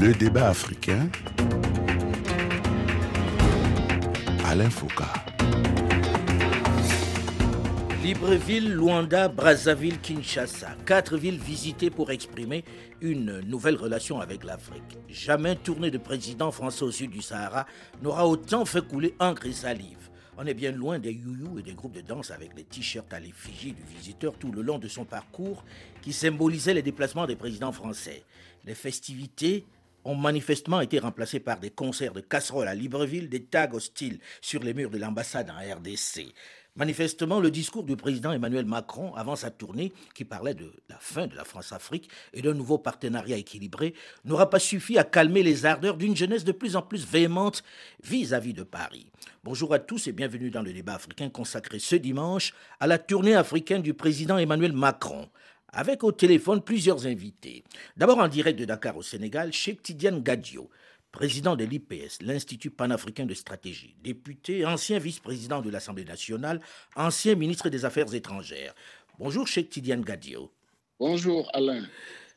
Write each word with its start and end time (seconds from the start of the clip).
Le 0.00 0.14
débat 0.14 0.50
africain. 0.50 1.08
Alain 4.44 4.70
Foucault. 4.70 5.02
Libreville, 8.04 8.72
Luanda, 8.74 9.26
Brazzaville, 9.26 9.98
Kinshasa. 9.98 10.76
Quatre 10.86 11.16
villes 11.16 11.40
visitées 11.40 11.90
pour 11.90 12.12
exprimer 12.12 12.64
une 13.00 13.40
nouvelle 13.40 13.74
relation 13.74 14.20
avec 14.20 14.44
l'Afrique. 14.44 14.98
Jamais 15.08 15.56
tournée 15.56 15.90
de 15.90 15.98
président 15.98 16.52
français 16.52 16.84
au 16.84 16.92
sud 16.92 17.10
du 17.10 17.20
Sahara 17.20 17.66
n'aura 18.00 18.28
autant 18.28 18.64
fait 18.64 18.86
couler 18.86 19.16
encre 19.18 19.46
et 19.46 19.52
salive. 19.52 20.10
On 20.36 20.46
est 20.46 20.54
bien 20.54 20.70
loin 20.70 21.00
des 21.00 21.12
youyou 21.12 21.58
et 21.58 21.62
des 21.62 21.74
groupes 21.74 21.96
de 21.96 22.00
danse 22.00 22.30
avec 22.30 22.50
les 22.56 22.62
t-shirts 22.62 23.12
à 23.12 23.18
l'effigie 23.18 23.72
du 23.72 23.82
visiteur 23.82 24.34
tout 24.38 24.52
le 24.52 24.62
long 24.62 24.78
de 24.78 24.86
son 24.86 25.04
parcours 25.04 25.64
qui 26.00 26.12
symbolisait 26.12 26.74
les 26.74 26.82
déplacements 26.82 27.26
des 27.26 27.34
présidents 27.34 27.72
français. 27.72 28.22
Les 28.64 28.76
festivités 28.76 29.66
ont 30.08 30.16
manifestement 30.16 30.80
été 30.80 30.98
remplacées 30.98 31.38
par 31.38 31.60
des 31.60 31.68
concerts 31.68 32.14
de 32.14 32.20
casseroles 32.20 32.68
à 32.68 32.74
Libreville, 32.74 33.28
des 33.28 33.44
tags 33.44 33.68
hostiles 33.74 34.20
sur 34.40 34.62
les 34.62 34.72
murs 34.72 34.88
de 34.88 34.96
l'ambassade 34.96 35.50
en 35.50 35.58
RDC. 35.58 36.32
Manifestement, 36.76 37.40
le 37.40 37.50
discours 37.50 37.82
du 37.82 37.94
président 37.94 38.32
Emmanuel 38.32 38.64
Macron 38.64 39.14
avant 39.16 39.36
sa 39.36 39.50
tournée, 39.50 39.92
qui 40.14 40.24
parlait 40.24 40.54
de 40.54 40.72
la 40.88 40.96
fin 40.98 41.26
de 41.26 41.36
la 41.36 41.44
France-Afrique 41.44 42.08
et 42.32 42.40
d'un 42.40 42.54
nouveau 42.54 42.78
partenariat 42.78 43.36
équilibré, 43.36 43.92
n'aura 44.24 44.48
pas 44.48 44.60
suffi 44.60 44.96
à 44.96 45.04
calmer 45.04 45.42
les 45.42 45.66
ardeurs 45.66 45.98
d'une 45.98 46.16
jeunesse 46.16 46.44
de 46.44 46.52
plus 46.52 46.76
en 46.76 46.82
plus 46.82 47.06
véhémente 47.06 47.62
vis-à-vis 48.02 48.54
de 48.54 48.62
Paris. 48.62 49.10
Bonjour 49.44 49.74
à 49.74 49.78
tous 49.78 50.06
et 50.06 50.12
bienvenue 50.12 50.50
dans 50.50 50.62
le 50.62 50.72
débat 50.72 50.94
africain 50.94 51.28
consacré 51.28 51.80
ce 51.80 51.96
dimanche 51.96 52.54
à 52.80 52.86
la 52.86 52.98
tournée 52.98 53.34
africaine 53.34 53.82
du 53.82 53.92
président 53.92 54.38
Emmanuel 54.38 54.72
Macron 54.72 55.28
avec 55.72 56.04
au 56.04 56.12
téléphone 56.12 56.62
plusieurs 56.62 57.06
invités. 57.06 57.64
D'abord 57.96 58.18
en 58.18 58.28
direct 58.28 58.58
de 58.58 58.64
Dakar 58.64 58.96
au 58.96 59.02
Sénégal, 59.02 59.52
Cheikh 59.52 59.82
Tidiane 59.82 60.22
Gadio, 60.22 60.70
président 61.12 61.56
de 61.56 61.64
l'IPS, 61.64 62.22
l'Institut 62.22 62.70
panafricain 62.70 63.26
de 63.26 63.34
stratégie, 63.34 63.96
député, 64.02 64.64
ancien 64.66 64.98
vice-président 64.98 65.60
de 65.60 65.70
l'Assemblée 65.70 66.04
nationale, 66.04 66.60
ancien 66.96 67.34
ministre 67.34 67.68
des 67.68 67.84
Affaires 67.84 68.12
étrangères. 68.14 68.74
Bonjour 69.18 69.46
Cheikh 69.46 69.70
Tidiane 69.70 70.02
Gadio. 70.02 70.50
Bonjour 71.00 71.50
Alain. 71.54 71.84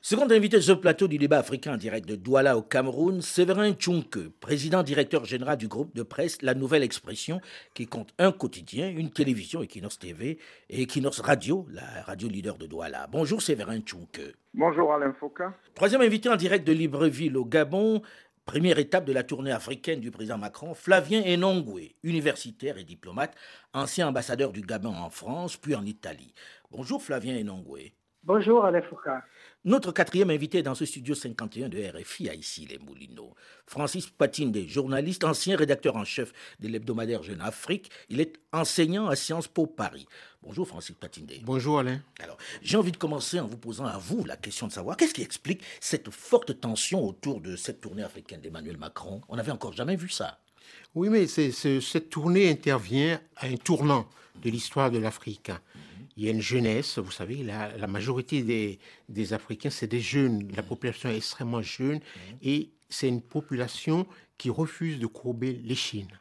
Second 0.03 0.27
invité 0.31 0.57
de 0.57 0.61
ce 0.61 0.71
plateau 0.71 1.07
du 1.07 1.19
débat 1.19 1.37
africain 1.37 1.75
en 1.75 1.77
direct 1.77 2.09
de 2.09 2.15
Douala 2.15 2.57
au 2.57 2.63
Cameroun, 2.63 3.21
Séverin 3.21 3.71
Tchunke, 3.73 4.29
président 4.39 4.81
directeur 4.81 5.25
général 5.25 5.57
du 5.57 5.67
groupe 5.67 5.95
de 5.95 6.01
presse 6.01 6.41
La 6.41 6.55
Nouvelle 6.55 6.81
Expression, 6.81 7.39
qui 7.75 7.85
compte 7.85 8.11
un 8.17 8.31
quotidien, 8.31 8.89
une 8.89 9.11
télévision 9.11 9.61
Equinox 9.61 9.99
TV 9.99 10.39
et 10.71 10.81
Equinox 10.81 11.19
Radio, 11.19 11.67
la 11.69 12.01
radio 12.01 12.27
leader 12.29 12.57
de 12.57 12.65
Douala. 12.65 13.05
Bonjour 13.11 13.43
Séverin 13.43 13.79
Tchunke. 13.81 14.33
Bonjour 14.55 14.91
Alain 14.91 15.13
Foucault. 15.19 15.51
Troisième 15.75 16.01
invité 16.01 16.29
en 16.29 16.35
direct 16.35 16.65
de 16.65 16.73
Libreville 16.73 17.37
au 17.37 17.45
Gabon, 17.45 18.01
Première 18.47 18.79
étape 18.79 19.05
de 19.05 19.13
la 19.13 19.21
tournée 19.21 19.51
africaine 19.51 19.99
du 19.99 20.09
président 20.09 20.39
Macron, 20.39 20.73
Flavien 20.73 21.21
Enongwe, 21.21 21.93
universitaire 22.01 22.79
et 22.79 22.83
diplomate, 22.83 23.35
ancien 23.71 24.07
ambassadeur 24.07 24.51
du 24.51 24.61
Gabon 24.61 24.95
en 24.95 25.11
France, 25.11 25.57
puis 25.57 25.75
en 25.75 25.85
Italie. 25.85 26.33
Bonjour 26.71 27.03
Flavien 27.03 27.39
Enongwe. 27.39 27.91
Bonjour 28.23 28.65
Alain 28.65 28.81
Foucault. 28.81 29.21
Notre 29.63 29.91
quatrième 29.91 30.31
invité 30.31 30.63
dans 30.63 30.73
ce 30.73 30.85
studio 30.85 31.13
51 31.13 31.69
de 31.69 31.77
RFI 31.77 32.29
à 32.29 32.33
ici 32.33 32.65
les 32.67 32.79
Moulineaux, 32.79 33.35
Francis 33.67 34.07
Patinde, 34.07 34.57
journaliste, 34.67 35.23
ancien 35.23 35.55
rédacteur 35.55 35.97
en 35.97 36.03
chef 36.03 36.33
de 36.59 36.67
l'hebdomadaire 36.67 37.21
Jeune 37.21 37.41
Afrique. 37.41 37.91
Il 38.09 38.19
est 38.21 38.39
enseignant 38.51 39.05
à 39.05 39.15
Sciences 39.15 39.47
Po 39.47 39.67
Paris. 39.67 40.07
Bonjour 40.41 40.67
Francis 40.67 40.95
Patinde. 40.95 41.33
Bonjour 41.43 41.77
Alain. 41.77 42.01
Alors, 42.21 42.39
j'ai 42.63 42.75
envie 42.75 42.91
de 42.91 42.97
commencer 42.97 43.39
en 43.39 43.45
vous 43.45 43.57
posant 43.57 43.85
à 43.85 43.99
vous 43.99 44.25
la 44.25 44.35
question 44.35 44.65
de 44.65 44.71
savoir 44.71 44.97
qu'est-ce 44.97 45.13
qui 45.13 45.21
explique 45.21 45.61
cette 45.79 46.09
forte 46.09 46.59
tension 46.59 47.07
autour 47.07 47.39
de 47.39 47.55
cette 47.55 47.81
tournée 47.81 48.01
africaine 48.01 48.41
d'Emmanuel 48.41 48.77
Macron? 48.77 49.21
On 49.29 49.35
n'avait 49.35 49.51
encore 49.51 49.73
jamais 49.73 49.95
vu 49.95 50.09
ça. 50.09 50.39
Oui, 50.95 51.09
mais 51.09 51.27
cette 51.27 52.09
tournée 52.09 52.49
intervient 52.49 53.21
à 53.35 53.45
un 53.45 53.57
tournant 53.57 54.09
de 54.41 54.49
l'histoire 54.49 54.89
de 54.89 54.97
l'Afrique 54.97 55.51
il 56.17 56.25
y 56.25 56.27
a 56.27 56.31
une 56.31 56.41
jeunesse, 56.41 56.97
vous 56.97 57.11
savez, 57.11 57.43
la, 57.43 57.75
la 57.77 57.87
majorité 57.87 58.43
des, 58.43 58.79
des 59.09 59.33
Africains, 59.33 59.69
c'est 59.69 59.87
des 59.87 60.01
jeunes, 60.01 60.51
la 60.55 60.63
population 60.63 61.09
est 61.09 61.17
extrêmement 61.17 61.61
jeune, 61.61 61.99
et 62.41 62.69
c'est 62.89 63.07
une 63.07 63.21
population 63.21 64.05
qui 64.37 64.49
refuse 64.49 64.99
de 64.99 65.07
courber 65.07 65.59
les 65.63 65.75
chines 65.75 66.20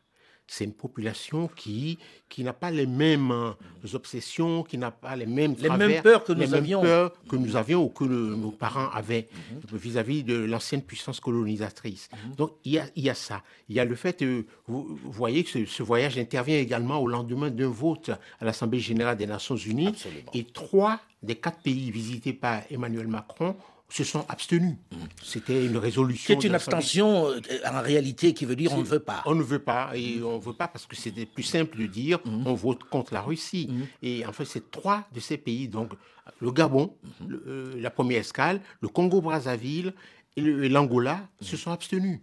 c'est 0.50 0.64
une 0.64 0.72
population 0.72 1.48
qui, 1.54 1.96
qui 2.28 2.42
n'a 2.42 2.52
pas 2.52 2.72
les 2.72 2.86
mêmes 2.86 3.30
euh, 3.30 3.52
obsessions, 3.94 4.64
qui 4.64 4.78
n'a 4.78 4.90
pas 4.90 5.14
les 5.14 5.24
mêmes 5.24 5.54
les 5.60 5.70
mêmes 5.70 6.02
peurs 6.02 6.24
que 6.24 6.32
nous 6.32 6.40
les 6.40 6.54
avions, 6.54 6.82
mêmes 6.82 6.90
peurs 6.90 7.12
que 7.28 7.36
nous 7.36 7.54
avions 7.54 7.84
ou 7.84 7.88
que 7.88 8.02
nos 8.02 8.50
parents 8.50 8.90
avaient 8.90 9.28
mhm. 9.32 9.78
vis-à-vis 9.78 10.24
de 10.24 10.34
l'ancienne 10.34 10.82
puissance 10.82 11.20
colonisatrice. 11.20 12.08
Mhm. 12.12 12.34
Donc 12.34 12.56
il 12.64 12.72
y, 12.72 12.78
a, 12.80 12.86
il 12.96 13.04
y, 13.04 13.10
a, 13.10 13.14
ça. 13.14 13.44
Il 13.68 13.76
y 13.76 13.80
a 13.80 13.84
le 13.84 13.94
fait, 13.94 14.18
que 14.18 14.44
vous, 14.66 14.98
voyez 15.04 15.44
que 15.44 15.64
ce, 15.64 15.82
voyage 15.84 16.18
intervient 16.18 16.58
également 16.58 16.98
au 16.98 17.06
lendemain 17.06 17.50
d'un 17.50 17.68
vote 17.68 18.10
à 18.40 18.44
l'Assemblée 18.44 18.80
générale 18.80 19.16
des 19.16 19.28
Nations 19.28 19.56
Unies, 19.56 19.94
et 20.34 20.44
trois 20.44 20.98
des 21.22 21.36
quatre 21.36 21.60
pays 21.60 21.92
visités 21.92 22.32
par 22.32 22.62
Emmanuel 22.70 23.06
Macron 23.06 23.54
se 23.90 24.04
sont 24.04 24.24
abstenus. 24.28 24.76
C'était 25.22 25.66
une 25.66 25.76
résolution. 25.76 26.38
C'est 26.38 26.46
une 26.46 26.54
abstention 26.54 27.26
euh, 27.28 27.40
en 27.66 27.82
réalité 27.82 28.32
qui 28.34 28.44
veut 28.44 28.56
dire 28.56 28.72
on 28.72 28.78
ne 28.78 28.84
veut 28.84 29.00
pas. 29.00 29.22
On 29.26 29.34
ne 29.34 29.42
veut 29.42 29.58
pas 29.58 29.90
et 29.94 30.22
on 30.22 30.36
ne 30.36 30.42
veut 30.42 30.54
pas 30.54 30.68
parce 30.68 30.86
que 30.86 30.96
c'était 30.96 31.26
plus 31.26 31.42
simple 31.42 31.76
de 31.78 31.86
dire 31.86 32.18
mhm. 32.24 32.46
on 32.46 32.54
vote 32.54 32.84
contre 32.84 33.12
la 33.12 33.20
Russie. 33.20 33.68
Mhm. 33.70 33.86
Et 34.02 34.26
en 34.26 34.32
fait, 34.32 34.44
c'est 34.44 34.70
trois 34.70 35.06
de 35.12 35.20
ces 35.20 35.36
pays, 35.36 35.68
donc 35.68 35.92
le 36.40 36.52
Gabon, 36.52 36.94
euh, 37.28 37.74
la 37.80 37.90
première 37.90 38.20
escale, 38.20 38.60
le 38.80 38.88
Congo-Brazzaville 38.88 39.92
et 40.36 40.68
l'Angola 40.68 41.28
se 41.40 41.56
sont 41.56 41.72
abstenus. 41.72 42.20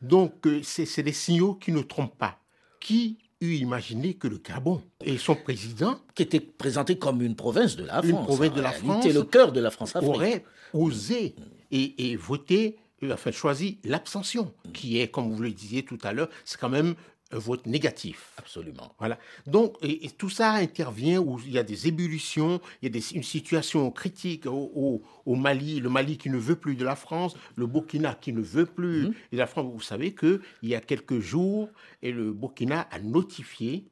Donc 0.00 0.46
euh, 0.46 0.60
c'est 0.62 1.02
des 1.02 1.12
signaux 1.12 1.54
qui 1.54 1.72
ne 1.72 1.82
trompent 1.82 2.18
pas. 2.18 2.38
Qui 2.80 3.18
eût 3.42 3.56
imaginé 3.56 4.14
que 4.14 4.28
le 4.28 4.38
Gabon 4.38 4.80
et 5.04 5.18
son 5.18 5.34
président, 5.34 5.98
qui 6.14 6.22
était 6.22 6.40
présenté 6.40 6.96
comme 6.96 7.22
une 7.22 7.34
province 7.34 7.76
de 7.76 7.84
la 7.84 7.94
France, 7.94 8.06
une 8.06 8.24
province 8.24 8.54
de 8.54 8.60
la 8.60 8.72
France, 8.72 9.04
le 9.04 9.22
cœur 9.24 9.52
de 9.52 9.60
la 9.60 9.70
France, 9.70 9.94
aurait 9.96 10.44
osé 10.72 11.34
et, 11.70 12.16
voter, 12.16 12.76
euh, 13.02 13.14
enfin 13.14 13.32
choisi 13.32 13.78
l'abstention, 13.84 14.52
qui 14.72 15.00
est, 15.00 15.08
comme 15.08 15.32
vous 15.32 15.42
le 15.42 15.50
disiez 15.50 15.84
tout 15.84 15.98
à 16.02 16.12
l'heure, 16.12 16.28
c'est 16.44 16.58
quand 16.60 16.68
même 16.68 16.94
un 17.32 17.38
vote 17.38 17.66
négatif. 17.66 18.32
Absolument. 18.36 18.94
Voilà. 18.98 19.18
Donc, 19.46 19.76
et, 19.82 20.10
tout 20.10 20.30
ça 20.30 20.52
intervient 20.52 21.20
où 21.20 21.40
il 21.44 21.52
y 21.52 21.58
a 21.58 21.62
des 21.62 21.88
ébullitions, 21.88 22.60
il 22.82 22.94
y 22.94 22.98
a 22.98 23.02
une 23.14 23.22
situation 23.22 23.90
critique 23.90 24.46
au, 24.46 25.02
Mali, 25.26 25.80
le 25.80 25.88
Mali 25.88 26.18
qui 26.18 26.30
ne 26.30 26.36
veut 26.38 26.56
plus 26.56 26.76
de 26.76 26.84
la 26.84 26.96
France, 26.96 27.34
le 27.56 27.66
Burkina 27.66 28.14
qui 28.14 28.32
ne 28.32 28.42
veut 28.42 28.66
plus 28.66 29.06
mhm. 29.06 29.14
de 29.32 29.38
la 29.38 29.46
France. 29.46 29.66
Vous 29.72 29.80
savez 29.80 30.14
qu'il 30.14 30.40
y 30.62 30.74
a 30.74 30.80
quelques 30.80 31.20
jours, 31.20 31.68
et 32.02 32.12
le 32.12 32.32
Burkina 32.32 32.86
a 32.90 32.98
notifié 32.98 33.84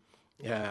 euh, 0.46 0.66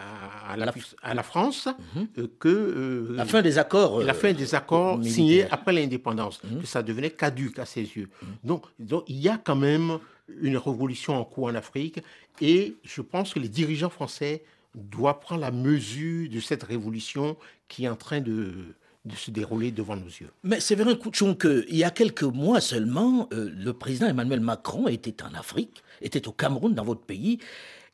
à 0.48 0.56
la, 0.56 0.72
à 1.00 1.14
la 1.14 1.22
France 1.22 1.68
mhm. 1.94 2.08
euh, 2.18 2.26
que 2.40 2.48
euh, 2.48 3.14
la 3.14 3.24
fin 3.24 3.40
des 3.40 3.56
accords 3.56 4.02
la 4.02 4.14
fin 4.14 4.32
des 4.32 4.56
accords 4.56 4.98
signés 5.04 5.46
après 5.48 5.72
l'indépendance 5.72 6.42
mhm. 6.42 6.62
que 6.62 6.66
ça 6.66 6.82
devenait 6.82 7.10
caduque 7.10 7.56
à 7.60 7.64
ses 7.66 7.82
yeux 7.82 8.08
donc, 8.42 8.64
donc 8.80 9.04
il 9.06 9.20
y 9.20 9.28
a 9.28 9.38
quand 9.38 9.54
même 9.54 10.00
une 10.40 10.56
révolution 10.56 11.14
en 11.14 11.24
cours 11.24 11.46
en 11.46 11.54
Afrique 11.54 12.02
et 12.40 12.76
je 12.84 13.02
pense 13.02 13.34
que 13.34 13.38
les 13.38 13.48
dirigeants 13.48 13.90
français 13.90 14.42
doivent 14.74 15.20
prendre 15.20 15.40
la 15.40 15.50
mesure 15.50 16.28
de 16.30 16.40
cette 16.40 16.62
révolution 16.62 17.36
qui 17.68 17.84
est 17.84 17.88
en 17.88 17.96
train 17.96 18.20
de, 18.20 18.74
de 19.04 19.14
se 19.14 19.30
dérouler 19.30 19.70
devant 19.70 19.96
nos 19.96 20.06
yeux. 20.06 20.30
Mais 20.42 20.60
c'est 20.60 20.74
vrai, 20.74 20.96
Couchon, 20.98 21.34
qu'il 21.34 21.76
y 21.76 21.84
a 21.84 21.90
quelques 21.90 22.22
mois 22.22 22.60
seulement, 22.60 23.28
euh, 23.32 23.50
le 23.56 23.72
président 23.72 24.06
Emmanuel 24.06 24.40
Macron 24.40 24.88
était 24.88 25.22
en 25.22 25.34
Afrique, 25.34 25.82
était 26.00 26.28
au 26.28 26.32
Cameroun, 26.32 26.74
dans 26.74 26.84
votre 26.84 27.02
pays. 27.02 27.38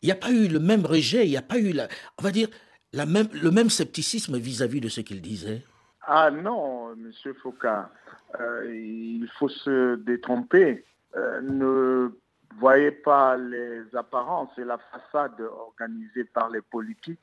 Il 0.02 0.06
n'y 0.06 0.12
a 0.12 0.16
pas 0.16 0.30
eu 0.30 0.48
le 0.48 0.58
même 0.58 0.84
rejet, 0.84 1.26
il 1.26 1.30
n'y 1.30 1.36
a 1.36 1.42
pas 1.42 1.58
eu, 1.58 1.72
la, 1.72 1.88
on 2.18 2.22
va 2.22 2.30
dire, 2.30 2.48
la 2.92 3.06
même, 3.06 3.28
le 3.32 3.50
même 3.50 3.70
scepticisme 3.70 4.36
vis-à-vis 4.36 4.80
de 4.80 4.88
ce 4.88 5.00
qu'il 5.00 5.20
disait. 5.20 5.62
Ah 6.02 6.30
non, 6.30 6.94
Monsieur 6.96 7.34
Foucault, 7.34 7.68
euh, 8.40 8.74
il 8.74 9.28
faut 9.38 9.48
se 9.48 9.96
détromper. 9.96 10.84
Euh, 11.16 11.40
ne 11.40 12.10
voyez 12.58 12.90
pas 12.90 13.36
les 13.36 13.82
apparences 13.94 14.50
et 14.58 14.64
la 14.64 14.78
façade 14.78 15.40
organisée 15.40 16.24
par 16.24 16.50
les 16.50 16.62
politiques 16.62 17.20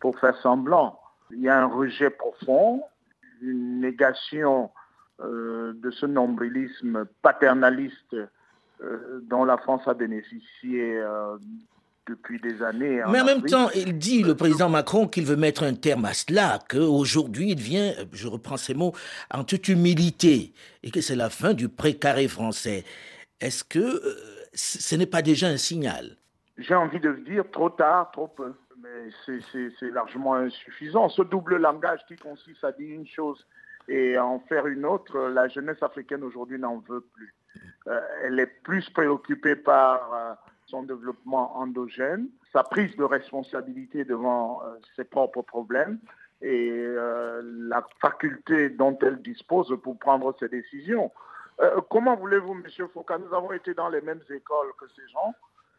pour 0.00 0.18
faire 0.18 0.36
semblant. 0.38 0.98
Il 1.30 1.40
y 1.40 1.48
a 1.48 1.58
un 1.58 1.66
rejet 1.66 2.10
profond, 2.10 2.82
une 3.40 3.80
négation 3.80 4.70
euh, 5.20 5.72
de 5.74 5.90
ce 5.90 6.06
nombrilisme 6.06 7.04
paternaliste 7.22 8.14
euh, 8.14 9.20
dont 9.22 9.44
la 9.44 9.56
France 9.58 9.82
a 9.86 9.94
bénéficié 9.94 10.98
euh, 10.98 11.36
depuis 12.08 12.40
des 12.40 12.62
années. 12.62 13.00
Mais 13.08 13.20
en 13.20 13.24
même 13.24 13.42
temps, 13.42 13.70
il 13.74 13.96
dit, 13.96 14.22
le 14.22 14.34
président 14.34 14.68
Macron, 14.68 15.06
qu'il 15.06 15.24
veut 15.24 15.36
mettre 15.36 15.62
un 15.62 15.74
terme 15.74 16.04
à 16.04 16.14
cela, 16.14 16.58
qu'aujourd'hui, 16.68 17.52
il 17.52 17.60
vient, 17.60 17.92
je 18.12 18.26
reprends 18.26 18.56
ces 18.56 18.74
mots, 18.74 18.92
en 19.30 19.44
toute 19.44 19.68
humilité, 19.68 20.52
et 20.82 20.90
que 20.90 21.00
c'est 21.00 21.16
la 21.16 21.30
fin 21.30 21.54
du 21.54 21.68
précaré 21.68 22.26
français. 22.26 22.84
Est-ce 23.40 23.62
que 23.64 24.00
ce 24.54 24.96
n'est 24.96 25.06
pas 25.06 25.22
déjà 25.22 25.48
un 25.48 25.56
signal 25.56 26.16
J'ai 26.58 26.74
envie 26.74 27.00
de 27.00 27.12
dire 27.12 27.44
trop 27.50 27.70
tard, 27.70 28.10
trop 28.12 28.28
peu. 28.28 28.52
Mais 28.82 29.10
c'est 29.52 29.90
largement 29.90 30.34
insuffisant. 30.34 31.08
Ce 31.08 31.22
double 31.22 31.56
langage 31.56 32.00
qui 32.08 32.16
consiste 32.16 32.64
à 32.64 32.72
dire 32.72 32.94
une 32.94 33.06
chose 33.06 33.46
et 33.88 34.16
à 34.16 34.24
en 34.24 34.40
faire 34.40 34.66
une 34.66 34.84
autre, 34.84 35.18
la 35.28 35.48
jeunesse 35.48 35.82
africaine 35.82 36.22
aujourd'hui 36.24 36.58
n'en 36.58 36.78
veut 36.78 37.04
plus. 37.14 37.34
elle 38.24 38.40
est 38.40 38.46
plus 38.62 38.88
préoccupée 38.90 39.56
par 39.56 40.38
son 40.66 40.82
développement 40.82 41.56
endogène, 41.56 42.28
sa 42.52 42.64
prise 42.64 42.96
de 42.96 43.04
responsabilité 43.04 44.04
devant 44.04 44.62
ses 44.96 45.04
propres 45.04 45.42
problèmes 45.42 45.98
et 46.40 46.84
la 47.42 47.86
faculté 48.00 48.70
dont 48.70 48.98
elle 49.02 49.22
dispose 49.22 49.76
pour 49.82 49.98
prendre 49.98 50.34
ses 50.40 50.48
décisions. 50.48 51.12
Comment 51.90 52.16
voulez-vous, 52.16 52.54
Monsieur 52.54 52.88
Foucault? 52.88 53.18
Nous 53.18 53.34
avons 53.34 53.52
été 53.52 53.74
dans 53.74 53.88
les 53.88 54.00
mêmes 54.00 54.22
écoles 54.30 54.72
que 54.78 54.86
ces 54.96 55.08
gens. 55.12 55.34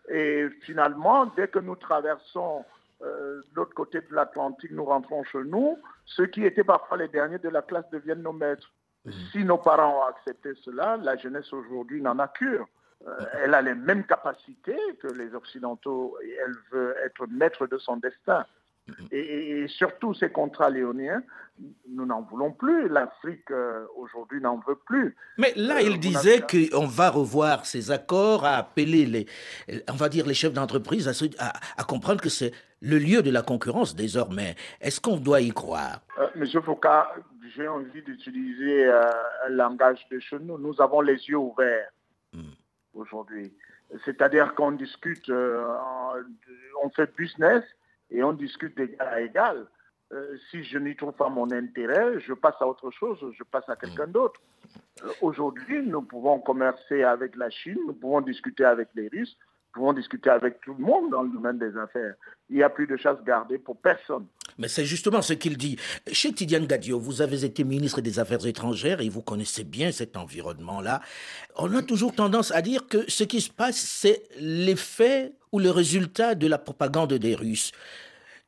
Et 0.09 0.49
finalement, 0.61 1.25
dès 1.37 1.47
que 1.47 1.59
nous 1.59 1.75
traversons 1.75 2.65
euh, 3.03 3.41
l'autre 3.55 3.73
côté 3.73 4.01
de 4.01 4.13
l'Atlantique, 4.13 4.71
nous 4.71 4.85
rentrons 4.85 5.23
chez 5.23 5.43
nous, 5.43 5.77
ceux 6.05 6.27
qui 6.27 6.45
étaient 6.45 6.63
parfois 6.63 6.97
les 6.97 7.07
derniers 7.07 7.39
de 7.39 7.49
la 7.49 7.61
classe 7.61 7.89
deviennent 7.89 8.21
nos 8.21 8.33
maîtres. 8.33 8.71
Mmh. 9.05 9.11
Si 9.31 9.43
nos 9.43 9.57
parents 9.57 9.99
ont 9.99 10.07
accepté 10.07 10.53
cela, 10.63 10.97
la 10.97 11.17
jeunesse 11.17 11.51
aujourd'hui 11.51 12.01
n'en 12.01 12.19
a 12.19 12.27
cure. 12.29 12.67
Euh, 13.05 13.25
elle 13.43 13.53
a 13.53 13.61
les 13.61 13.75
mêmes 13.75 14.05
capacités 14.05 14.79
que 15.01 15.07
les 15.07 15.35
Occidentaux 15.35 16.17
et 16.23 16.37
elle 16.45 16.55
veut 16.71 16.95
être 17.03 17.27
maître 17.27 17.67
de 17.67 17.77
son 17.77 17.97
destin. 17.97 18.45
Et, 19.11 19.65
surtout 19.67 20.13
ces 20.13 20.29
contrats 20.29 20.69
léoniens, 20.69 21.23
nous 21.87 22.05
n'en 22.05 22.21
voulons 22.21 22.51
plus. 22.51 22.89
L'Afrique 22.89 23.49
euh, 23.51 23.85
aujourd'hui 23.95 24.41
n'en 24.41 24.57
veut 24.67 24.77
plus. 24.85 25.15
Mais 25.37 25.53
là, 25.55 25.81
il 25.81 25.93
euh, 25.93 25.97
disait 25.97 26.41
qu'on 26.41 26.85
va 26.85 27.09
revoir 27.09 27.65
ces 27.65 27.91
accords, 27.91 28.43
à 28.43 28.57
appeler 28.57 29.05
les, 29.05 29.25
on 29.89 29.95
va 29.95 30.09
dire 30.09 30.25
les 30.25 30.33
chefs 30.33 30.53
d'entreprise 30.53 31.07
à, 31.39 31.83
comprendre 31.83 32.21
que 32.21 32.29
c'est 32.29 32.51
le 32.81 32.97
lieu 32.97 33.21
de 33.21 33.31
la 33.31 33.41
concurrence 33.41 33.95
désormais. 33.95 34.55
Est-ce 34.81 34.99
qu'on 34.99 35.17
doit 35.17 35.39
y 35.39 35.51
croire? 35.51 36.01
Euh, 36.19 36.27
Monsieur 36.35 36.61
Foucault, 36.61 36.89
j'ai 37.55 37.67
envie 37.67 38.01
d'utiliser 38.01 38.89
un 38.89 39.49
langage 39.49 40.05
de 40.11 40.19
chez 40.19 40.39
nous. 40.39 40.57
Nous 40.57 40.81
avons 40.81 41.01
les 41.01 41.15
yeux 41.29 41.37
ouverts 41.37 41.91
hmm. 42.33 42.51
aujourd'hui. 42.93 43.53
C'est-à-dire 44.03 44.55
qu'on 44.55 44.71
discute, 44.71 45.29
on 45.29 46.89
fait 46.95 47.15
business 47.15 47.63
et 48.13 48.23
on 48.23 48.33
discute 48.33 48.77
d'égal 48.77 49.07
à 49.07 49.21
égal. 49.21 49.67
Euh, 50.13 50.37
si 50.51 50.63
je 50.63 50.77
n'y 50.77 50.95
trouve 50.95 51.13
pas 51.13 51.29
mon 51.29 51.51
intérêt, 51.51 52.19
je 52.19 52.33
passe 52.33 52.55
à 52.59 52.67
autre 52.67 52.91
chose, 52.91 53.19
je 53.33 53.43
passe 53.43 53.67
à 53.67 53.75
quelqu'un 53.75 54.07
d'autre. 54.07 54.39
Euh, 55.03 55.09
aujourd'hui, 55.21 55.81
nous 55.81 56.03
pouvons 56.03 56.39
commercer 56.39 57.03
avec 57.03 57.35
la 57.35 57.49
Chine, 57.49 57.79
nous 57.87 57.93
pouvons 57.93 58.21
discuter 58.21 58.63
avec 58.63 58.89
les 58.93 59.07
Russes, 59.07 59.35
nous 59.39 59.81
pouvons 59.81 59.93
discuter 59.93 60.29
avec 60.29 60.61
tout 60.61 60.75
le 60.77 60.83
monde 60.83 61.09
dans 61.09 61.23
le 61.23 61.29
domaine 61.29 61.57
des 61.57 61.75
affaires. 61.77 62.13
Il 62.49 62.57
n'y 62.57 62.63
a 62.63 62.69
plus 62.69 62.85
de 62.85 62.95
chasse 62.95 63.21
gardée 63.23 63.57
pour 63.57 63.77
personne. 63.77 64.27
Mais 64.57 64.67
c'est 64.67 64.85
justement 64.85 65.21
ce 65.21 65.33
qu'il 65.33 65.57
dit. 65.57 65.77
Chez 66.11 66.33
Tidiane 66.33 66.65
Gadio, 66.65 66.99
vous 66.99 67.21
avez 67.21 67.45
été 67.45 67.63
ministre 67.63 68.01
des 68.01 68.19
Affaires 68.19 68.45
étrangères 68.45 69.01
et 69.01 69.09
vous 69.09 69.21
connaissez 69.21 69.63
bien 69.63 69.91
cet 69.91 70.17
environnement-là. 70.17 71.01
On 71.57 71.73
a 71.75 71.81
toujours 71.81 72.13
tendance 72.13 72.51
à 72.51 72.61
dire 72.61 72.87
que 72.87 73.09
ce 73.09 73.23
qui 73.23 73.41
se 73.41 73.49
passe, 73.49 73.77
c'est 73.77 74.23
l'effet 74.39 75.33
ou 75.51 75.59
le 75.59 75.71
résultat 75.71 76.35
de 76.35 76.47
la 76.47 76.57
propagande 76.57 77.13
des 77.13 77.35
Russes. 77.35 77.71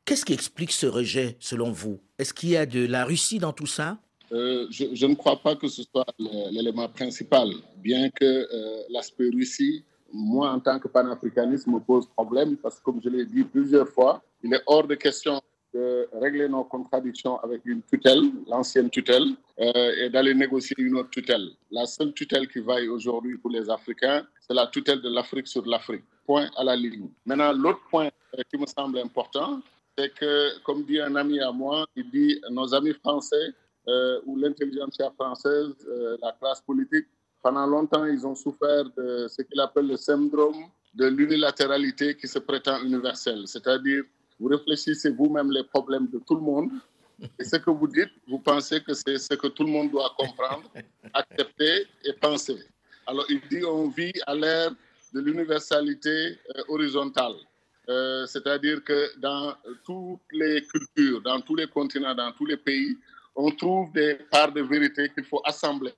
Qu'est-ce 0.04 0.24
qui 0.24 0.32
explique 0.32 0.72
ce 0.72 0.86
rejet, 0.86 1.36
selon 1.40 1.72
vous? 1.72 2.00
Est-ce 2.18 2.32
qu'il 2.32 2.50
y 2.50 2.56
a 2.56 2.66
de 2.66 2.86
la 2.86 3.04
Russie 3.04 3.38
dans 3.38 3.52
tout 3.52 3.66
ça? 3.66 3.98
Euh, 4.32 4.66
je, 4.70 5.06
ne 5.06 5.14
crois 5.14 5.40
pas 5.40 5.54
que 5.54 5.68
ce 5.68 5.82
soit 5.82 6.06
l'élément 6.18 6.88
principal, 6.88 7.48
bien 7.78 8.10
que 8.10 8.24
euh, 8.24 8.82
l'aspect 8.90 9.30
Russie, 9.32 9.84
moi, 10.12 10.50
en 10.50 10.60
tant 10.60 10.78
que 10.78 10.88
panafricaniste, 10.88 11.66
me 11.66 11.78
pose 11.78 12.06
problème, 12.08 12.56
parce 12.56 12.78
que, 12.78 12.84
comme 12.84 13.00
je 13.02 13.08
l'ai 13.08 13.24
dit 13.24 13.44
plusieurs 13.44 13.88
fois, 13.88 14.22
il 14.42 14.52
est 14.52 14.62
hors 14.66 14.86
de 14.86 14.94
question 14.94 15.40
de 15.76 16.08
régler 16.22 16.48
nos 16.48 16.64
contradictions 16.64 17.36
avec 17.40 17.60
une 17.66 17.82
tutelle, 17.82 18.22
l'ancienne 18.48 18.88
tutelle, 18.88 19.28
euh, 19.60 20.02
et 20.02 20.08
d'aller 20.08 20.34
négocier 20.34 20.76
une 20.78 20.96
autre 20.96 21.10
tutelle. 21.10 21.48
La 21.70 21.84
seule 21.84 22.12
tutelle 22.14 22.48
qui 22.48 22.60
vaille 22.60 22.88
aujourd'hui 22.88 23.36
pour 23.36 23.50
les 23.50 23.68
Africains, 23.68 24.22
c'est 24.40 24.54
la 24.54 24.66
tutelle 24.68 25.02
de 25.02 25.10
l'Afrique 25.10 25.48
sur 25.48 25.64
l'Afrique. 25.66 26.04
Point 26.24 26.48
à 26.56 26.64
la 26.64 26.74
ligne. 26.74 27.08
Maintenant, 27.26 27.52
l'autre 27.52 27.82
point 27.90 28.08
qui 28.50 28.58
me 28.58 28.66
semble 28.66 28.98
important, 28.98 29.60
c'est 29.96 30.12
que, 30.14 30.58
comme 30.64 30.82
dit 30.84 31.00
un 31.00 31.14
ami 31.14 31.40
à 31.40 31.52
moi, 31.52 31.86
il 31.94 32.10
dit 32.10 32.40
nos 32.50 32.74
amis 32.74 32.94
français 32.94 33.46
euh, 33.88 34.20
ou 34.26 34.36
l'intelligentsia 34.36 35.10
française, 35.18 35.74
euh, 35.88 36.16
la 36.22 36.32
classe 36.40 36.62
politique, 36.62 37.06
pendant 37.42 37.66
longtemps, 37.66 38.06
ils 38.06 38.26
ont 38.26 38.34
souffert 38.34 38.84
de 38.96 39.28
ce 39.28 39.42
qu'il 39.42 39.60
appelle 39.60 39.86
le 39.86 39.96
syndrome 39.96 40.60
de 40.94 41.06
l'unilatéralité 41.06 42.16
qui 42.16 42.26
se 42.26 42.38
prétend 42.38 42.82
universelle. 42.82 43.42
C'est-à-dire, 43.46 44.02
vous 44.38 44.48
réfléchissez 44.48 45.10
vous-même 45.10 45.50
les 45.50 45.64
problèmes 45.64 46.08
de 46.08 46.18
tout 46.26 46.34
le 46.34 46.42
monde 46.42 46.70
et 47.38 47.44
ce 47.44 47.56
que 47.56 47.70
vous 47.70 47.88
dites, 47.88 48.10
vous 48.28 48.38
pensez 48.38 48.82
que 48.82 48.92
c'est 48.92 49.18
ce 49.18 49.34
que 49.34 49.46
tout 49.46 49.64
le 49.64 49.70
monde 49.70 49.90
doit 49.90 50.12
comprendre, 50.16 50.70
accepter 51.14 51.86
et 52.04 52.12
penser. 52.12 52.58
Alors, 53.06 53.24
il 53.28 53.40
dit 53.48 53.64
on 53.64 53.88
vit 53.88 54.12
à 54.26 54.34
l'ère 54.34 54.72
de 55.14 55.20
l'universalité 55.20 56.38
euh, 56.56 56.62
horizontale. 56.68 57.34
Euh, 57.88 58.26
c'est-à-dire 58.26 58.82
que 58.84 59.18
dans 59.18 59.54
toutes 59.84 60.20
les 60.32 60.62
cultures, 60.62 61.22
dans 61.22 61.40
tous 61.40 61.54
les 61.54 61.68
continents, 61.68 62.14
dans 62.14 62.32
tous 62.32 62.44
les 62.44 62.56
pays, 62.56 62.98
on 63.34 63.50
trouve 63.50 63.92
des 63.92 64.16
parts 64.30 64.52
de 64.52 64.62
vérité 64.62 65.08
qu'il 65.14 65.24
faut 65.24 65.40
assembler 65.44 65.94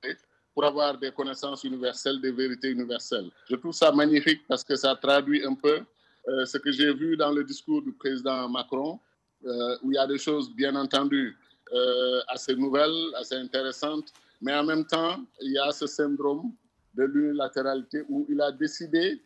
pour 0.55 0.65
avoir 0.65 0.99
des 0.99 1.11
connaissances 1.13 1.65
universelles, 1.65 2.21
des 2.21 2.33
vérités 2.33 2.71
universelles. 2.71 3.31
Je 3.49 3.57
trouve 3.57 3.73
ça 3.73 3.91
magnifique 3.91 4.43
parce 4.47 4.63
que 4.63 4.77
ça 4.77 4.95
traduit 4.97 5.45
un 5.45 5.55
peu 5.55 5.81
euh, 6.29 6.45
ce 6.45 6.59
que 6.59 6.71
j'ai 6.71 6.93
vu 6.95 7.17
dans 7.17 7.33
le 7.33 7.43
discours 7.45 7.83
du 7.83 7.93
président 7.93 8.49
Macron, 8.49 9.01
euh, 9.45 9.77
où 9.83 9.93
il 9.93 9.95
y 9.95 9.99
a 9.99 10.07
des 10.07 10.19
choses, 10.19 10.55
bien 10.55 10.75
entendu, 10.77 11.37
assez 12.29 12.57
nouvelles, 12.57 13.15
assez 13.17 13.35
intéressantes, 13.35 14.11
mais 14.41 14.55
en 14.55 14.65
même 14.65 14.87
temps, 14.87 15.23
il 15.43 15.53
y 15.53 15.59
a 15.59 15.71
ce 15.71 15.87
syndrome 15.87 16.51
de 16.95 17.05
l'unilatéralité 17.05 18.05
où 18.09 18.27
il 18.31 18.41
a 18.41 18.51
décidé 18.51 19.21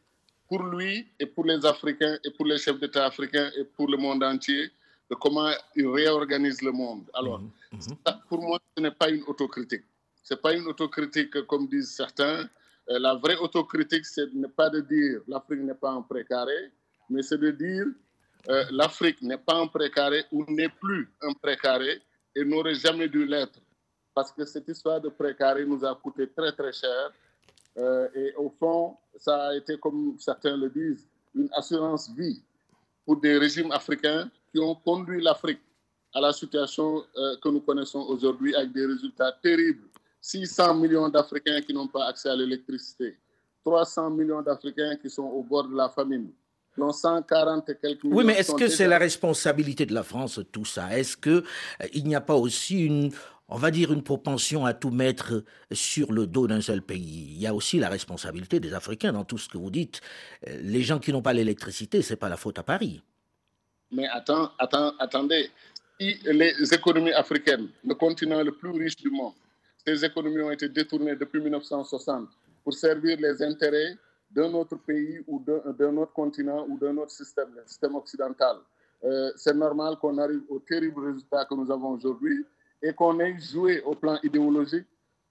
pour 0.48 0.62
lui 0.64 1.06
et 1.18 1.26
pour 1.26 1.44
les 1.44 1.64
Africains 1.64 2.18
et 2.24 2.30
pour 2.30 2.46
les 2.46 2.58
chefs 2.58 2.78
d'État 2.78 3.06
africains 3.06 3.50
et 3.56 3.64
pour 3.64 3.88
le 3.88 3.96
monde 3.96 4.22
entier 4.22 4.70
de 5.10 5.14
comment 5.14 5.50
il 5.76 5.86
réorganise 5.88 6.60
le 6.62 6.72
monde. 6.72 7.04
Alors, 7.14 7.40
mhm, 7.40 7.50
mhm. 7.72 7.96
pour 8.28 8.42
moi, 8.42 8.58
ce 8.76 8.82
n'est 8.82 8.90
pas 8.90 9.08
une 9.10 9.22
autocritique. 9.26 9.84
Ce 10.22 10.34
n'est 10.34 10.40
pas 10.40 10.54
une 10.54 10.66
autocritique 10.66 11.46
comme 11.46 11.66
disent 11.68 11.94
certains. 11.94 12.48
Euh, 12.90 12.98
la 12.98 13.14
vraie 13.14 13.36
autocritique, 13.36 14.04
ce 14.04 14.22
n'est 14.34 14.48
pas 14.48 14.68
de 14.70 14.80
dire 14.80 15.20
l'Afrique 15.28 15.60
n'est 15.60 15.74
pas 15.74 15.92
en 15.92 16.02
précaré, 16.02 16.70
mais 17.12 17.22
c'est 17.22 17.38
de 17.38 17.50
dire 17.50 17.86
euh, 18.48 18.64
l'Afrique 18.70 19.22
n'est 19.22 19.38
pas 19.38 19.54
en 19.54 19.68
précaré 19.68 20.24
ou 20.32 20.44
n'est 20.48 20.68
plus 20.68 21.12
un 21.20 21.32
précaré 21.34 22.02
et 22.34 22.44
n'aurait 22.44 22.74
jamais 22.74 23.08
dû 23.08 23.26
l'être. 23.26 23.60
Parce 24.14 24.32
que 24.32 24.44
cette 24.44 24.68
histoire 24.68 25.00
de 25.00 25.08
précaré 25.08 25.64
nous 25.64 25.84
a 25.84 25.94
coûté 25.94 26.28
très 26.28 26.52
très 26.52 26.72
cher 26.72 27.12
euh, 27.78 28.08
et 28.14 28.34
au 28.34 28.50
fond, 28.50 28.96
ça 29.16 29.48
a 29.48 29.54
été, 29.54 29.78
comme 29.78 30.16
certains 30.18 30.56
le 30.56 30.68
disent, 30.68 31.06
une 31.34 31.48
assurance 31.52 32.10
vie 32.10 32.42
pour 33.04 33.20
des 33.20 33.38
régimes 33.38 33.70
africains 33.72 34.30
qui 34.50 34.58
ont 34.58 34.74
conduit 34.74 35.22
l'Afrique 35.22 35.60
à 36.14 36.20
la 36.20 36.32
situation 36.32 37.04
euh, 37.16 37.36
que 37.42 37.48
nous 37.48 37.60
connaissons 37.60 38.00
aujourd'hui 38.00 38.54
avec 38.54 38.72
des 38.72 38.86
résultats 38.86 39.32
terribles. 39.42 39.88
600 40.20 40.74
millions 40.74 41.08
d'Africains 41.08 41.60
qui 41.62 41.72
n'ont 41.72 41.88
pas 41.88 42.06
accès 42.06 42.28
à 42.28 42.36
l'électricité, 42.36 43.18
300 43.64 44.10
millions 44.10 44.42
d'Africains 44.42 44.96
qui 44.96 45.10
sont 45.10 45.24
au 45.24 45.42
bord 45.42 45.66
de 45.66 45.74
la 45.74 45.88
famine, 45.88 46.30
dont 46.76 46.92
140 46.92 47.68
et 47.68 47.76
quelques 47.76 48.04
millions. 48.04 48.16
Oui, 48.16 48.24
mais 48.24 48.34
est-ce 48.34 48.54
que 48.54 48.68
c'est 48.68 48.88
la 48.88 48.98
responsabilité 48.98 49.86
de 49.86 49.94
la 49.94 50.02
France, 50.02 50.40
tout 50.52 50.64
ça? 50.64 50.96
Est-ce 50.96 51.16
qu'il 51.16 51.32
euh, 51.32 51.42
il 51.92 52.04
n'y 52.04 52.14
a 52.14 52.20
pas 52.20 52.34
aussi 52.34 52.84
une, 52.84 53.10
on 53.48 53.56
va 53.56 53.70
dire, 53.70 53.92
une 53.92 54.02
propension 54.02 54.64
à 54.64 54.74
tout 54.74 54.90
mettre 54.90 55.44
sur 55.70 56.12
le 56.12 56.26
dos 56.26 56.46
d'un 56.46 56.60
seul 56.60 56.82
pays? 56.82 57.28
Il 57.34 57.40
y 57.40 57.46
a 57.46 57.54
aussi 57.54 57.78
la 57.78 57.88
responsabilité 57.88 58.60
des 58.60 58.72
Africains 58.72 59.12
dans 59.12 59.24
tout 59.24 59.38
ce 59.38 59.48
que 59.48 59.58
vous 59.58 59.70
dites. 59.70 60.00
Euh, 60.48 60.58
les 60.62 60.82
gens 60.82 60.98
qui 60.98 61.12
n'ont 61.12 61.22
pas 61.22 61.32
l'électricité, 61.32 62.02
c'est 62.02 62.16
pas 62.16 62.28
la 62.28 62.36
faute 62.36 62.58
à 62.58 62.62
Paris. 62.62 63.02
Mais 63.90 64.08
attends, 64.08 64.50
attends, 64.58 64.94
attendez. 64.98 65.50
Si 66.00 66.18
les 66.24 66.74
économies 66.74 67.12
africaines, 67.12 67.68
le 67.84 67.94
continent 67.94 68.42
le 68.42 68.52
plus 68.52 68.70
riche 68.70 68.96
du 68.96 69.10
monde, 69.10 69.34
ces 69.86 70.04
économies 70.04 70.42
ont 70.42 70.50
été 70.50 70.68
détournées 70.68 71.16
depuis 71.16 71.40
1960 71.40 72.28
pour 72.64 72.72
servir 72.72 73.18
les 73.20 73.42
intérêts 73.42 73.96
d'un 74.34 74.52
autre 74.54 74.76
pays 74.76 75.20
ou 75.26 75.42
d'un 75.44 75.96
autre 75.96 76.12
continent 76.12 76.66
ou 76.68 76.78
d'un 76.78 76.96
autre 76.96 77.10
système, 77.10 77.48
le 77.54 77.62
système 77.66 77.94
occidental. 77.94 78.56
Euh, 79.04 79.30
c'est 79.36 79.54
normal 79.54 79.96
qu'on 80.00 80.16
arrive 80.18 80.42
au 80.48 80.58
terrible 80.60 81.06
résultat 81.06 81.44
que 81.44 81.54
nous 81.54 81.70
avons 81.70 81.90
aujourd'hui 81.90 82.44
et 82.82 82.92
qu'on 82.92 83.18
ait 83.20 83.38
joué 83.38 83.82
au 83.82 83.94
plan 83.94 84.18
idéologique 84.22 84.86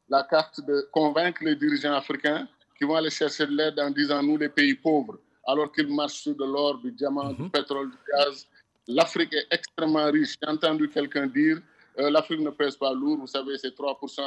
la 0.10 0.24
carte 0.24 0.60
de 0.66 0.88
convaincre 0.92 1.44
les 1.44 1.56
dirigeants 1.56 1.94
africains 1.94 2.48
qui 2.78 2.84
vont 2.84 2.96
aller 2.96 3.10
chercher 3.10 3.46
de 3.46 3.52
l'aide 3.52 3.80
en 3.80 3.90
disant 3.92 4.22
nous 4.22 4.38
les 4.38 4.50
pays 4.50 4.76
pauvres, 4.76 5.18
alors 5.48 5.72
qu'ils 5.72 5.94
marchent 5.94 6.22
sur 6.24 6.36
de 6.36 6.44
l'or, 6.44 6.80
du 6.80 6.92
diamant, 6.92 7.32
du 7.32 7.44
mhm. 7.44 7.52
pétrole, 7.52 7.90
du 7.90 7.98
gaz. 8.12 8.46
L'Afrique 8.88 9.34
est 9.34 9.48
extrêmement 9.52 10.12
riche. 10.12 10.36
J'ai 10.42 10.50
entendu 10.50 10.90
quelqu'un 10.90 11.28
dire 11.28 11.62
euh, 12.00 12.10
l'Afrique 12.10 12.42
ne 12.42 12.50
pèse 12.50 12.76
pas 12.76 12.94
lourd, 12.94 13.20
vous 13.20 13.28
savez, 13.28 13.58
c'est 13.58 13.76
3% 13.76 14.22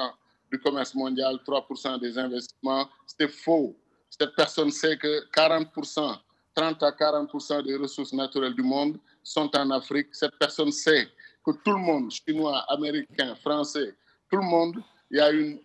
du 0.51 0.59
commerce 0.59 0.95
mondial, 0.95 1.39
3% 1.47 2.01
des 2.01 2.19
investissements. 2.19 2.89
C'est 3.07 3.29
faux. 3.29 3.77
Cette 4.19 4.37
personne 4.37 4.71
sait 4.71 4.97
que 4.97 5.29
40%, 5.33 6.17
30 6.55 6.83
à 6.85 6.91
40% 6.93 7.65
des 7.65 7.77
ressources 7.77 8.13
naturelles 8.13 8.55
du 8.55 8.63
monde 8.63 8.97
sont 9.25 9.51
en 9.57 9.71
Afrique. 9.73 10.09
Cette 10.13 10.39
personne 10.39 10.71
sait 10.71 11.09
que 11.45 11.51
tout 11.51 11.73
le 11.73 11.79
monde, 11.79 12.13
chinois, 12.13 12.65
américains, 12.69 13.35
français, 13.35 13.97
tout 14.31 14.37
le 14.37 14.45
monde, 14.45 14.77
il 15.11 15.17
y 15.17 15.21
a 15.21 15.31
une, 15.33 15.59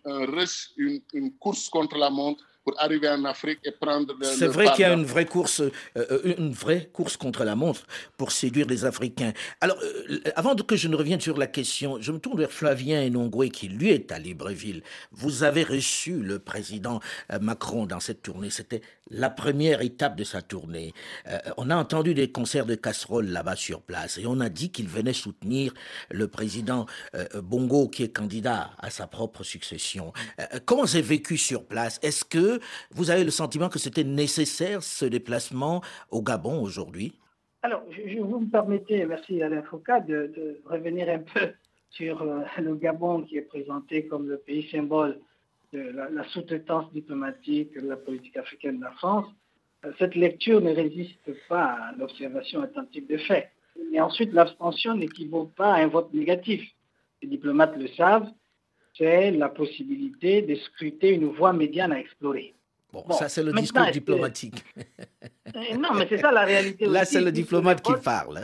une, 1.13 1.34
course 1.38 1.70
contre 1.70 1.98
la 1.98 2.10
montre 2.10 2.44
pour 2.70 2.80
arriver 2.82 3.10
en 3.10 3.26
Afrique 3.26 3.60
et 3.64 3.72
prendre 3.72 4.14
le. 4.20 4.26
C'est 4.26 4.48
vrai 4.48 4.68
qu'il 4.72 4.82
y 4.82 4.84
a 4.84 4.94
une 4.94 5.06
vraie 5.06 5.26
course, 5.26 5.62
euh, 5.98 6.36
une 6.38 6.52
vraie 6.52 6.90
course 6.94 7.18
contre 7.18 7.44
la 7.44 7.56
montre 7.56 7.86
pour 8.18 8.32
séduire 8.32 8.68
les 8.68 8.86
Africains. 8.86 9.34
Alors, 9.62 9.78
euh, 9.82 10.20
avant 10.36 10.56
que 10.56 10.76
je 10.76 10.88
ne 10.88 10.96
revienne 10.96 11.22
sur 11.22 11.38
la 11.38 11.48
question, 11.48 11.98
je 12.00 12.12
me 12.12 12.20
tourne 12.20 12.38
vers 12.38 12.52
Flavien 12.52 13.02
Enongwe 13.02 13.50
qui 13.50 13.70
lui 13.70 13.90
est 13.90 14.12
à 14.12 14.20
Libreville. 14.20 14.84
Vous 15.12 15.44
avez 15.44 15.64
reçu 15.64 16.14
le 16.22 16.38
président 16.40 17.00
euh, 17.32 17.40
Macron 17.40 17.86
dans 17.86 18.00
cette 18.00 18.22
tournée. 18.22 18.50
C'était 18.50 18.82
la 19.10 19.32
première 19.32 19.82
étape 19.82 20.16
de 20.16 20.24
sa 20.24 20.44
tournée. 20.44 20.94
on 21.58 21.72
a 21.72 21.76
entendu 21.76 22.14
des 22.14 22.32
concerts 22.32 22.68
de 22.68 22.76
casseroles 22.76 23.30
là-bas 23.30 23.56
sur 23.56 23.82
place 23.82 24.20
et 24.20 24.28
on 24.28 24.40
a 24.40 24.50
dit 24.50 24.72
qu'il 24.72 24.88
venait 24.88 25.14
soutenir 25.14 25.74
le 26.12 26.28
président 26.28 26.86
Bongo 27.34 27.88
qui 27.88 28.04
est 28.04 28.16
candidat 28.16 28.70
à 28.78 28.92
sa 28.92 29.08
propre 29.08 29.42
succession. 29.42 30.14
comment 30.66 30.86
c'est 30.86 31.02
vécu 31.02 31.40
sur 31.40 31.66
place? 31.66 32.00
Est-ce 32.04 32.24
que 32.24 32.59
vous 32.92 33.10
avez 33.10 33.24
le 33.24 33.32
sentiment 33.32 33.70
que 33.70 33.80
c'était 33.80 34.04
nécessaire 34.04 34.84
ce 34.84 35.06
déplacement 35.06 35.82
au 36.12 36.22
Gabon 36.22 36.62
aujourd'hui? 36.62 37.13
Alors, 37.62 37.84
je, 37.89 38.20
vous 38.20 38.39
me 38.39 38.50
permettez, 38.50 39.06
merci 39.06 39.42
Alain 39.42 39.63
Foucault, 39.63 40.00
de, 40.08 40.62
revenir 40.66 41.10
un 41.10 41.20
peu 41.20 41.51
sur 41.89 42.22
euh, 42.22 42.44
le 42.62 42.75
Gabon 42.75 43.24
qui 43.24 43.38
est 43.38 43.42
présenté 43.42 44.06
comme 44.08 44.30
le 44.30 44.38
pays 44.38 44.70
symbole 44.70 45.20
de 45.74 45.80
la, 45.80 46.24
sous-traitance 46.30 46.92
diplomatique 46.94 47.74
de 47.80 47.88
la 47.88 47.98
politique 47.98 48.38
africaine 48.38 48.78
de 48.78 48.84
la 48.86 48.92
France. 48.92 49.28
Euh, 49.86 49.92
cette 50.00 50.16
lecture 50.16 50.62
ne 50.62 50.74
résiste 50.74 51.32
pas 51.50 51.66
à 51.66 51.92
l'observation 51.98 52.62
attentive 52.62 53.08
des 53.08 53.20
faits. 53.20 53.50
Et 53.92 54.00
ensuite, 54.00 54.34
l'abstention 54.34 54.96
n'équivaut 54.96 55.51
pas 55.56 55.74
à 55.74 55.84
un 55.84 55.88
vote 55.88 56.13
négatif. 56.13 56.63
Les 57.22 57.28
diplomates 57.28 57.75
le 57.75 57.88
savent, 57.89 58.30
c'est 58.98 59.31
la 59.31 59.50
possibilité 59.50 60.41
de 60.41 60.55
scruter 60.55 61.12
une 61.12 61.27
voie 61.31 61.53
médiane 61.53 61.91
à 61.91 62.00
explorer. 62.00 62.53
Bon, 62.91 63.05
ça 63.12 63.29
c'est 63.29 63.43
le 63.43 63.53
discours 63.53 63.86
diplomatique. 63.91 64.63
Euh, 65.55 65.77
non, 65.77 65.93
mais 65.96 66.08
c'est 66.10 66.19
ça 66.19 66.31
la 66.31 66.43
réalité. 66.43 66.86
Là, 66.88 67.05
c'est 67.05 67.22
le 67.22 67.31
diplomate 67.31 67.81
qui 67.81 67.93
parle. 68.03 68.41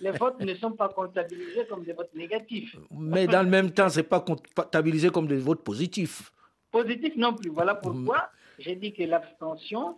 les 0.00 0.10
votes 0.10 0.40
ne 0.40 0.54
sont 0.54 0.72
pas 0.72 0.88
comptabilisés 0.88 1.66
comme 1.68 1.84
des 1.84 1.92
votes 1.92 2.14
négatifs. 2.14 2.76
Mais 2.90 3.26
dans 3.26 3.42
le 3.42 3.48
même 3.48 3.70
temps, 3.70 3.88
ce 3.88 3.98
n'est 3.98 4.04
pas 4.04 4.20
comptabilisé 4.20 5.10
comme 5.10 5.26
des 5.26 5.36
votes 5.36 5.62
positifs. 5.62 6.32
Positifs 6.70 7.16
non 7.16 7.34
plus. 7.34 7.50
Voilà 7.50 7.74
pourquoi 7.74 8.30
j'ai 8.58 8.74
dit 8.76 8.92
que 8.92 9.02
l'abstention, 9.02 9.94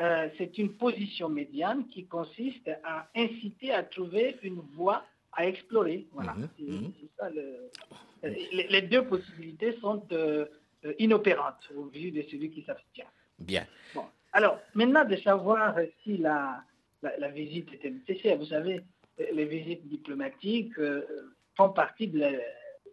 euh, 0.00 0.28
c'est 0.38 0.58
une 0.58 0.72
position 0.76 1.28
médiane 1.28 1.86
qui 1.88 2.06
consiste 2.06 2.70
à 2.84 3.08
inciter 3.14 3.72
à 3.72 3.82
trouver 3.82 4.36
une 4.42 4.60
voie 4.76 5.04
à 5.32 5.46
explorer. 5.46 6.06
Voilà. 6.12 6.34
Mhm, 6.34 6.48
mhm. 6.58 6.92
Ça, 7.18 7.28
les, 8.22 8.82
deux 8.82 9.04
possibilités 9.06 9.76
sont 9.80 10.02
euh, 10.12 10.46
inopérantes 10.98 11.70
au 11.76 11.84
vu 11.84 12.10
de 12.10 12.22
celui 12.30 12.50
qui 12.50 12.62
s'abstient. 12.62 13.06
Bien. 13.38 13.66
Bon. 13.94 14.04
Alors, 14.32 14.58
maintenant, 14.74 15.04
de 15.04 15.16
savoir 15.16 15.76
si 16.02 16.18
la, 16.18 16.62
la, 17.02 17.28
visite 17.28 17.72
était 17.72 17.90
nécessaire. 17.90 18.36
Vous 18.36 18.46
savez, 18.46 18.82
les 19.32 19.44
visites 19.46 19.86
diplomatiques 19.88 20.78
euh, 20.78 21.02
font 21.56 21.70
partie 21.70 22.08
de 22.08 22.20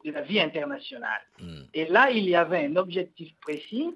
la, 0.03 0.21
vie 0.21 0.39
internationale. 0.39 1.21
Hmm. 1.39 1.63
Et 1.73 1.85
là, 1.87 2.09
il 2.11 2.23
y 2.23 2.35
avait 2.35 2.65
un 2.65 2.75
objectif 2.77 3.33
précis, 3.41 3.93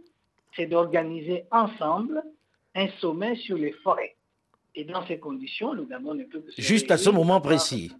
c'est 0.55 0.65
d'organiser 0.65 1.45
ensemble 1.51 2.21
un 2.75 2.87
sommet 2.99 3.35
sur 3.37 3.57
les 3.57 3.71
forêts. 3.83 4.15
Et 4.75 4.83
dans 4.83 5.05
ces 5.05 5.19
conditions, 5.19 5.73
le 5.73 5.85
Gabon 5.85 6.13
ne 6.13 6.23
peut 6.25 6.41
que... 6.41 6.51
Juste 6.57 6.91
à 6.91 6.97
ce 6.97 7.09
moment 7.09 7.39
précis. 7.41 7.91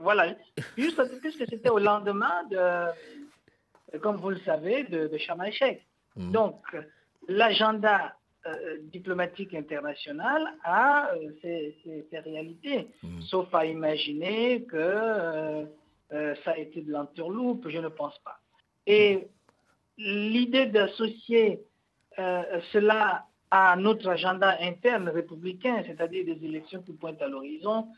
Voilà, 0.00 0.34
juste 0.76 1.00
puisque 1.20 1.46
c'était 1.48 1.68
au 1.68 1.78
lendemain 1.78 2.44
de, 2.50 3.98
comme 3.98 4.16
vous 4.16 4.30
le 4.30 4.38
savez, 4.40 4.84
de, 4.84 5.08
de 5.08 5.18
Sharm 5.18 5.42
hmm. 6.16 6.32
Donc, 6.32 6.60
l'agenda 7.28 8.16
euh, 8.46 8.78
diplomatique 8.92 9.54
international 9.54 10.46
a 10.64 11.10
euh, 11.14 11.30
ses, 11.40 12.18
réalités, 12.18 12.88
hmm. 13.02 13.20
sauf 13.22 13.54
à 13.54 13.66
imaginer 13.66 14.64
que 14.64 14.76
euh, 14.76 15.64
ça 16.44 16.52
a 16.52 16.58
été 16.58 16.82
de 16.82 16.92
l'entourloupe, 16.92 17.68
je 17.68 17.78
ne 17.78 17.88
pense 17.88 18.18
pas. 18.18 18.38
Et 18.86 19.26
l'idée 19.96 20.66
d'associer 20.66 21.60
cela 22.16 23.26
à 23.50 23.74
notre 23.76 24.08
agenda 24.08 24.56
interne 24.60 25.08
républicain, 25.08 25.82
c'est-à-dire 25.86 26.24
des 26.24 26.44
élections 26.44 26.82
qui 26.82 26.92
pointent 26.92 27.22
à 27.22 27.28
l'horizon, 27.28 27.88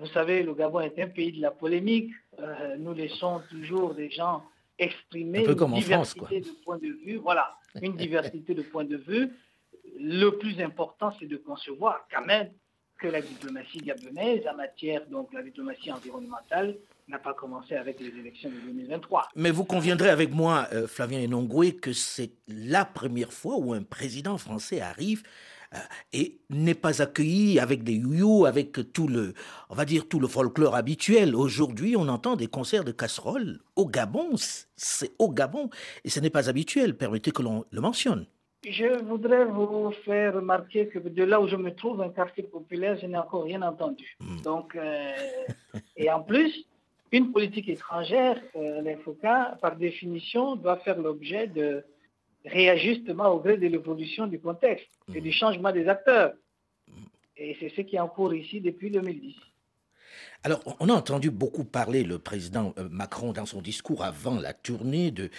vous 0.00 0.06
savez, 0.08 0.42
le 0.42 0.54
Gabon 0.54 0.80
est 0.80 0.98
un 0.98 1.08
pays 1.08 1.32
de 1.32 1.40
la 1.40 1.50
polémique. 1.50 2.12
nous 2.78 2.94
laissons 2.94 3.42
toujours 3.50 3.94
des 3.94 4.10
gens 4.10 4.42
exprimer 4.78 5.44
une 5.44 5.74
diversité 5.74 6.40
de 6.40 6.50
points 6.64 6.78
de 6.78 6.88
vue. 7.04 7.16
Voilà, 7.16 7.56
une 7.80 7.96
diversité 7.96 8.54
de 8.54 8.62
points 8.62 8.84
de 8.84 8.96
vue. 8.96 9.30
Le 9.98 10.30
plus 10.30 10.60
important, 10.60 11.12
c'est 11.18 11.26
de 11.26 11.36
concevoir 11.36 12.06
quand 12.12 12.24
même 12.24 12.50
que 12.98 13.08
la 13.08 13.20
diplomatie 13.20 13.78
gabonaise 13.78 14.42
en 14.50 14.56
matière, 14.56 15.06
donc 15.08 15.32
la 15.32 15.42
diplomatie 15.42 15.92
environnementale, 15.92 16.76
n'a 17.08 17.18
pas 17.18 17.34
commencé 17.34 17.76
avec 17.76 18.00
les 18.00 18.08
élections 18.08 18.50
de 18.50 18.56
2023. 18.72 19.28
Mais 19.36 19.50
vous 19.50 19.64
conviendrez 19.64 20.08
avec 20.08 20.32
moi, 20.32 20.66
euh, 20.72 20.88
Flavien 20.88 21.20
Enongwe, 21.20 21.78
que 21.80 21.92
c'est 21.92 22.32
la 22.48 22.84
première 22.84 23.32
fois 23.32 23.56
où 23.58 23.72
un 23.72 23.82
président 23.82 24.38
français 24.38 24.80
arrive 24.80 25.22
euh, 25.22 25.30
et 26.12 26.38
n'est 26.50 26.74
pas 26.74 27.02
accueilli 27.02 27.58
avec 27.58 27.82
des 27.82 27.94
youyou, 27.94 28.46
avec 28.46 28.92
tout 28.92 29.08
le, 29.08 29.34
on 29.70 29.74
va 29.74 29.84
dire, 29.84 30.08
tout 30.08 30.20
le 30.20 30.28
folklore 30.28 30.74
habituel. 30.74 31.34
Aujourd'hui, 31.34 31.96
on 31.96 32.08
entend 32.08 32.36
des 32.36 32.46
concerts 32.46 32.84
de 32.84 32.92
casseroles 32.92 33.60
au 33.74 33.86
Gabon. 33.86 34.30
C'est 34.76 35.12
au 35.18 35.30
Gabon. 35.30 35.70
Et 36.04 36.10
ce 36.10 36.20
n'est 36.20 36.30
pas 36.30 36.48
habituel. 36.48 36.96
Permettez 36.96 37.30
que 37.30 37.42
l'on 37.42 37.64
le 37.70 37.80
mentionne. 37.80 38.26
Je 38.68 39.00
voudrais 39.04 39.44
vous 39.44 39.92
faire 40.04 40.34
remarquer 40.34 40.88
que 40.88 40.98
de 40.98 41.22
là 41.22 41.40
où 41.40 41.46
je 41.46 41.56
me 41.56 41.72
trouve, 41.72 42.02
un 42.02 42.08
quartier 42.08 42.42
populaire, 42.42 42.98
je 43.00 43.06
n'ai 43.06 43.18
encore 43.18 43.44
rien 43.44 43.62
entendu. 43.62 44.16
Hmm. 44.18 44.40
Donc, 44.42 44.74
euh, 44.74 45.12
et 45.96 46.10
en 46.10 46.20
plus, 46.20 46.66
une 47.12 47.30
politique 47.30 47.68
étrangère, 47.68 48.40
euh, 48.56 48.82
par 49.60 49.76
définition, 49.76 50.56
doit 50.56 50.78
faire 50.78 50.98
l'objet 50.98 51.46
de, 51.46 51.84
réajustement 52.46 53.28
au 53.28 53.40
gré 53.40 53.56
de 53.58 53.66
l'évolution 53.66 54.26
du 54.26 54.40
contexte 54.40 54.88
et 55.14 55.20
du 55.20 55.32
changement 55.32 55.72
des 55.72 55.88
acteurs. 55.88 56.32
Et 57.36 57.56
c'est 57.60 57.70
ce 57.70 57.82
qui 57.82 57.96
est 57.96 58.00
en 58.00 58.08
cours 58.08 58.32
ici 58.32 58.60
depuis 58.60 58.90
2010. 58.90 59.34
Alors, 60.42 60.60
on 60.80 60.88
a 60.88 60.92
entendu 60.92 61.30
beaucoup 61.30 61.64
parler, 61.64 62.04
le 62.04 62.18
président 62.18 62.72
euh, 62.78 62.88
Macron, 62.88 63.32
dans 63.32 63.46
son 63.46 63.60
discours 63.60 64.04
avant 64.04 64.38
la 64.38 64.54
tournée, 64.54 65.10
de, 65.10 65.30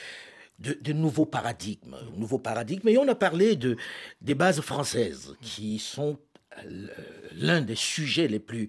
de, 0.60 0.94
nouveaux 0.94 1.26
paradigmes. 1.26 1.96
Nouveaux 2.18 2.40
paradigmes. 2.40 2.90
Et 2.90 2.98
on 2.98 3.08
a 3.08 3.16
parlé 3.16 3.56
de, 3.56 3.78
des 4.22 4.36
bases 4.36 4.62
françaises 4.62 5.36
qui 5.42 5.80
sont 5.80 6.20
l'un 7.34 7.62
des 7.62 7.76
sujets 7.76 8.28
les 8.28 8.40
plus, 8.40 8.68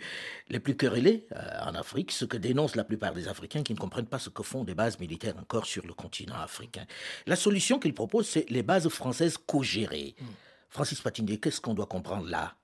les 0.49 0.61
plus 0.61 0.77
querellés 0.77 1.27
euh, 1.33 1.61
en 1.63 1.75
Afrique, 1.75 2.13
ce 2.13 2.25
que 2.25 2.37
dénoncent 2.37 2.77
la 2.77 2.85
plupart 2.85 3.15
des 3.15 3.29
Africains 3.29 3.63
qui 3.63 3.75
ne 3.75 3.79
comprennent 3.79 4.07
pas 4.07 4.19
ce 4.19 4.31
que 4.31 4.43
font 4.43 4.65
des 4.65 4.75
bases 4.75 4.99
militaires 4.99 5.37
encore 5.39 5.67
sur 5.67 5.87
le 5.87 5.95
continent 5.95 6.37
africain. 6.37 6.87
La 7.27 7.37
solution 7.37 7.79
qu'il 7.79 7.95
propose, 7.95 8.29
c'est 8.29 8.49
les 8.51 8.63
bases 8.63 8.89
françaises 8.89 9.39
co-gérées. 9.39 10.15
Hmm. 10.21 10.27
Francis 10.71 11.01
Patinier, 11.01 11.39
qu'est-ce 11.39 11.61
qu'on 11.61 11.75
doit 11.75 11.87
comprendre 11.87 12.29
là? 12.29 12.55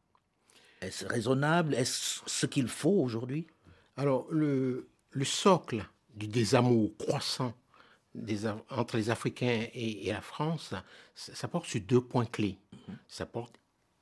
Est-ce 0.80 1.06
raisonnable? 1.06 1.74
Est-ce 1.74 2.20
ce 2.26 2.46
qu'il 2.46 2.68
faut 2.68 3.00
aujourd'hui? 3.00 3.46
Alors, 3.96 4.26
le, 4.30 4.88
le, 5.10 5.24
socle 5.24 5.86
du 6.14 6.26
désamour 6.26 6.90
croissant 6.98 7.54
des, 8.14 8.46
entre 8.68 8.96
les 8.96 9.08
Africains 9.08 9.66
et, 9.72 10.12
la 10.12 10.20
France, 10.20 10.68
ça, 11.14 11.34
ça, 11.34 11.48
porte 11.48 11.66
sur 11.66 11.80
deux 11.80 12.02
points 12.02 12.26
clés. 12.26 12.58
Hmm. 12.88 12.94
Ça 13.08 13.24
porte 13.24 13.58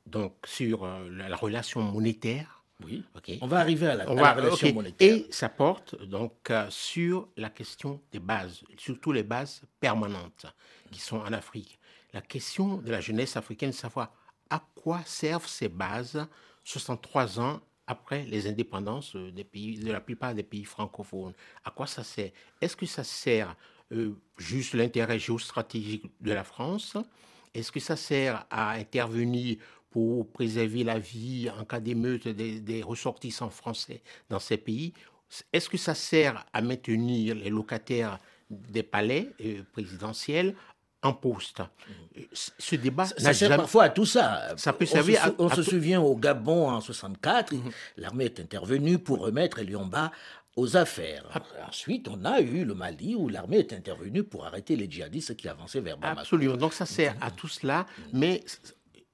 donc 0.07 0.35
sur 0.45 0.85
euh, 0.85 1.09
la, 1.11 1.37
relation 1.37 1.83
monétaire. 1.83 2.63
Oui. 2.85 3.05
On 3.41 3.47
va 3.47 3.61
arriver 3.61 3.87
à 3.87 3.95
la, 3.95 4.05
relation 4.05 4.73
monétaire. 4.75 5.17
Et 5.17 5.27
ça 5.31 5.49
porte 5.49 6.03
donc 6.03 6.51
euh, 6.51 6.67
sur 6.69 7.29
la 7.37 7.51
question 7.51 8.01
des 8.11 8.19
bases, 8.19 8.63
surtout 8.77 9.13
les 9.13 9.23
bases 9.23 9.63
permanentes 9.79 10.47
qui 10.91 11.01
sont 11.01 11.19
en 11.19 11.33
Afrique. 11.33 11.79
La 12.13 12.21
question 12.21 12.79
de 12.79 12.91
la 12.91 13.01
jeunesse 13.01 13.37
africaine, 13.37 13.73
savoir 13.73 14.13
à 14.51 14.63
quoi 14.75 15.01
servent 15.07 15.49
ces 15.49 15.69
bases 15.69 16.27
63 16.65 17.41
ans 17.41 17.61
après 17.87 18.25
les 18.25 18.47
indépendances 18.47 19.17
des 19.17 19.45
pays, 19.45 19.79
de 19.79 19.93
la 19.93 20.01
plupart 20.01 20.35
des 20.35 20.43
pays 20.43 20.65
francophones. 20.65 21.35
À 21.65 21.71
quoi 21.71 21.87
ça 21.87 22.05
sert? 22.05 22.31
Est-ce 22.61 22.77
que 22.77 22.87
ça 22.87 23.05
sert 23.05 23.57
euh, 23.93 24.15
juste 24.39 24.75
l'intérêt 24.75 25.19
géostratégique 25.19 26.05
de 26.21 26.33
la 26.33 26.45
France? 26.45 26.97
Est-ce 27.55 27.71
que 27.73 27.81
ça 27.81 27.97
sert 27.97 28.47
à 28.51 28.73
intervenir 28.73 29.59
pour 29.93 30.27
préserver 30.27 30.85
la 30.85 30.99
vie 30.99 31.49
en 31.59 31.65
cas 31.65 31.79
d'émeute 31.79 32.27
des, 32.27 32.83
ressortissants 32.83 33.51
français 33.51 34.03
dans 34.31 34.39
ces 34.39 34.57
pays. 34.57 34.95
Est-ce 35.53 35.69
que 35.69 35.77
ça 35.77 35.95
sert 35.95 36.45
à 36.53 36.61
maintenir 36.63 37.35
les 37.35 37.51
locataires 37.51 38.19
des 38.51 38.83
palais 38.83 39.31
euh, 39.45 39.63
présidentiels 39.73 40.55
en 41.03 41.13
poste? 41.13 41.63
Ce 42.33 42.77
débat 42.77 43.07
ça, 43.07 43.33
sert 43.35 43.57
parfois 43.57 43.85
à 43.85 43.89
tout 43.91 44.07
ça. 44.07 44.55
Ça 44.57 44.73
peut 44.73 44.87
servir. 44.87 45.35
On 45.39 45.49
se, 45.49 45.63
souvient 45.63 46.01
au 46.01 46.17
Gabon 46.17 46.71
en 46.71 46.81
64, 46.81 47.53
mhm. 47.53 47.71
l'armée 47.99 48.25
est 48.27 48.41
intervenue 48.41 48.99
pour 48.99 49.21
remettre 49.21 49.59
Eliomba 49.59 50.11
aux 50.57 50.77
affaires. 50.77 51.25
Ensuite, 51.67 52.09
on 52.09 52.25
a 52.25 52.41
eu 52.41 52.65
le 52.65 52.75
Mali 52.75 53.15
où 53.15 53.29
l'armée 53.29 53.59
est 53.59 53.73
intervenue 53.73 54.23
pour 54.23 54.45
arrêter 54.47 54.77
les 54.77 54.91
djihadistes 54.91 55.37
qui 55.37 55.49
avançaient 55.49 55.81
vers 55.81 55.97
Bamako. 55.97 56.21
Absolument. 56.21 56.57
Donc 56.57 56.75
ça 56.75 56.87
sert 56.87 57.15
à 57.21 57.31
tout 57.31 57.49
cela, 57.49 57.87
mais 58.13 58.45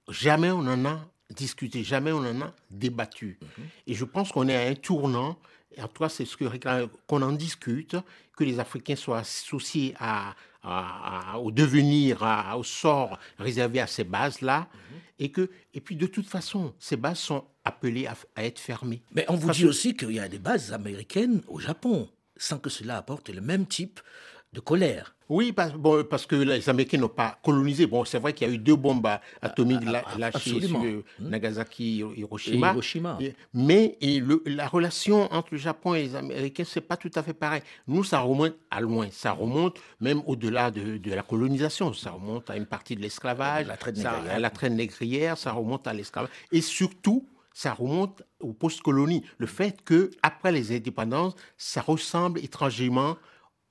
jamais 0.09 0.51
on 0.51 0.61
en 0.61 0.85
a 0.85 1.01
discuté, 1.31 1.85
jamais 1.85 2.13
on 2.13 2.19
en 2.19 2.41
a 2.41 2.55
débattu. 2.71 3.39
Et 3.87 3.95
je 3.95 4.05
pense 4.05 4.33
qu'on 4.33 4.49
est 4.49 4.57
à 4.57 4.69
un 4.69 4.75
tournant. 4.75 5.39
Et 5.77 5.83
en 5.83 5.89
cas, 5.89 6.09
c'est 6.09 6.25
ce 6.25 6.37
que 6.37 6.45
qu'on 7.07 7.23
en 7.23 7.33
discute, 7.33 7.97
que 8.37 8.45
les 8.45 8.59
Africains 8.59 8.97
soient 8.97 9.19
associés 9.19 9.95
à, 10.01 10.35
au 11.39 11.51
devenir, 11.51 12.23
au 12.57 12.65
sort 12.65 13.19
réservé 13.39 13.81
à 13.81 13.87
ces 13.87 14.05
bases-là, 14.05 14.69
et 15.19 15.31
que, 15.31 15.51
et 15.75 15.81
puis 15.81 15.97
de 15.97 16.07
toute 16.07 16.27
façon, 16.27 16.75
ces 16.79 16.97
bases 16.97 17.19
sont 17.19 17.45
appelées 17.65 18.07
à, 18.07 18.45
être 18.45 18.59
fermées. 18.59 19.03
Mais 19.13 19.25
on 19.29 19.35
vous 19.35 19.51
dit 19.51 19.67
aussi 19.67 19.97
qu'il 19.97 20.13
y 20.13 20.21
a 20.21 20.29
des 20.29 20.39
bases 20.39 20.73
américaines 20.73 21.43
au 21.49 21.59
Japon, 21.59 22.09
sans 22.37 22.59
que 22.59 22.71
cela 22.71 22.97
apporte 22.97 23.29
le 23.29 23.41
même 23.41 23.67
type 23.67 24.01
de 24.53 24.61
colère. 24.61 25.15
Oui, 25.29 25.53
parce, 25.53 25.75
bon, 25.75 26.05
parce 26.05 26.25
que 26.25 26.37
les 26.37 26.69
Américains 26.71 26.97
n'ont 26.97 27.09
pas 27.09 27.39
colonisé. 27.45 27.87
Bon, 27.87 28.03
c'est 28.07 28.19
vrai 28.19 28.33
qu'il 28.33 28.49
y 28.49 28.51
a 28.51 28.55
eu 28.55 28.59
deux 28.59 28.77
bombes 28.77 29.07
atomiques 29.43 29.81
ah, 29.87 30.03
ah, 30.07 30.19
lâchées 30.19 30.63
sur 30.63 30.81
hmm. 30.81 31.03
Nagasaki 31.21 32.01
et 32.01 32.21
Hiroshima. 32.21 32.75
mais 33.53 33.99
et 34.01 34.23
la 34.47 34.67
relation 34.67 35.31
entre 35.31 35.49
le 35.53 35.59
Japon 35.59 35.95
et 35.95 36.05
les 36.05 36.17
Américains, 36.17 36.65
c'est 36.67 36.81
pas 36.81 36.97
tout 36.97 37.11
à 37.15 37.23
fait 37.23 37.35
pareil. 37.35 37.61
Nous, 37.87 38.05
ça 38.05 38.21
remonte 38.21 38.55
à 38.71 38.81
loin. 38.81 39.09
Ça 39.11 39.33
remonte 39.33 39.79
même 40.01 40.23
au-delà 40.27 40.71
de, 40.71 40.99
la 41.15 41.23
colonisation. 41.23 41.93
Ça 41.93 42.13
remonte 42.13 42.49
à 42.49 42.57
une 42.57 42.67
partie 42.67 42.97
de 42.97 43.03
l'esclavage, 43.03 43.67
à 43.69 44.39
la 44.39 44.51
traîne 44.51 44.77
négrière, 44.77 45.37
ça 45.37 45.53
remonte 45.53 45.87
à 45.87 45.93
l'esclavage. 45.93 46.31
Et 46.53 46.63
surtout, 46.63 47.29
ça 47.53 47.75
remonte 47.75 48.23
aux 48.41 48.53
post-colonies. 48.55 49.25
Le 49.37 49.47
fait 49.47 49.83
que 49.85 50.11
après 50.23 50.53
les 50.53 50.75
indépendances, 50.75 51.35
ça 51.59 51.83
ressemble 51.83 52.39
étrangement 52.39 53.17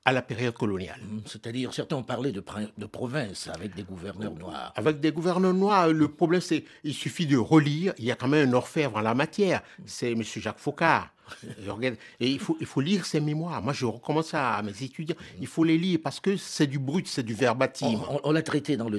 à 0.08 0.14
la 0.14 0.22
période 0.22 0.54
coloniale. 0.54 1.02
Mmh, 1.02 1.20
c'est-à-dire, 1.26 1.74
certains 1.74 1.98
ont 1.98 2.04
parlé 2.04 2.32
de, 2.32 2.42
de 2.78 2.86
province 2.86 3.50
avec 3.54 3.76
des 3.76 3.84
gouverneurs 3.84 4.34
noirs. 4.34 4.72
Avec 4.78 5.02
des 5.02 5.12
gouverneurs 5.12 5.54
noirs, 5.54 5.90
le 5.90 6.08
problème 6.08 6.40
c'est 6.40 6.64
il 6.86 6.94
suffit 6.94 7.26
de 7.26 7.36
relire, 7.36 7.94
il 7.98 8.06
y 8.06 8.12
a 8.12 8.16
quand 8.16 8.30
même 8.30 8.48
un 8.48 8.54
orfèvre 8.54 8.96
en 8.96 9.02
la 9.02 9.14
matière, 9.14 9.62
c'est 9.86 10.14
M. 10.14 10.24
Jacques 10.24 10.60
Faucard. 10.60 11.12
Et 12.19 12.31
il 12.31 12.39
faut, 12.39 12.57
il 12.60 12.65
faut 12.65 12.81
lire 12.81 13.05
ses 13.05 13.19
mémoires. 13.19 13.62
Moi, 13.62 13.74
je 13.74 13.86
recommence 13.86 14.27
ça 14.27 14.55
à 14.55 14.62
mes 14.62 14.72
étudiants. 14.84 15.15
Il 15.39 15.48
faut 15.48 15.63
les 15.63 15.77
lire 15.77 16.00
parce 16.03 16.19
que 16.19 16.38
c'est 16.38 16.67
du 16.67 16.79
brut, 16.79 17.07
c'est 17.07 17.24
du 17.24 17.34
verbatim. 17.34 18.00
On, 18.24 18.31
l'a 18.31 18.41
traité 18.41 18.77
dans 18.77 18.89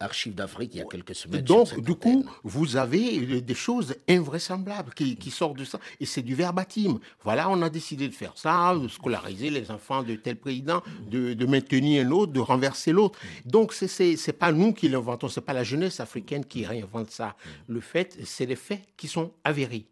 l'archive 0.00 0.34
d'Afrique 0.34 0.72
il 0.74 0.78
y 0.78 0.80
a 0.82 0.84
quelques 0.84 1.14
semaines. 1.14 1.42
Donc, 1.42 1.80
du 1.80 1.94
coup, 1.94 2.24
vous 2.44 2.76
avez 2.76 3.40
des 3.40 3.54
choses 3.54 3.94
invraisemblables 4.08 4.92
qui, 4.94 5.30
sortent 5.30 5.58
de 5.58 5.64
ça. 5.64 5.78
Et 6.00 6.06
c'est 6.06 6.22
du 6.22 6.34
verbatim. 6.34 6.98
Voilà, 7.22 7.48
on 7.48 7.62
a 7.62 7.70
décidé 7.70 8.08
de 8.08 8.14
faire 8.14 8.32
ça, 8.36 8.74
de 8.76 8.88
scolariser 8.88 9.50
les 9.50 9.70
enfants 9.70 10.02
de 10.02 10.16
tel 10.16 10.36
président, 10.36 10.82
de, 11.08 11.34
de 11.34 11.46
maintenir 11.46 12.06
un 12.06 12.10
autre, 12.10 12.32
de 12.32 12.40
renverser 12.40 12.92
l'autre. 12.92 13.18
Donc, 13.44 13.72
c'est 13.72 14.00
n'est 14.26 14.32
pas 14.32 14.52
nous 14.52 14.72
qui 14.72 14.88
l'inventons, 14.88 15.28
c'est 15.28 15.40
pas 15.40 15.52
la 15.52 15.64
jeunesse 15.64 16.00
africaine 16.00 16.44
qui 16.44 16.64
réinvente 16.64 17.10
ça. 17.10 17.36
Le 17.68 17.80
fait, 17.80 18.18
c'est 18.24 18.46
les 18.46 18.56
faits 18.56 18.82
qui 18.96 19.08
sont 19.08 19.32
avérés. 19.44 19.86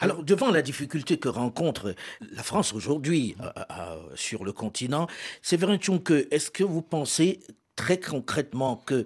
Alors, 0.00 0.22
devant 0.22 0.50
la 0.50 0.62
difficulté 0.62 1.18
que 1.18 1.28
rencontre 1.28 1.94
la 2.20 2.42
France 2.42 2.72
aujourd'hui 2.72 3.36
euh, 3.40 3.44
euh, 3.44 3.62
euh, 3.70 3.96
sur 4.14 4.44
le 4.44 4.52
continent, 4.52 5.06
Séverin 5.42 5.78
que 5.78 6.26
est-ce 6.30 6.50
que 6.50 6.64
vous 6.64 6.82
pensez 6.82 7.40
très 7.76 8.00
concrètement 8.00 8.76
que 8.76 9.04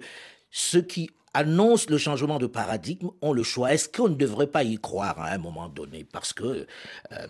ceux 0.51 0.81
qui 0.81 1.09
annoncent 1.33 1.87
le 1.89 1.97
changement 1.97 2.37
de 2.37 2.47
paradigme 2.47 3.09
ont 3.21 3.33
le 3.33 3.43
choix? 3.43 3.73
Est-ce 3.73 3.89
qu'on 3.89 4.09
ne 4.09 4.15
devrait 4.15 4.47
pas 4.47 4.63
y 4.63 4.77
croire 4.77 5.19
à 5.19 5.31
un 5.31 5.37
moment 5.37 5.67
donné? 5.67 6.05
Parce 6.05 6.31
que 6.31 6.65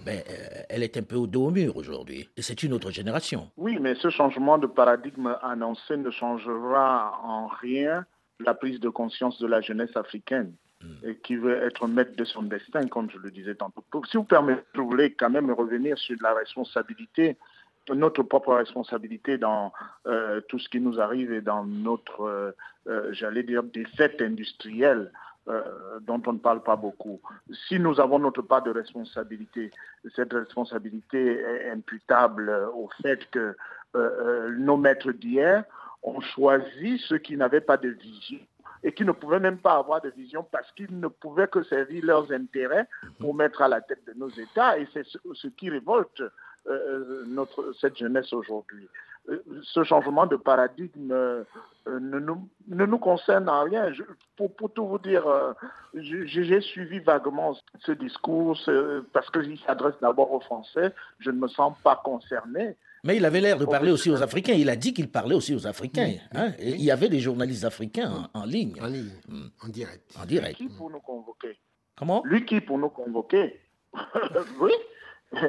ben, 0.05 0.21
elle 0.69 0.83
est 0.83 0.95
un 0.97 1.01
peu 1.01 1.15
au 1.15 1.25
dos 1.25 1.47
au 1.47 1.51
mur 1.51 1.75
aujourd'hui. 1.77 2.29
Et 2.37 2.43
c'est 2.43 2.61
une 2.61 2.73
autre 2.73 2.91
génération. 2.91 3.49
Oui, 3.57 3.77
mais 3.81 3.95
ce 3.95 4.09
changement 4.09 4.59
de 4.59 4.67
paradigme 4.67 5.35
annoncé 5.41 5.97
ne 5.97 6.11
changera 6.11 7.19
en 7.23 7.47
rien 7.47 8.05
la 8.39 8.53
prise 8.53 8.79
de 8.79 8.89
conscience 8.89 9.39
de 9.39 9.47
la 9.47 9.61
jeunesse 9.61 9.95
africaine 9.95 10.53
et 11.03 11.15
qui 11.17 11.35
veut 11.35 11.63
être 11.63 11.87
maître 11.87 12.15
de 12.15 12.25
son 12.25 12.43
destin, 12.43 12.87
comme 12.87 13.09
je 13.09 13.17
le 13.17 13.31
disais 13.31 13.55
tantôt. 13.55 13.83
Si 14.09 14.17
vous 14.17 14.23
permettez, 14.23 14.63
je 14.73 14.81
voulais 14.81 15.11
quand 15.11 15.29
même 15.29 15.51
revenir 15.51 15.97
sur 15.97 16.17
la 16.21 16.33
responsabilité, 16.33 17.37
notre 17.93 18.23
propre 18.23 18.55
responsabilité 18.55 19.37
dans 19.37 19.71
euh, 20.07 20.41
tout 20.49 20.59
ce 20.59 20.67
qui 20.69 20.79
nous 20.79 20.99
arrive 20.99 21.31
et 21.31 21.41
dans 21.41 21.65
notre, 21.65 22.21
euh, 22.21 22.51
euh, 22.87 23.13
j'allais 23.13 23.43
dire, 23.43 23.63
défaite 23.63 24.21
industrielle. 24.21 25.11
dont 26.07 26.23
on 26.25 26.33
ne 26.33 26.39
parle 26.39 26.63
pas 26.63 26.75
beaucoup. 26.75 27.21
Si 27.67 27.77
nous 27.77 27.99
avons 27.99 28.17
notre 28.17 28.41
part 28.41 28.63
de 28.63 28.71
responsabilité, 28.71 29.69
cette 30.15 30.33
responsabilité 30.33 31.39
est 31.39 31.69
imputable 31.69 32.49
au 32.73 32.89
fait 33.03 33.29
que 33.29 33.55
nos 34.57 34.75
maîtres 34.75 35.11
d'hier 35.11 35.63
ont 36.01 36.19
choisi 36.19 36.97
ceux 37.07 37.19
qui 37.19 37.37
n'avaient 37.37 37.61
pas 37.61 37.77
de 37.77 37.89
vision 37.89 38.39
et 38.85 38.93
qui 38.93 39.03
ne 39.03 39.11
pouvaient 39.11 39.39
même 39.39 39.57
pas 39.57 39.73
avoir 39.77 39.99
de 39.99 40.09
vision 40.09 40.45
parce 40.49 40.71
qu'ils 40.73 40.99
ne 40.99 41.07
pouvaient 41.07 41.47
que 41.47 41.63
servir 41.63 42.05
leurs 42.05 42.31
intérêts 42.31 42.87
pour 43.19 43.33
mhm. 43.33 43.39
mettre 43.39 43.61
à 43.63 43.67
la 43.67 43.81
tête 43.81 44.05
de 44.05 44.13
nos 44.13 44.29
États. 44.29 44.77
Et 44.77 44.87
c'est 44.93 45.05
ce, 45.05 45.47
qui 45.47 45.71
révolte 45.71 46.21
euh, 46.67 47.23
notre, 47.25 47.73
cette 47.81 47.97
jeunesse 47.97 48.31
aujourd'hui. 48.31 48.87
Euh, 49.29 49.43
ce 49.63 49.83
changement 49.83 50.27
de 50.27 50.35
paradigme 50.35 51.11
euh, 51.11 51.43
ne, 51.87 52.19
nous, 52.19 52.47
ne, 52.67 52.85
nous, 52.85 52.99
concerne 52.99 53.49
en 53.49 53.63
rien. 53.63 53.91
pour, 54.37 54.55
pour, 54.55 54.71
tout 54.71 54.87
vous 54.87 54.99
dire, 54.99 55.25
j'ai 55.95 56.61
suivi 56.61 56.99
vaguement 56.99 57.57
ce 57.79 57.91
discours 57.91 58.55
parce 59.13 59.31
qu'il 59.31 59.57
s'adresse 59.61 59.95
d'abord 59.99 60.31
aux 60.31 60.41
Français. 60.41 60.93
Je 61.17 61.31
ne 61.31 61.39
me 61.39 61.47
sens 61.47 61.75
pas 61.83 61.99
concerné. 62.03 62.77
Mais 63.05 63.17
il 63.17 63.25
avait 63.25 63.39
l'air 63.39 63.59
de 63.59 63.65
parler 63.65 63.91
aussi 63.91 64.09
aux 64.09 64.23
Africains. 64.23 64.53
Il 64.53 64.67
a 64.67 64.75
dit 64.75 64.91
qu'il 64.91 65.11
parlait 65.11 65.35
aussi 65.35 65.53
aux 65.53 65.67
Africains. 65.67 66.13
Hein. 66.33 66.53
il 66.59 66.81
y 66.81 66.89
avait 66.89 67.07
des 67.07 67.19
journalistes 67.19 67.63
africains 67.63 68.29
en, 68.33 68.45
ligne. 68.45 68.73
En 68.81 68.87
ligne, 68.87 69.11
hmm. 69.29 69.45
en 69.63 69.67
direct. 69.67 70.17
En 70.19 70.25
direct. 70.25 70.59
Lui 70.59 70.67
qui 70.67 70.75
pour 70.75 70.89
nous 70.89 70.99
convoquer? 70.99 71.59
Comment? 71.95 72.23
Lui 72.25 72.45
qui 72.45 72.59
pour 72.61 72.79
nous 72.79 72.89
convoquer? 72.89 73.61
Oui. 74.59 74.71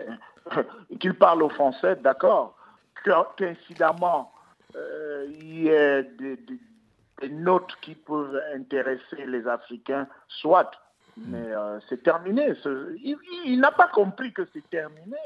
qu'il 1.01 1.15
parle 1.15 1.43
aux 1.43 1.49
Français, 1.49 1.97
d'accord. 1.97 2.57
Qu'incidemment, 3.37 4.33
euh, 4.75 5.27
il 5.41 5.63
y 5.63 5.69
ait 5.69 6.03
des, 6.19 6.39
notes 7.31 7.73
qui 7.81 7.95
peuvent 7.95 8.39
intéresser 8.55 9.25
les 9.27 9.47
Africains, 9.47 10.07
soit. 10.29 10.71
Hmm. 11.17 11.31
Mais 11.31 11.53
euh, 11.53 11.81
c'est 11.89 12.03
terminé. 12.03 12.53
Il, 13.47 13.59
n'a 13.61 13.73
pas 13.73 13.89
compris 13.89 14.35
que 14.35 14.47
c'est 14.53 14.69
terminé. 14.69 15.17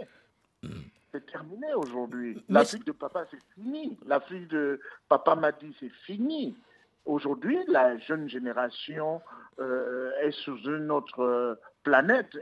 Hmm 0.62 0.83
c'est 1.12 1.27
terminé 1.27 1.73
aujourd'hui. 1.75 2.42
L'Afrique 2.49 2.87
de 2.87 2.92
papa, 2.92 3.27
c'est 3.31 3.42
fini. 3.55 3.99
L'Afrique 4.07 4.49
de 4.49 4.81
papa 5.09 5.35
m'a 5.35 5.53
dit, 5.53 5.75
c'est 5.81 5.92
fini. 6.05 6.57
Aujourd'hui, 7.05 7.59
la 7.68 7.99
jeune 7.99 8.29
génération 8.29 9.20
euh, 9.59 10.12
est 10.20 10.33
sous 10.33 10.59
une 10.64 10.90
autre 10.90 11.59
planète, 11.83 12.37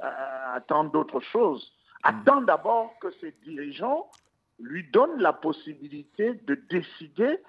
attend 0.00 0.84
d'autres 0.84 1.20
choses. 1.20 1.72
Hmm. 2.04 2.08
Attend 2.08 2.42
d'abord 2.42 2.98
que 3.00 3.10
ses 3.20 3.32
dirigeants 3.44 4.10
lui 4.58 4.88
donnent 4.90 5.20
la 5.20 5.32
possibilité 5.32 6.34
de 6.34 6.54
décider 6.68 7.40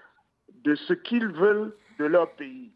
de 0.50 0.76
ce 0.76 0.94
qu'ils 0.94 1.28
veulent 1.28 1.76
de 2.00 2.06
leur 2.06 2.32
pays. 2.36 2.72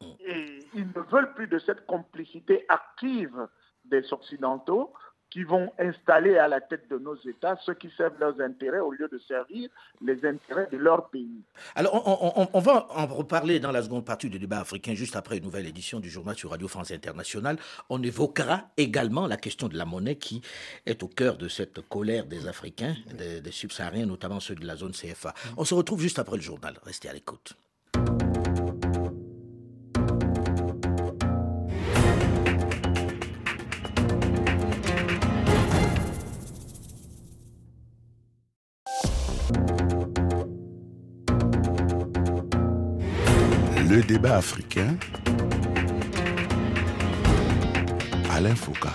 Hmm. 0.00 0.06
Et 0.26 0.58
ils 0.74 0.88
ne 0.88 1.00
veulent 1.10 1.32
plus 1.34 1.46
de 1.46 1.58
cette 1.58 1.86
complicité 1.86 2.64
active 2.68 3.48
des 3.84 4.12
Occidentaux, 4.12 4.92
qui 5.30 5.42
vont 5.42 5.72
installer 5.78 6.38
à 6.38 6.48
la 6.48 6.60
tête 6.60 6.88
de 6.90 6.98
nos 6.98 7.16
États 7.16 7.56
ceux 7.64 7.74
qui 7.74 7.90
servent 7.96 8.18
leurs 8.18 8.40
intérêts 8.40 8.78
au 8.78 8.92
lieu 8.92 9.08
de 9.08 9.18
servir 9.18 9.68
les 10.00 10.24
intérêts 10.24 10.68
de 10.70 10.76
leur 10.76 11.08
pays. 11.10 11.42
Alors, 11.74 12.50
on, 12.54 12.60
va 12.60 12.86
en 12.90 13.06
reparler 13.06 13.60
dans 13.60 13.72
la 13.72 13.82
seconde 13.82 14.04
partie 14.04 14.30
du 14.30 14.38
débat 14.38 14.60
africain, 14.60 14.94
juste 14.94 15.16
après 15.16 15.38
une 15.38 15.44
nouvelle 15.44 15.66
édition 15.66 16.00
du 16.00 16.10
journal 16.10 16.36
sur 16.36 16.50
Radio 16.50 16.68
France 16.68 16.90
Internationale. 16.90 17.58
On 17.90 18.02
évoquera 18.02 18.70
également 18.76 19.26
la 19.26 19.36
question 19.36 19.68
de 19.68 19.76
la 19.76 19.84
monnaie 19.84 20.16
qui 20.16 20.42
est 20.86 21.02
au 21.02 21.08
cœur 21.08 21.36
de 21.36 21.48
cette 21.48 21.80
colère 21.88 22.26
des 22.26 22.46
Africains, 22.46 22.94
des, 23.14 23.40
des 23.40 23.52
subsahariens, 23.52 24.06
notamment 24.06 24.40
ceux 24.40 24.54
de 24.54 24.66
la 24.66 24.76
zone 24.76 24.92
CFA. 24.92 25.34
On 25.56 25.64
se 25.64 25.74
retrouve 25.74 26.00
juste 26.00 26.18
après 26.18 26.36
le 26.36 26.42
journal. 26.42 26.74
Restez 26.84 27.08
à 27.08 27.12
l'écoute. 27.12 27.56
Le 43.88 44.02
débat 44.02 44.38
africain. 44.38 44.96
Alain 48.32 48.56
Foucault. 48.56 48.88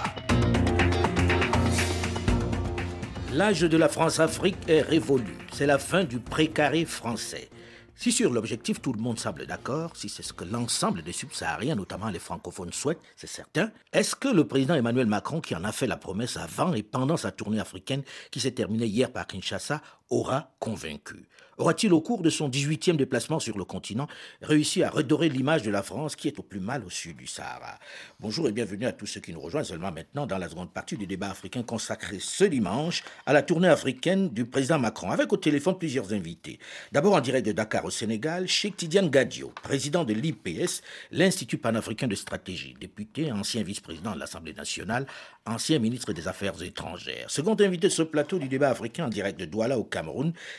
L'âge 3.32 3.62
de 3.62 3.78
la 3.78 3.88
France-Afrique 3.88 4.58
est 4.68 4.82
révolu. 4.82 5.38
C'est 5.54 5.66
la 5.66 5.80
fin 5.80 6.04
du 6.04 6.20
précaré 6.20 6.84
français. 6.84 7.50
Si 7.96 8.12
sur 8.12 8.32
l'objectif 8.32 8.82
tout 8.82 8.92
le 8.92 9.00
monde 9.00 9.20
semble 9.20 9.46
d'accord, 9.46 9.96
si 9.96 10.10
c'est 10.10 10.24
ce 10.24 10.34
que 10.34 10.44
l'ensemble 10.44 11.04
des 11.04 11.12
subsahariens, 11.14 11.76
notamment 11.76 12.10
les 12.10 12.20
francophones, 12.20 12.74
souhaitent, 12.74 13.00
c'est 13.16 13.28
certain, 13.28 13.72
est-ce 13.94 14.16
que 14.16 14.28
le 14.28 14.46
président 14.46 14.74
Emmanuel 14.74 15.06
Macron, 15.06 15.40
qui 15.40 15.56
en 15.56 15.64
a 15.64 15.72
fait 15.72 15.88
la 15.88 15.98
promesse 15.98 16.36
avant 16.36 16.74
et 16.74 16.84
pendant 16.84 17.16
sa 17.16 17.32
tournée 17.32 17.60
africaine 17.60 18.02
qui 18.32 18.40
s'est 18.40 18.52
terminée 18.52 18.88
hier 18.88 19.12
par 19.12 19.28
Kinshasa, 19.28 19.82
aura 20.12 20.52
convaincu 20.60 21.26
Aura-t-il, 21.62 21.94
au 21.94 22.02
cours 22.02 22.24
de 22.24 22.32
son 22.32 22.50
18e 22.50 22.96
déplacement 22.96 23.40
sur 23.40 23.56
le 23.56 23.66
continent, 23.66 24.08
réussi 24.42 24.82
à 24.82 24.90
redorer 24.90 25.30
l'image 25.30 25.62
de 25.62 25.70
la 25.70 25.84
France 25.84 26.16
qui 26.16 26.28
est 26.28 26.40
au 26.40 26.42
plus 26.42 26.60
mal 26.60 26.84
au 26.84 26.90
sud 26.90 27.18
du 27.18 27.28
Sahara? 27.28 27.78
Bonjour 28.20 28.48
et 28.48 28.52
bienvenue 28.52 28.88
à 28.88 28.94
tous 28.94 29.06
ceux 29.06 29.20
qui 29.20 29.32
nous 29.32 29.40
rejoignent 29.40 29.66
seulement 29.66 29.92
maintenant 29.92 30.26
dans 30.26 30.40
la 30.40 30.50
seconde 30.50 30.74
partie 30.74 30.98
du 30.98 31.06
débat 31.06 31.30
africain 31.30 31.62
consacré 31.62 32.18
ce 32.20 32.46
dimanche 32.46 33.04
à 33.28 33.34
la 33.34 33.44
tournée 33.44 33.68
africaine 33.68 34.30
du 34.30 34.46
président 34.46 34.80
Macron, 34.80 35.12
avec 35.12 35.32
au 35.32 35.38
téléphone 35.38 35.78
plusieurs 35.78 36.14
invités. 36.14 36.58
D'abord 36.94 37.14
en 37.14 37.22
direct 37.22 37.46
de 37.46 37.52
Dakar 37.52 37.86
au 37.86 37.92
Sénégal, 37.92 38.48
Cheikh 38.48 38.78
Tidiane 38.78 39.12
Gadio, 39.12 39.54
président 39.62 40.04
de 40.04 40.14
l'IPS, 40.14 40.82
l'Institut 41.12 41.60
panafricain 41.60 42.08
de 42.08 42.16
stratégie, 42.16 42.76
député, 42.82 43.32
ancien 43.32 43.62
vice-président 43.62 44.16
de 44.16 44.20
l'Assemblée 44.20 44.54
nationale, 44.54 45.06
ancien 45.46 45.78
ministre 45.78 46.12
des 46.12 46.28
Affaires 46.28 46.60
étrangères. 46.64 47.30
Second 47.30 47.56
invité 47.60 47.88
de 47.88 47.94
ce 47.94 48.02
plateau 48.02 48.40
du 48.40 48.48
débat 48.48 48.70
africain 48.70 49.06
en 49.06 49.10
direct 49.10 49.40
de 49.40 49.46
Douala 49.46 49.78
au 49.78 49.84
Cameroun, 49.84 50.01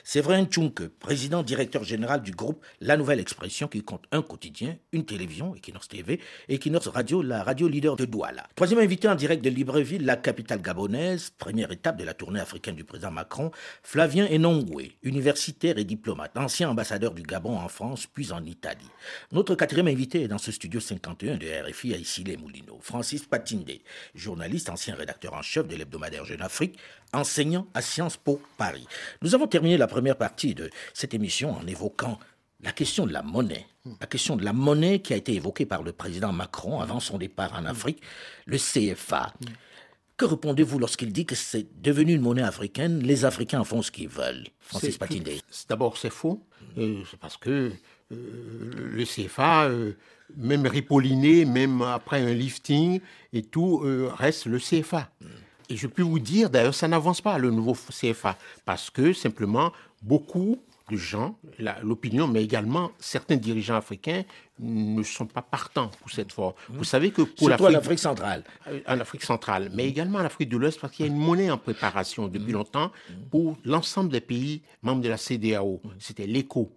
Séverin 0.04 0.44
Tchunke, 0.46 0.88
président 0.98 1.42
directeur 1.42 1.84
général 1.84 2.22
du 2.22 2.32
groupe 2.32 2.64
La 2.80 2.96
Nouvelle 2.96 3.20
Expression 3.20 3.68
qui 3.68 3.82
compte 3.82 4.04
un 4.12 4.22
quotidien, 4.22 4.76
une 4.92 5.04
télévision, 5.04 5.54
Equinox 5.54 5.88
TV, 5.88 6.20
et 6.48 6.54
Equinox 6.54 6.88
Radio, 6.88 7.22
la 7.22 7.42
radio 7.42 7.68
leader 7.68 7.96
de 7.96 8.04
Douala. 8.04 8.46
Troisième 8.54 8.80
invité 8.80 9.08
en 9.08 9.14
direct 9.14 9.44
de 9.44 9.50
Libreville, 9.50 10.04
la 10.04 10.16
capitale 10.16 10.62
gabonaise, 10.62 11.30
première 11.38 11.72
étape 11.72 11.96
de 11.96 12.04
la 12.04 12.14
tournée 12.14 12.40
africaine 12.40 12.76
du 12.76 12.84
président 12.84 13.10
Macron, 13.10 13.50
Flavien 13.82 14.26
Enongwe, 14.26 14.92
universitaire 15.02 15.78
et 15.78 15.84
diplomate, 15.84 16.36
ancien 16.36 16.68
ambassadeur 16.68 17.12
du 17.12 17.22
Gabon 17.22 17.56
en 17.56 17.68
France 17.68 18.06
puis 18.06 18.32
en 18.32 18.44
Italie. 18.44 18.90
Notre 19.32 19.54
quatrième 19.54 19.88
invité 19.88 20.22
est 20.22 20.28
dans 20.28 20.38
ce 20.38 20.52
studio 20.52 20.80
51 20.80 21.36
de 21.36 21.46
RFI 21.46 21.94
à 21.94 21.96
Issy-les-Moulineaux, 21.96 22.78
Francis 22.80 23.24
Patinde, 23.24 23.80
journaliste 24.14 24.70
ancien 24.70 24.94
rédacteur 24.94 25.34
en 25.34 25.42
chef 25.42 25.66
de 25.66 25.76
l'hebdomadaire 25.76 26.24
Jeune 26.24 26.42
Afrique, 26.42 26.78
enseignant 27.12 27.66
à 27.74 27.82
Sciences 27.82 28.16
Po 28.16 28.40
Paris. 28.56 28.86
Avons 29.34 29.46
terminé 29.46 29.76
la 29.76 29.86
première 29.86 30.16
partie 30.16 30.54
de 30.54 30.70
cette 30.94 31.14
émission 31.14 31.52
en 31.56 31.66
évoquant 31.66 32.18
la 32.62 32.72
question 32.72 33.06
de 33.06 33.12
la 33.12 33.22
monnaie. 33.22 33.66
La 34.00 34.06
question 34.06 34.36
de 34.36 34.44
la 34.44 34.52
monnaie 34.52 35.00
qui 35.00 35.12
a 35.12 35.16
été 35.16 35.34
évoquée 35.34 35.66
par 35.66 35.82
le 35.82 35.92
président 35.92 36.32
Macron 36.32 36.80
avant 36.80 37.00
son 37.00 37.18
départ 37.18 37.52
en 37.54 37.64
Afrique, 37.66 38.00
le 38.46 38.56
CFA. 38.56 39.32
Que 40.16 40.24
répondez-vous 40.24 40.78
lorsqu'il 40.78 41.12
dit 41.12 41.26
que 41.26 41.34
c'est 41.34 41.66
devenu 41.82 42.14
une 42.14 42.20
monnaie 42.20 42.42
africaine? 42.42 43.00
Les 43.02 43.24
Africains 43.24 43.64
font 43.64 43.82
ce 43.82 43.90
qu'ils 43.90 44.08
veulent. 44.08 44.44
Francis 44.60 44.98
Patindé. 44.98 45.40
D'abord, 45.68 45.96
c'est 45.96 46.10
faux. 46.10 46.46
Euh, 46.78 47.02
c'est 47.10 47.18
parce 47.18 47.36
que 47.36 47.72
euh, 48.12 48.90
le 48.92 49.04
CFA, 49.04 49.64
euh, 49.64 49.94
même 50.36 50.66
ripolliné, 50.66 51.44
même 51.44 51.82
après 51.82 52.20
un 52.20 52.32
lifting 52.32 53.00
et 53.32 53.42
tout, 53.42 53.78
reste 54.16 54.46
le 54.46 54.58
CFA. 54.58 55.10
Et 55.72 55.76
je 55.76 55.86
peux 55.86 56.02
vous 56.02 56.18
dire, 56.18 56.50
d'ailleurs, 56.50 56.74
ça 56.74 56.86
n'avance 56.86 57.22
pas, 57.22 57.38
le 57.38 57.50
nouveau 57.50 57.72
CFA, 57.72 58.36
parce 58.66 58.90
que 58.90 59.14
simplement, 59.14 59.72
beaucoup 60.02 60.58
de 60.90 60.98
gens, 60.98 61.34
l'opinion, 61.82 62.28
mais 62.28 62.44
également 62.44 62.90
certains 62.98 63.36
dirigeants 63.36 63.76
africains 63.76 64.24
ne 64.58 65.02
sont 65.02 65.24
pas 65.24 65.40
partants 65.40 65.90
pour 66.00 66.10
cette 66.10 66.30
fois. 66.30 66.54
Mmh. 66.68 66.76
Vous 66.76 66.84
savez 66.84 67.10
que 67.10 67.22
pour 67.22 67.48
l'Afrique 67.48 67.98
centrale. 67.98 68.44
En 68.86 69.00
Afrique 69.00 69.22
centrale, 69.22 69.70
mais 69.72 69.88
également 69.88 70.18
en 70.18 70.24
Afrique 70.24 70.50
de 70.50 70.58
l'Ouest, 70.58 70.78
parce 70.78 70.92
qu'il 70.92 71.06
y 71.06 71.08
a 71.08 71.10
une 71.10 71.18
monnaie 71.18 71.50
en 71.50 71.56
préparation 71.56 72.28
depuis 72.28 72.52
mmh. 72.52 72.56
longtemps 72.56 72.92
pour 73.30 73.56
l'ensemble 73.64 74.10
des 74.10 74.20
pays 74.20 74.60
membres 74.82 75.00
de 75.00 75.08
la 75.08 75.16
CDAO. 75.16 75.80
C'était 75.98 76.26
l'ECO. 76.26 76.70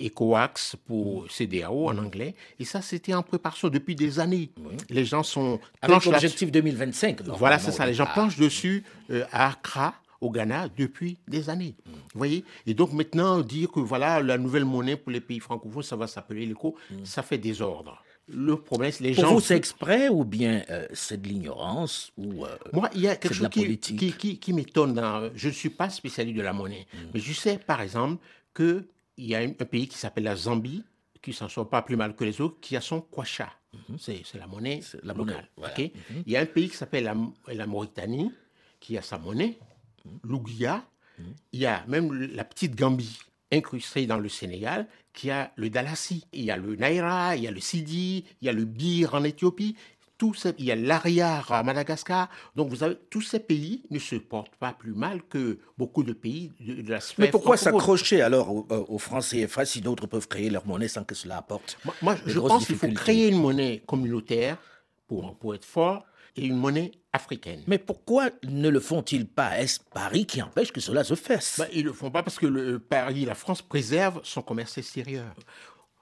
ECOAX 0.00 0.76
pour 0.86 1.30
CDAO 1.30 1.88
en 1.88 1.98
anglais. 1.98 2.34
Et 2.58 2.64
ça, 2.64 2.82
c'était 2.82 3.14
en 3.14 3.22
préparation 3.22 3.68
depuis 3.68 3.94
des 3.94 4.18
années. 4.20 4.50
Les 4.88 5.04
gens 5.04 5.22
sont... 5.22 5.60
Avec 5.82 6.04
l'objectif 6.04 6.50
2025. 6.50 7.22
Voilà, 7.38 7.58
c'est 7.58 7.72
ça. 7.72 7.86
Les 7.86 7.94
gens 7.94 8.06
planchent 8.06 8.38
dessus 8.38 8.84
euh, 9.10 9.24
à 9.32 9.48
Accra, 9.48 9.94
au 10.20 10.30
Ghana, 10.30 10.68
depuis 10.76 11.18
des 11.28 11.48
années. 11.50 11.74
Vous 11.86 12.18
voyez? 12.18 12.44
Et 12.66 12.74
donc 12.74 12.92
maintenant, 12.92 13.40
dire 13.40 13.70
que 13.70 13.80
voilà, 13.80 14.20
la 14.20 14.38
nouvelle 14.38 14.64
monnaie 14.64 14.96
pour 14.96 15.12
les 15.12 15.20
pays 15.20 15.40
francophones, 15.40 15.82
ça 15.82 15.96
va 15.96 16.06
s'appeler 16.06 16.46
l'ECO, 16.46 16.76
ça 17.04 17.22
fait 17.22 17.38
désordre. 17.38 18.02
Le 18.32 18.56
problème, 18.56 18.92
c'est 18.92 19.02
les 19.02 19.14
pour 19.14 19.24
gens... 19.24 19.34
vous, 19.34 19.40
c'est 19.40 19.56
exprès 19.56 20.08
ou 20.08 20.24
bien 20.24 20.62
euh, 20.70 20.86
c'est 20.92 21.20
de 21.20 21.26
l'ignorance 21.26 22.12
ou 22.16 22.44
euh, 22.44 22.56
Moi, 22.72 22.88
il 22.94 23.00
y 23.00 23.08
a 23.08 23.16
quelque 23.16 23.34
chose 23.34 23.48
qui, 23.48 23.78
qui, 23.78 24.38
qui, 24.38 24.52
m'étonne. 24.52 25.30
Je 25.34 25.48
ne 25.48 25.52
suis 25.52 25.70
pas 25.70 25.90
spécialiste 25.90 26.36
de 26.36 26.42
la 26.42 26.52
monnaie, 26.52 26.86
mais 27.12 27.18
je 27.18 27.32
sais, 27.32 27.58
par 27.58 27.80
exemple, 27.80 28.22
que 28.54 28.84
il 29.20 29.26
y 29.26 29.34
a 29.34 29.38
un, 29.40 29.50
pays 29.50 29.86
qui 29.86 29.98
s'appelle 29.98 30.24
la 30.24 30.36
Zambie, 30.36 30.82
qui 31.20 31.32
s'en 31.32 31.48
sort 31.48 31.68
pas 31.68 31.82
plus 31.82 31.96
mal 31.96 32.16
que 32.16 32.24
les 32.24 32.40
autres, 32.40 32.58
qui 32.60 32.76
a 32.76 32.80
son 32.80 33.02
kwacha. 33.02 33.52
Mhm. 33.88 33.98
C'est 33.98 34.34
la 34.34 34.46
monnaie 34.46 34.80
la 35.02 35.12
locale. 35.14 35.48
Mhm. 35.58 36.22
Il 36.26 36.32
y 36.32 36.36
a 36.36 36.40
un 36.40 36.46
pays 36.46 36.68
qui 36.70 36.76
s'appelle 36.76 37.04
la, 37.04 37.66
Mauritanie, 37.66 38.32
qui 38.80 38.96
a 38.96 39.02
sa 39.02 39.18
monnaie, 39.18 39.58
mmh. 40.04 40.30
Il 41.52 41.60
y 41.60 41.66
a 41.66 41.84
même 41.86 42.12
la 42.12 42.44
petite 42.44 42.74
Gambie, 42.74 43.18
incrustée 43.52 44.06
dans 44.06 44.18
le 44.18 44.30
Sénégal, 44.30 44.88
qui 45.12 45.30
a 45.30 45.52
le 45.56 45.68
Dalassi. 45.68 46.26
Il 46.32 46.44
y 46.44 46.50
a 46.50 46.56
le 46.56 46.76
Naira, 46.76 47.36
il 47.36 47.42
y 47.42 47.46
a 47.46 47.50
le 47.50 47.60
Sidi, 47.60 48.24
il 48.40 48.46
y 48.46 48.48
a 48.48 48.52
le 48.52 48.64
Bir 48.64 49.14
en 49.14 49.22
Éthiopie 49.24 49.76
il 50.58 50.64
y 50.64 50.72
a 50.72 50.76
l'Ariar 50.76 51.52
à 51.52 51.62
Madagascar. 51.62 52.28
Donc, 52.56 52.68
vous 52.68 52.82
avez, 52.82 52.96
tous 53.10 53.22
ces 53.22 53.40
pays 53.40 53.82
ne 53.90 53.98
se 53.98 54.16
portent 54.16 54.56
pas 54.56 54.72
plus 54.72 54.92
mal 54.92 55.22
que 55.28 55.58
beaucoup 55.78 56.02
de 56.02 56.12
pays 56.12 56.52
de, 56.60 56.90
la 56.90 57.00
sphère 57.00 57.26
Mais 57.26 57.30
pourquoi 57.30 57.56
s'accrocher 57.56 58.22
alors 58.22 58.50
aux, 58.50 58.66
euh, 58.70 58.84
aux 58.88 58.98
francs 58.98 59.24
CFA 59.24 59.64
si 59.64 59.80
d'autres 59.80 60.06
peuvent 60.06 60.28
créer 60.28 60.50
leur 60.50 60.66
monnaie 60.66 60.88
sans 60.88 61.04
que 61.04 61.14
cela 61.14 61.38
apporte 61.38 61.78
Moi, 62.02 62.16
je 62.26 62.38
pense 62.38 62.66
qu'il 62.66 62.76
faut 62.76 62.88
créer 62.88 63.28
une 63.28 63.40
monnaie 63.40 63.82
communautaire 63.86 64.56
pour, 65.06 65.36
pour 65.36 65.54
être 65.54 65.64
fort 65.64 66.04
et 66.36 66.46
une 66.46 66.56
monnaie 66.56 66.92
africaine. 67.12 67.62
Mais 67.66 67.78
pourquoi 67.78 68.30
ne 68.44 68.68
le 68.68 68.80
font-ils 68.80 69.26
pas? 69.26 69.58
Est-ce 69.58 69.80
Paris 69.92 70.26
qui 70.26 70.40
empêche 70.40 70.72
que 70.72 70.80
cela 70.80 71.02
se 71.02 71.14
fasse? 71.14 71.56
Bah, 71.58 71.66
Ils 71.72 71.82
ne 71.82 71.88
le 71.88 71.92
font 71.92 72.10
pas 72.10 72.22
parce 72.22 72.38
que 72.38 72.46
le 72.46 72.78
Paris, 72.78 73.24
la 73.24 73.34
France 73.34 73.62
préserve 73.62 74.20
son 74.22 74.42
commerce 74.42 74.78
extérieur. 74.78 75.34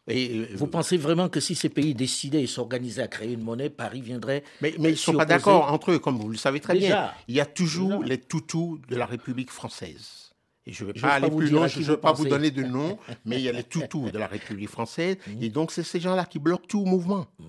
Et 0.09 0.38
euh, 0.38 0.49
vous 0.55 0.66
pensez 0.66 0.97
vraiment 0.97 1.29
que 1.29 1.40
si 1.40 1.55
ces 1.55 1.68
pays 1.68 1.94
décidaient 1.94 2.42
et 2.42 2.47
s'organisaient 2.47 3.03
à 3.03 3.09
créer 3.09 3.33
une 3.33 3.42
monnaie, 3.42 3.71
Paris 3.71 4.01
viendrait. 4.01 4.42
Mais, 4.61 4.75
mais 4.79 4.88
ils 4.88 4.92
ne 4.92 4.97
sont 4.97 5.14
pas 5.14 5.27
d'accord 5.27 5.71
entre 5.73 5.92
eux, 5.92 5.99
comme 5.99 6.18
vous 6.18 6.29
le 6.29 6.37
savez 6.37 6.61
très 6.61 6.75
bien. 6.75 7.11
Il 7.29 7.35
y 7.35 7.40
a 7.40 7.47
toujours 7.47 8.03
les 8.03 8.18
toutous 8.18 8.81
de 8.88 8.97
la 8.97 9.07
République 9.07 9.51
française. 9.51 10.29
Et 10.66 10.73
je 10.73 10.85
ne 10.85 10.92
vais 10.92 11.01
pas 11.01 11.14
aller 11.14 11.31
plus 11.31 11.49
loin, 11.49 11.66
je 11.66 11.81
ne 11.81 11.85
veux 11.85 11.97
pas 11.97 12.12
vous 12.12 12.27
donner 12.27 12.51
de 12.51 12.62
nom, 12.62 12.99
mais 13.25 13.37
il 13.37 13.42
y 13.42 13.49
a 13.49 13.53
les 13.53 13.62
toutous 13.62 14.11
de 14.11 14.18
la 14.18 14.27
République 14.27 14.68
française. 14.68 15.16
Mhm. 15.27 15.42
Et 15.42 15.49
donc, 15.49 15.73
c'est 15.73 15.83
ces 15.83 15.99
gens-là 15.99 16.27
qui 16.27 16.38
bloquent 16.38 16.66
tout 16.68 16.85
mouvement. 16.85 17.27
Mhm. 17.38 17.49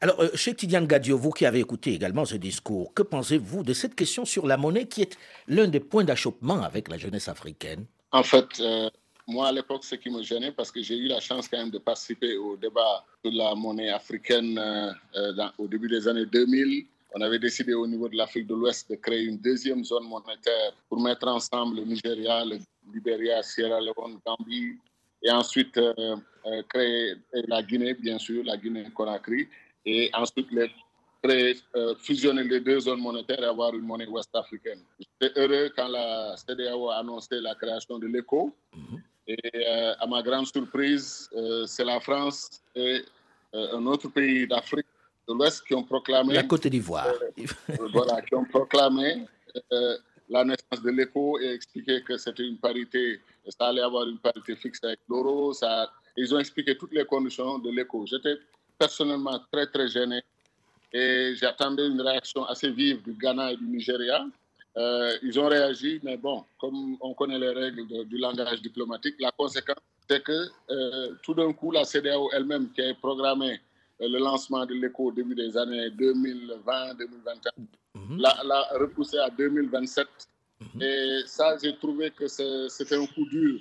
Alors, 0.00 0.20
euh, 0.20 0.28
chez 0.34 0.54
Tidiane 0.54 0.86
Gadio, 0.86 1.16
vous 1.16 1.30
qui 1.30 1.46
avez 1.46 1.60
écouté 1.60 1.94
également 1.94 2.24
ce 2.24 2.34
discours, 2.34 2.92
que 2.94 3.02
pensez-vous 3.02 3.62
de 3.62 3.72
cette 3.72 3.94
question 3.94 4.24
sur 4.24 4.46
la 4.46 4.56
monnaie 4.56 4.86
qui 4.86 5.02
est 5.02 5.16
l'un 5.46 5.68
des 5.68 5.78
points 5.78 6.02
d'achoppement 6.02 6.62
avec 6.62 6.88
la 6.88 6.98
jeunesse 6.98 7.28
africaine? 7.28 7.86
En 8.10 8.24
fait, 8.24 8.58
euh, 8.58 8.90
moi, 9.28 9.48
à 9.48 9.52
l'époque, 9.52 9.84
ce 9.84 9.94
qui 9.94 10.08
me 10.08 10.22
gênait, 10.22 10.52
parce 10.52 10.72
que 10.72 10.80
j'ai 10.82 10.96
eu 10.96 11.06
la 11.06 11.20
chance 11.20 11.46
quand 11.48 11.58
même 11.58 11.70
de 11.70 11.78
participer 11.78 12.38
au 12.38 12.56
débat 12.56 13.04
de 13.22 13.30
la 13.30 13.54
monnaie 13.54 13.90
africaine 13.90 14.58
euh, 14.58 14.90
euh, 15.16 15.48
au 15.58 15.68
début 15.68 15.86
des 15.86 16.08
années 16.08 16.24
2000. 16.24 16.86
On 17.14 17.20
avait 17.20 17.38
décidé 17.38 17.74
au 17.74 17.86
niveau 17.86 18.08
de 18.08 18.16
l'Afrique 18.16 18.46
de 18.46 18.54
l'Ouest 18.54 18.90
de 18.90 18.96
créer 18.96 19.24
une 19.24 19.36
deuxième 19.38 19.84
zone 19.84 20.04
monétaire 20.04 20.72
pour 20.88 21.00
mettre 21.00 21.28
ensemble 21.28 21.76
le 21.76 21.84
Nigeria, 21.84 22.42
le 22.42 22.58
Libéria, 22.92 23.42
Sierra 23.42 23.80
Leone, 23.82 24.18
Gambie, 24.24 24.78
et 25.22 25.30
ensuite 25.30 25.76
euh, 25.76 26.16
créer 26.70 27.16
la 27.48 27.62
Guinée, 27.62 27.92
bien 27.94 28.18
sûr, 28.18 28.42
la 28.44 28.56
Guinée-Conakry, 28.56 29.46
et 29.84 30.10
ensuite 30.14 30.50
les 30.52 30.70
fusionner 31.98 32.44
les 32.44 32.60
deux 32.60 32.80
zones 32.80 33.00
monétaires 33.00 33.42
et 33.42 33.46
avoir 33.46 33.74
une 33.74 33.82
monnaie 33.82 34.06
ouest-africaine. 34.06 34.80
J'étais 34.98 35.38
heureux 35.38 35.70
quand 35.76 35.88
la 35.88 36.34
CDAO 36.36 36.90
a 36.90 36.98
annoncé 36.98 37.40
la 37.40 37.54
création 37.56 37.98
de 37.98 38.06
l'ECO. 38.06 38.54
Mhm. 38.74 39.02
Et 39.28 39.36
euh, 39.54 39.94
à 40.00 40.06
ma 40.06 40.22
grande 40.22 40.46
surprise, 40.46 41.28
euh, 41.36 41.66
c'est 41.66 41.84
la 41.84 42.00
France 42.00 42.62
et 42.74 43.04
euh, 43.54 43.76
un 43.76 43.86
autre 43.86 44.08
pays 44.08 44.46
d'Afrique 44.46 44.86
de 45.28 45.34
l'Ouest 45.34 45.66
qui 45.66 45.74
ont 45.74 45.84
proclamé. 45.84 46.32
La 46.32 46.44
Côte 46.44 46.66
d'Ivoire. 46.66 47.12
voilà, 47.92 48.22
qui 48.22 48.34
ont 48.34 48.46
proclamé 48.46 49.26
la 50.30 50.44
naissance 50.44 50.82
de 50.82 50.90
l'écho 50.90 51.38
et 51.40 51.52
expliqué 51.52 52.02
que 52.02 52.16
c'était 52.16 52.46
une 52.46 52.58
parité, 52.58 53.20
ça 53.48 53.68
allait 53.68 53.82
avoir 53.82 54.06
une 54.08 54.18
parité 54.18 54.56
fixe 54.56 54.82
avec 54.82 55.00
l'euro. 55.08 55.52
Ils 56.16 56.34
ont 56.34 56.38
expliqué 56.38 56.76
toutes 56.76 56.92
les 56.92 57.04
conditions 57.04 57.58
de 57.58 57.70
l'écho. 57.70 58.06
J'étais 58.06 58.36
personnellement 58.78 59.38
très, 59.52 59.66
très 59.66 59.88
gêné 59.88 60.22
et 60.92 61.34
j'attendais 61.34 61.86
une 61.86 62.00
réaction 62.00 62.44
assez 62.44 62.70
vive 62.70 63.02
du 63.02 63.12
Ghana 63.12 63.52
et 63.52 63.56
du 63.56 63.64
Nigeria. 63.64 64.24
Euh, 64.76 65.16
ils 65.22 65.38
ont 65.40 65.48
réagi, 65.48 66.00
mais 66.02 66.16
bon, 66.16 66.44
comme 66.58 66.96
on 67.00 67.14
connaît 67.14 67.38
les 67.38 67.50
règles 67.50 67.86
du 68.06 68.18
langage 68.18 68.62
diplomatique, 68.62 69.16
la 69.18 69.32
conséquence, 69.32 69.78
c'est 70.08 70.22
que 70.22 70.48
euh, 70.70 71.14
tout 71.22 71.34
d'un 71.34 71.52
coup, 71.52 71.72
la 71.72 71.84
CDAO 71.84 72.30
elle-même, 72.32 72.70
qui 72.72 72.82
a 72.82 72.94
programmé 72.94 73.60
euh, 74.00 74.08
le 74.08 74.18
lancement 74.18 74.64
de 74.66 74.74
l'écho 74.74 75.06
au 75.06 75.12
début 75.12 75.34
des 75.34 75.56
années 75.56 75.88
2020-2021, 75.90 77.50
mhm. 77.94 78.20
l'a 78.20 78.68
repoussé 78.78 79.18
à 79.18 79.30
2027. 79.30 80.06
Mhm. 80.60 80.82
Et 80.82 81.20
ça, 81.26 81.56
j'ai 81.62 81.76
trouvé 81.76 82.10
que 82.10 82.28
c'était 82.28 82.96
un 82.96 83.06
coup 83.06 83.24
dur 83.30 83.60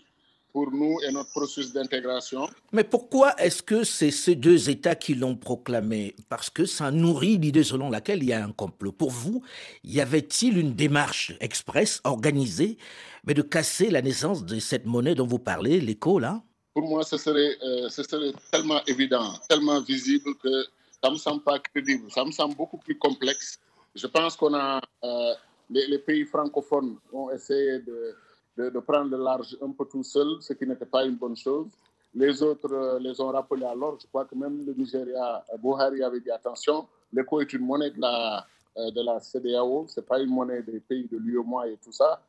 pour 0.57 0.71
nous 0.71 0.97
et 1.07 1.11
notre 1.11 1.29
processus 1.29 1.71
d'intégration. 1.71 2.49
Mais 2.71 2.83
pourquoi 2.83 3.39
est-ce 3.39 3.61
que 3.61 3.83
c'est 3.83 4.09
ces 4.09 4.33
deux 4.33 4.71
États 4.71 4.95
qui 4.95 5.13
l'ont 5.13 5.35
proclamé? 5.35 6.15
Parce 6.29 6.49
que 6.49 6.65
ça 6.65 6.89
nourrit 6.89 7.37
l'idée 7.37 7.63
selon 7.63 7.91
laquelle 7.91 8.23
il 8.23 8.29
y 8.29 8.33
a 8.33 8.43
un 8.43 8.51
complot. 8.51 8.91
Pour 8.91 9.11
vous, 9.11 9.43
y 9.83 10.01
avait-il 10.01 10.57
une 10.57 10.73
démarche 10.73 11.33
express, 11.41 12.01
organisée, 12.05 12.79
mais 13.23 13.35
de 13.35 13.43
casser 13.43 13.91
la 13.91 14.01
naissance 14.01 14.45
de 14.45 14.57
cette 14.57 14.87
monnaie 14.87 15.13
dont 15.13 15.27
vous 15.27 15.37
parlez, 15.37 15.79
l'écho, 15.79 16.17
là? 16.17 16.41
Pour 16.73 16.89
moi, 16.89 17.03
ce 17.03 17.17
serait, 17.17 17.55
euh, 17.63 17.87
ce 17.89 18.01
serait 18.01 18.33
tellement 18.51 18.81
évident, 18.87 19.33
tellement 19.47 19.79
visible 19.81 20.33
que 20.41 20.63
ça 21.03 21.09
ne 21.09 21.13
me 21.13 21.19
semble 21.19 21.43
pas 21.43 21.59
crédible. 21.59 22.11
Ça 22.11 22.25
me 22.25 22.31
semble 22.31 22.55
beaucoup 22.55 22.77
plus 22.77 22.97
complexe. 22.97 23.59
Je 23.93 24.07
pense 24.07 24.35
qu'on 24.35 24.55
a... 24.55 24.81
Euh, 25.03 25.33
les, 25.69 25.85
les, 25.85 25.99
pays 25.99 26.23
francophones 26.23 26.95
ont 27.11 27.29
essayé 27.29 27.79
de 27.79 28.15
de, 28.57 28.79
prendre 28.79 29.15
le 29.15 29.23
large 29.23 29.57
un 29.61 29.71
peu 29.71 29.85
tout 29.85 30.03
seul, 30.03 30.37
ce 30.41 30.53
qui 30.53 30.65
n'était 30.65 30.85
pas 30.85 31.05
une 31.05 31.15
bonne 31.15 31.35
chose. 31.35 31.67
Les 32.13 32.41
autres 32.41 32.73
euh, 32.73 32.99
les 32.99 33.19
ont 33.21 33.27
rappelés 33.27 33.65
à 33.65 33.75
l'ordre. 33.75 33.99
Je 34.01 34.07
crois 34.07 34.25
que 34.25 34.33
même 34.35 34.65
le 34.65 34.73
Nigeria, 34.73 35.43
euh, 35.53 35.57
Buhari 35.57 36.01
avait 36.01 36.19
dit 36.19 36.31
attention, 36.31 36.87
l'éco 37.13 37.39
est 37.41 37.53
une 37.53 37.65
monnaie 37.65 37.91
de 37.91 38.01
la, 38.01 38.45
euh, 38.77 39.19
CDAO, 39.19 39.85
ce 39.87 39.99
n'est 39.99 40.05
pas 40.05 40.19
une 40.19 40.29
monnaie 40.29 40.63
des 40.63 40.79
pays 40.79 41.07
de 41.07 41.17
l'UEMOA 41.17 41.67
et 41.67 41.77
tout 41.77 41.91
ça. 41.91 42.21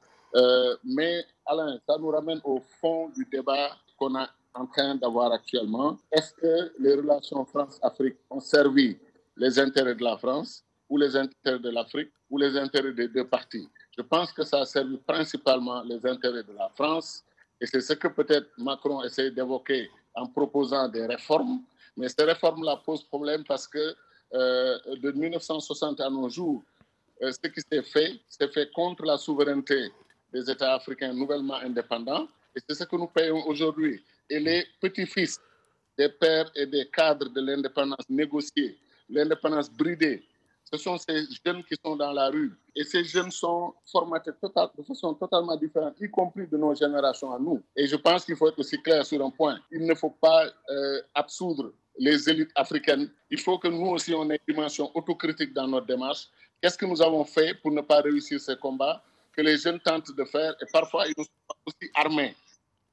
mais 0.85 1.25
Alain, 1.47 1.79
ça 1.87 1.97
nous 1.99 2.09
ramène 2.09 2.41
au 2.45 2.61
fond 2.81 3.09
du 3.09 3.25
débat 3.25 3.71
qu'on 3.99 4.15
est 4.15 4.29
en 4.55 4.67
train 4.67 4.95
d'avoir 4.97 5.33
actuellement. 5.33 5.97
Est-ce 6.13 6.35
que 6.35 6.73
les 6.79 6.95
relations 6.95 7.45
France-Afrique 7.47 8.17
ont 8.31 8.41
servi 8.41 8.99
les 9.37 9.59
intérêts 9.59 9.95
de 9.95 10.05
la 10.05 10.19
France 10.19 10.65
ou 10.89 10.99
les 10.99 11.17
intérêts 11.17 11.59
de 11.59 11.71
l'Afrique 11.71 12.11
ou 12.31 12.37
les 12.39 12.57
intérêts 12.57 12.93
des 12.93 13.09
deux 13.09 13.27
parties? 13.27 13.69
Je 13.99 14.03
pense 14.03 14.33
que 14.33 14.45
ça 14.45 14.61
a 14.61 14.65
servi 14.65 14.97
principalement 14.99 15.83
les 15.83 16.07
intérêts 16.07 16.45
de 16.45 16.53
la 16.53 16.69
France 16.69 17.25
et 17.61 17.67
c'est 17.67 17.81
ce 17.81 17.95
que 17.95 18.07
peut-être 18.07 18.47
Macron 18.57 19.03
essaie 19.03 19.33
d'évoquer 19.33 19.91
en 20.15 20.27
proposant 20.29 20.89
des 20.89 21.05
réformes. 21.05 21.65
Mais 21.97 22.09
ces 22.09 22.23
réformes-là 22.23 22.77
posent 22.87 23.03
problème 23.03 23.43
parce 23.43 23.67
que 23.67 23.97
euh, 24.35 24.79
de 25.03 25.11
1960 25.11 26.01
à 26.01 26.11
nos 26.11 26.29
jours, 26.29 26.63
euh, 27.23 27.33
ce 27.33 27.49
qui 27.51 27.61
s'est 27.61 27.83
fait, 27.83 28.21
s'est 28.29 28.47
fait 28.49 28.71
contre 28.71 29.05
la 29.05 29.19
souveraineté 29.19 29.91
des 30.33 30.49
États 30.49 30.75
africains 30.75 31.13
nouvellement 31.13 31.57
indépendants. 31.57 32.29
Et 32.55 32.61
c'est 32.69 32.77
ce 32.77 32.85
que 32.85 32.95
nous 32.95 33.09
payons 33.09 33.45
aujourd'hui. 33.49 34.05
Et 34.31 34.39
les 34.39 34.65
petits-fils 34.81 35.41
des 35.99 36.09
pères 36.09 36.53
et 36.55 36.67
des 36.67 36.87
cadres 36.89 37.31
de 37.31 37.41
l'indépendance 37.41 38.09
négociée, 38.09 38.79
l'indépendance 39.09 39.69
bridée, 39.69 40.23
ce 40.71 40.77
sont 40.77 40.99
ces 40.99 41.25
jeunes 41.45 41.65
qui 41.65 41.75
sont 41.83 41.97
dans 41.97 42.13
la 42.13 42.29
rue. 42.29 42.53
Et 42.75 42.85
ces 42.85 43.03
jeunes 43.05 43.31
sont 43.31 43.75
formatés 43.91 44.33
total, 44.41 44.69
de 44.77 44.83
façon 44.83 45.15
totalement 45.15 45.57
différente, 45.57 45.95
y 46.01 46.11
compris 46.11 46.47
de 46.47 46.57
nos 46.57 46.75
générations 46.75 47.33
à 47.33 47.39
nous. 47.39 47.63
Et 47.75 47.87
je 47.87 47.97
pense 47.97 48.25
qu'il 48.25 48.37
faut 48.37 48.49
être 48.49 48.59
aussi 48.59 48.81
clair 48.83 49.05
sur 49.07 49.25
un 49.25 49.31
point. 49.31 49.59
Il 49.71 49.87
ne 49.87 49.95
faut 49.95 50.11
pas 50.11 50.45
euh, 50.71 51.01
absoudre 51.15 51.73
les 51.99 52.29
élites 52.29 52.51
africaines. 52.55 53.11
Il 53.31 53.41
faut 53.41 53.59
que 53.59 53.69
nous 53.69 53.87
aussi, 53.87 54.15
on 54.15 54.29
ait 54.31 54.41
une 54.47 54.55
dimension 54.55 54.91
autocritique 54.95 55.55
dans 55.55 55.67
notre 55.67 55.87
démarche. 55.87 56.29
Qu'est-ce 56.61 56.77
que 56.77 56.87
nous 56.87 57.01
avons 57.01 57.25
fait 57.25 57.55
pour 57.55 57.71
ne 57.71 57.81
pas 57.81 58.01
réussir 58.03 58.39
ces 58.41 58.57
combats 58.57 59.03
que 59.33 59.41
les 59.41 59.57
jeunes 59.57 59.81
tentent 59.81 60.15
de 60.15 60.25
faire 60.25 60.55
Et 60.61 60.67
parfois, 60.71 61.07
ils 61.09 61.15
sont 61.15 61.31
aussi 61.67 61.91
armés 61.95 62.37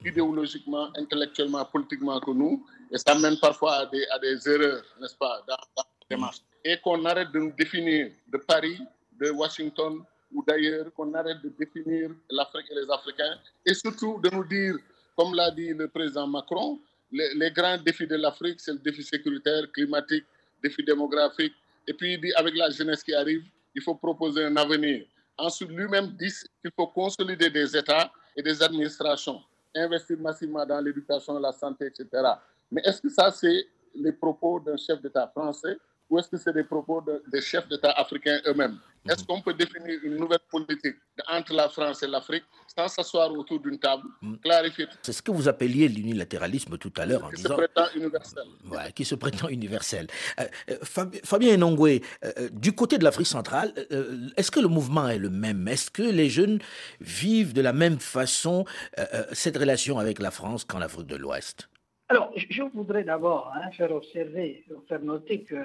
idéologiquement, 0.04 0.90
intellectuellement, 0.98 1.66
politiquement 1.66 2.20
que 2.20 2.32
nous. 2.32 2.66
Et 2.92 2.98
ça 2.98 3.16
mène 3.16 3.38
parfois 3.40 3.74
à 3.74 3.86
des, 3.88 4.06
à 4.08 4.20
des 4.20 4.48
erreurs, 4.48 4.84
n'est-ce 5.02 5.16
pas, 5.16 5.42
dans, 5.48 5.56
dans 5.76 5.84
la 5.84 6.16
démarche 6.16 6.38
et 6.66 6.78
qu'on 6.84 7.06
arrête 7.06 7.32
de 7.32 7.40
nous 7.40 7.52
définir 7.52 8.12
de 8.28 8.38
Paris, 8.40 8.82
de 9.22 9.30
Washington 9.30 10.04
ou 10.34 10.44
d'ailleurs, 10.44 10.92
qu'on 10.96 11.14
arrête 11.14 11.40
de 11.44 11.50
définir 11.50 12.10
l'Afrique 12.32 12.66
et 12.72 12.76
les 12.76 12.90
Africains 12.92 13.38
et 13.64 13.74
surtout 13.76 14.20
de 14.20 14.30
nous 14.32 14.44
dire, 14.44 14.76
comme 15.16 15.36
l'a 15.36 15.52
dit 15.52 15.70
le 15.70 15.88
président 15.88 16.26
Macron, 16.26 16.80
les, 17.12 17.52
grands 17.52 17.78
défis 17.78 18.08
de 18.08 18.16
l'Afrique, 18.16 18.60
c'est 18.60 18.74
le 18.74 18.80
défi 18.80 19.04
sécuritaire, 19.04 19.72
climatique, 19.72 20.26
défi 20.62 20.84
démographique. 20.84 21.54
Et 21.88 21.94
puis, 21.94 22.14
il 22.16 22.22
dit, 22.22 22.34
avec 22.34 22.56
la 22.58 22.72
jeunesse 22.72 23.04
qui 23.04 23.14
arrive, 23.14 23.44
il 23.76 23.82
faut 23.84 23.94
proposer 23.94 24.44
un 24.44 24.58
avenir. 24.58 25.06
Ensuite, 25.38 25.70
lui-même 25.70 26.08
dit 26.08 26.34
qu'il 26.62 26.72
faut 26.76 26.88
consolider 26.88 27.50
des 27.52 27.78
États 27.78 28.12
et 28.36 28.42
des 28.42 28.62
administrations, 28.62 29.40
investir 29.76 30.18
massivement 30.20 30.66
dans 30.66 30.82
l'éducation, 30.82 31.38
la 31.40 31.52
santé, 31.52 31.86
etc. 31.86 32.08
Mais 32.72 32.82
est-ce 32.84 33.02
que 33.02 33.10
ça, 33.10 33.30
c'est 33.32 33.68
les 33.94 34.12
propos 34.12 34.60
d'un 34.60 34.78
chef 34.78 35.00
d'État 35.00 35.28
français 35.28 35.78
ou 36.10 36.20
est-ce 36.20 36.30
que 36.30 36.38
c'est 36.38 36.54
des 36.54 36.64
propos 36.64 37.04
des 37.28 37.42
chefs 37.42 37.68
d'État 37.68 37.92
africains 37.92 38.40
eux-mêmes? 38.46 38.78
Est-ce 39.08 39.24
qu'on 39.24 39.40
peut 39.40 39.54
définir 39.54 40.00
une 40.04 40.18
nouvelle 40.18 40.40
politique 40.50 40.96
entre 41.28 41.54
la 41.54 41.70
France 41.70 42.02
et 42.02 42.08
l'Afrique 42.08 42.44
sans 42.76 42.88
s'asseoir 42.88 43.32
autour 43.32 43.60
d'une 43.60 43.78
table, 43.78 44.04
mm. 44.22 44.38
clarifier 44.38 44.88
C'est 45.04 45.14
ce 45.14 45.22
que 45.22 45.32
vous 45.32 45.48
appeliez 45.48 45.88
l'unilatéralisme 45.88 46.78
tout 46.78 46.92
à 46.98 47.06
l'heure 47.06 47.24
en 47.24 47.30
disant... 47.30 47.56
Qui 47.56 47.62
se 47.62 47.68
prétend 47.68 47.88
universel. 47.96 48.44
Ouais, 48.70 48.92
qui 48.94 49.06
se 49.06 49.16
prétend 49.16 49.48
universel. 49.50 50.08
Euh, 50.40 50.44
euh, 50.72 51.06
Fabien 51.24 51.58
Nongwe, 51.58 52.02
euh, 52.24 52.50
du 52.52 52.74
côté 52.74 52.98
de 52.98 53.04
l'Afrique 53.04 53.28
centrale, 53.28 53.74
est-ce 54.38 54.50
que 54.50 54.60
le 54.60 54.68
mouvement 54.68 55.08
est 55.08 55.20
le 55.20 55.30
même? 55.30 55.68
Est-ce 55.68 55.92
que 55.92 56.02
les 56.02 56.30
jeunes 56.30 56.60
vivent 57.00 57.54
de 57.54 57.62
la 57.62 57.74
même 57.74 58.00
façon 58.00 58.66
cette 59.32 59.58
relation 59.58 60.00
avec 60.00 60.20
la 60.20 60.32
France 60.32 60.66
qu'en 60.66 60.82
Afrique 60.82 61.08
de 61.08 61.16
l'Ouest? 61.16 61.70
Alors, 62.10 62.32
je 62.36 62.64
voudrais 62.74 63.04
d'abord 63.04 63.52
hein, 63.56 63.72
faire 63.72 63.92
observer, 63.92 64.64
faire 64.88 65.02
noter 65.02 65.44
que 65.44 65.56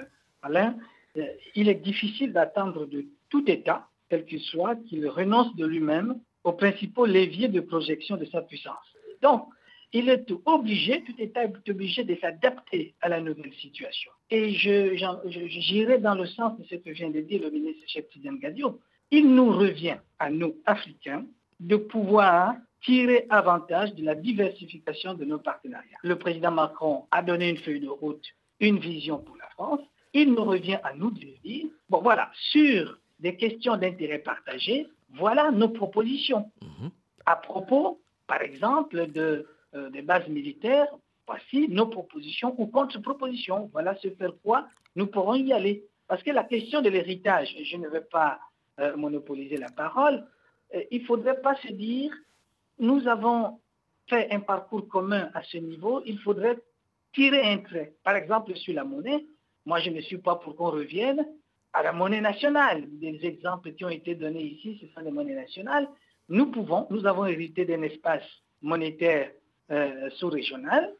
Alain, 0.41 0.75
euh, 1.17 1.25
il 1.55 1.69
est 1.69 1.75
difficile 1.75 2.33
d'attendre 2.33 2.85
de 2.85 3.05
tout 3.29 3.49
État, 3.49 3.87
quel 4.09 4.25
qu'il 4.25 4.41
soit, 4.41 4.75
qu'il 4.87 5.07
renonce 5.07 5.55
de 5.55 5.65
lui-même 5.65 6.19
aux 6.43 6.53
principaux 6.53 7.05
leviers 7.05 7.47
de 7.47 7.61
projection 7.61 8.17
de 8.17 8.25
sa 8.25 8.41
puissance. 8.41 8.75
Donc, 9.21 9.47
il 9.93 10.09
est 10.09 10.31
obligé, 10.45 11.03
tout 11.03 11.13
État 11.17 11.43
est 11.43 11.69
obligé 11.69 12.03
de 12.03 12.15
s'adapter 12.15 12.95
à 13.01 13.09
la 13.09 13.19
nouvelle 13.19 13.53
situation. 13.55 14.11
Et 14.29 14.53
j'irai 14.53 15.97
dans 15.97 16.15
le 16.15 16.25
sens 16.25 16.57
de 16.57 16.63
ce 16.63 16.75
que 16.75 16.91
vient 16.91 17.09
de 17.09 17.19
dire 17.19 17.41
le 17.41 17.51
ministre 17.51 17.83
Cheptidem 17.87 18.39
Gadio. 18.39 18.79
Il 19.11 19.33
nous 19.35 19.51
revient, 19.51 19.97
à 20.19 20.29
nous, 20.29 20.55
Africains, 20.65 21.25
de 21.59 21.75
pouvoir 21.75 22.55
tirer 22.83 23.27
avantage 23.29 23.93
de 23.93 24.03
la 24.03 24.15
diversification 24.15 25.13
de 25.13 25.25
nos 25.25 25.39
partenariats. 25.39 25.97
Le 26.03 26.17
président 26.17 26.51
Macron 26.51 27.05
a 27.11 27.21
donné 27.21 27.49
une 27.49 27.57
feuille 27.57 27.81
de 27.81 27.89
route, 27.89 28.25
une 28.61 28.79
vision 28.79 29.19
pour 29.19 29.35
la 29.35 29.47
France 29.49 29.81
il 30.13 30.33
nous 30.33 30.43
revient 30.43 30.79
à 30.83 30.93
nous 30.93 31.11
de 31.11 31.25
dire, 31.43 31.67
bon 31.89 32.01
voilà, 32.01 32.31
sur 32.51 32.97
des 33.19 33.35
questions 33.35 33.77
d'intérêt 33.77 34.19
partagé, 34.19 34.87
voilà 35.13 35.51
nos 35.51 35.69
propositions. 35.69 36.51
Mhm. 36.61 36.91
À 37.25 37.35
propos, 37.35 38.01
par 38.27 38.41
exemple, 38.41 39.11
de, 39.11 39.47
euh, 39.75 39.89
des 39.89 40.01
bases 40.01 40.27
militaires, 40.27 40.87
voici 41.27 41.67
nos 41.69 41.87
propositions 41.87 42.53
ou 42.57 42.67
contre-propositions. 42.67 43.69
Voilà 43.71 43.95
ce 44.01 44.09
faire 44.09 44.33
quoi 44.43 44.67
nous 44.95 45.07
pourrons 45.07 45.35
y 45.35 45.53
aller. 45.53 45.85
Parce 46.07 46.23
que 46.23 46.31
la 46.31 46.43
question 46.43 46.81
de 46.81 46.89
l'héritage, 46.89 47.55
je 47.63 47.77
ne 47.77 47.87
veux 47.87 48.03
pas 48.03 48.39
euh, 48.79 48.97
monopoliser 48.97 49.57
la 49.57 49.69
parole, 49.69 50.25
euh, 50.75 50.83
il 50.91 51.01
ne 51.01 51.05
faudrait 51.05 51.39
pas 51.41 51.55
se 51.55 51.71
dire, 51.71 52.11
nous 52.79 53.07
avons 53.07 53.59
fait 54.07 54.31
un 54.31 54.41
parcours 54.41 54.87
commun 54.87 55.29
à 55.33 55.43
ce 55.43 55.57
niveau, 55.57 56.01
il 56.05 56.19
faudrait 56.19 56.57
tirer 57.13 57.43
un 57.53 57.59
trait. 57.59 57.93
Par 58.03 58.15
exemple, 58.15 58.55
sur 58.55 58.73
la 58.73 58.83
monnaie, 58.83 59.25
moi, 59.65 59.79
je 59.79 59.89
ne 59.89 60.01
suis 60.01 60.17
pas 60.17 60.35
pour 60.35 60.55
qu'on 60.55 60.71
revienne 60.71 61.25
à 61.73 61.83
la 61.83 61.93
monnaie 61.93 62.21
nationale. 62.21 62.83
Des 62.99 63.19
exemples 63.23 63.73
qui 63.73 63.85
ont 63.85 63.89
été 63.89 64.15
donnés 64.15 64.43
ici, 64.43 64.79
ce 64.81 64.87
sont 64.93 65.01
des 65.01 65.11
monnaies 65.11 65.35
nationales. 65.35 65.87
Nous 66.29 66.47
pouvons, 66.51 66.87
nous 66.89 67.05
avons 67.05 67.25
hérité 67.25 67.65
d'un 67.65 67.81
espace 67.83 68.23
monétaire 68.61 69.31
euh, 69.71 70.09
sous-régional. 70.11 70.93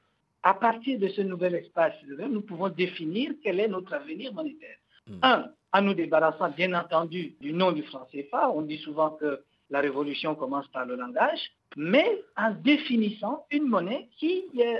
À 0.43 0.53
partir 0.53 0.99
de 0.99 1.07
ce 1.09 1.21
nouvel 1.21 1.55
espace, 1.55 1.93
nous 2.07 2.41
pouvons 2.41 2.69
définir 2.69 3.31
quel 3.43 3.59
est 3.59 3.67
notre 3.67 3.93
avenir 3.93 4.33
monétaire. 4.33 4.77
Hmm. 5.07 5.19
Un, 5.21 5.51
en 5.73 5.81
nous 5.81 5.93
débarrassant 5.93 6.49
bien 6.49 6.73
entendu 6.73 7.35
du 7.39 7.53
nom 7.53 7.71
du 7.71 7.83
franc 7.83 8.07
CFA. 8.11 8.51
On 8.51 8.61
dit 8.61 8.79
souvent 8.79 9.11
que 9.11 9.43
la 9.69 9.79
révolution 9.79 10.35
commence 10.35 10.67
par 10.69 10.85
le 10.85 10.95
langage, 10.95 11.39
mais 11.77 12.23
en 12.35 12.51
définissant 12.51 13.45
une 13.51 13.67
monnaie 13.67 14.09
qui 14.17 14.43
euh, 14.57 14.77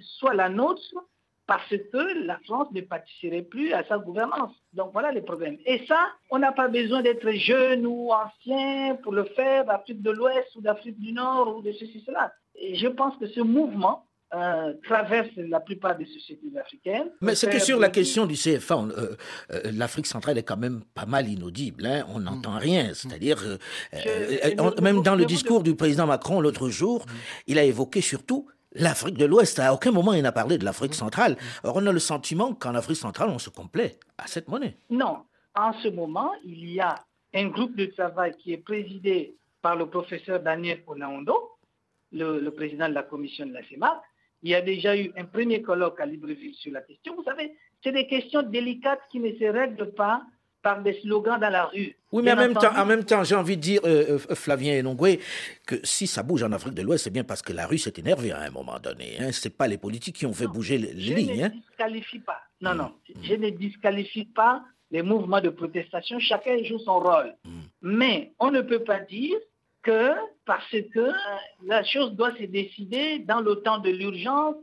soit 0.00 0.34
la 0.34 0.48
nôtre 0.48 0.94
parce 1.52 1.82
que 1.82 2.26
la 2.26 2.38
France 2.44 2.68
ne 2.72 2.80
participerait 2.80 3.42
plus 3.42 3.72
à 3.72 3.84
sa 3.84 3.98
gouvernance. 3.98 4.54
Donc 4.72 4.90
voilà 4.92 5.12
les 5.12 5.20
problèmes. 5.20 5.58
Et 5.66 5.84
ça, 5.86 6.08
on 6.30 6.38
n'a 6.38 6.52
pas 6.52 6.68
besoin 6.68 7.02
d'être 7.02 7.30
jeune 7.32 7.86
ou 7.86 8.10
ancien 8.10 8.96
pour 9.02 9.12
le 9.12 9.24
faire 9.24 9.64
d'Afrique 9.64 10.02
de 10.02 10.10
l'Ouest 10.10 10.48
ou 10.56 10.60
d'Afrique 10.60 10.98
du 10.98 11.12
Nord 11.12 11.56
ou 11.56 11.62
de 11.62 11.72
ceci, 11.72 12.02
cela. 12.06 12.32
Et 12.54 12.76
je 12.76 12.88
pense 12.88 13.16
que 13.18 13.26
ce 13.26 13.40
mouvement 13.40 14.06
euh, 14.34 14.72
traverse 14.84 15.28
la 15.36 15.60
plupart 15.60 15.98
des 15.98 16.06
sociétés 16.06 16.46
africaines. 16.58 17.10
Mais 17.20 17.34
c'est 17.34 17.50
que 17.50 17.58
sur 17.58 17.78
la 17.78 17.90
question 17.90 18.24
du 18.24 18.34
CFA, 18.34 18.76
euh, 18.76 19.16
euh, 19.50 19.60
l'Afrique 19.74 20.06
centrale 20.06 20.38
est 20.38 20.42
quand 20.42 20.56
même 20.56 20.82
pas 20.94 21.04
mal 21.04 21.28
inaudible. 21.28 21.84
Hein. 21.84 22.06
on 22.08 22.20
n'entend 22.20 22.56
rien. 22.56 22.94
C'est-à-dire, 22.94 23.58
même 24.80 25.02
dans 25.02 25.16
le 25.16 25.26
discours 25.26 25.62
du 25.62 25.74
président 25.74 26.06
Macron 26.06 26.40
l'autre 26.40 26.70
jour, 26.70 27.04
il 27.46 27.58
a 27.58 27.64
évoqué 27.64 28.00
surtout 28.00 28.48
l'Afrique 28.74 29.16
de 29.16 29.24
l'Ouest. 29.24 29.58
À 29.58 29.72
aucun 29.72 29.90
moment 29.90 30.12
il 30.12 30.22
n'a 30.22 30.32
parlé 30.32 30.58
de 30.58 30.64
l'Afrique 30.64 30.94
centrale. 30.94 31.36
Or, 31.64 31.76
on 31.76 31.86
a 31.86 31.92
le 31.92 31.98
sentiment 31.98 32.54
qu'en 32.54 32.74
Afrique 32.74 32.96
centrale, 32.96 33.28
on 33.30 33.38
se 33.38 33.50
complaît 33.50 33.98
à 34.18 34.26
cette 34.26 34.48
monnaie. 34.48 34.76
Non. 34.90 35.24
En 35.54 35.72
ce 35.74 35.88
moment, 35.88 36.32
il 36.44 36.72
y 36.72 36.80
a 36.80 36.94
un 37.34 37.48
groupe 37.48 37.76
de 37.76 37.86
travail 37.86 38.34
qui 38.38 38.52
est 38.52 38.58
présidé 38.58 39.36
par 39.60 39.76
le 39.76 39.86
professeur 39.86 40.40
Daniel 40.40 40.82
Onaondo, 40.86 41.52
le, 42.10 42.48
président 42.50 42.88
de 42.88 42.94
la 42.94 43.02
commission 43.02 43.46
de 43.46 43.52
la 43.52 43.62
CEMAC. 43.68 44.00
Il 44.42 44.50
y 44.50 44.54
a 44.54 44.60
déjà 44.60 44.96
eu 44.96 45.12
un 45.16 45.24
premier 45.24 45.62
colloque 45.62 46.00
à 46.00 46.06
Libreville 46.06 46.54
sur 46.54 46.72
la 46.72 46.82
question. 46.82 47.14
Vous 47.14 47.22
savez, 47.22 47.54
c'est 47.82 47.92
des 47.92 48.06
questions 48.06 48.42
délicates 48.42 49.02
qui 49.10 49.20
ne 49.20 49.30
se 49.32 49.44
règlent 49.44 49.92
pas 49.92 50.22
par 50.62 50.82
des 50.82 51.00
slogans 51.00 51.38
dans 51.40 51.50
la 51.50 51.64
rue. 51.66 51.96
Oui, 52.12 52.22
mais 52.22 52.32
en 52.32 52.36
même, 52.36 52.54
temps, 52.54 52.74
en 52.76 52.86
même, 52.86 53.04
temps, 53.04 53.24
j'ai 53.24 53.34
envie 53.34 53.56
de 53.56 53.62
dire, 53.62 53.80
euh, 53.84 54.18
euh, 54.30 54.34
Flavien 54.34 54.78
Enongwe, 54.80 55.18
que 55.66 55.76
si 55.82 56.06
ça 56.06 56.22
bouge 56.22 56.42
en 56.42 56.52
Afrique 56.52 56.74
de 56.74 56.82
l'Ouest, 56.82 57.04
c'est 57.04 57.10
bien 57.10 57.24
parce 57.24 57.42
que 57.42 57.52
la 57.52 57.66
rue 57.66 57.78
s'est 57.78 57.94
énervée 57.96 58.32
à 58.32 58.40
un 58.40 58.50
moment 58.50 58.78
donné. 58.78 59.16
Hein. 59.18 59.32
Ce 59.32 59.48
n'est 59.48 59.54
pas 59.54 59.66
les 59.66 59.78
politiques 59.78 60.16
qui 60.16 60.26
ont 60.26 60.32
fait 60.32 60.46
bouger 60.46 60.78
les, 60.78 60.92
lignes. 60.92 61.34
Je 61.34 61.40
ne 61.40 61.44
hein. 61.44 61.48
disqualifie 61.48 62.20
pas. 62.20 62.40
Non, 62.60 62.74
non. 62.74 62.92
Mm. 63.08 63.22
Je 63.22 63.34
ne 63.34 63.50
disqualifie 63.50 64.26
pas 64.26 64.62
les 64.90 65.02
mouvements 65.02 65.40
de 65.40 65.48
protestation. 65.48 66.18
Chacun 66.20 66.62
joue 66.64 66.78
son 66.78 67.00
rôle. 67.00 67.34
Mm. 67.44 67.60
Mais 67.82 68.32
on 68.38 68.50
ne 68.50 68.60
peut 68.60 68.84
pas 68.84 69.00
dire 69.00 69.36
que 69.82 70.12
parce 70.44 70.76
que 70.94 71.10
la 71.64 71.82
chose 71.82 72.12
doit 72.12 72.34
se 72.36 72.44
décider 72.44 73.18
dans 73.20 73.40
le 73.40 73.56
temps 73.56 73.78
de 73.78 73.90
l'urgence 73.90 74.54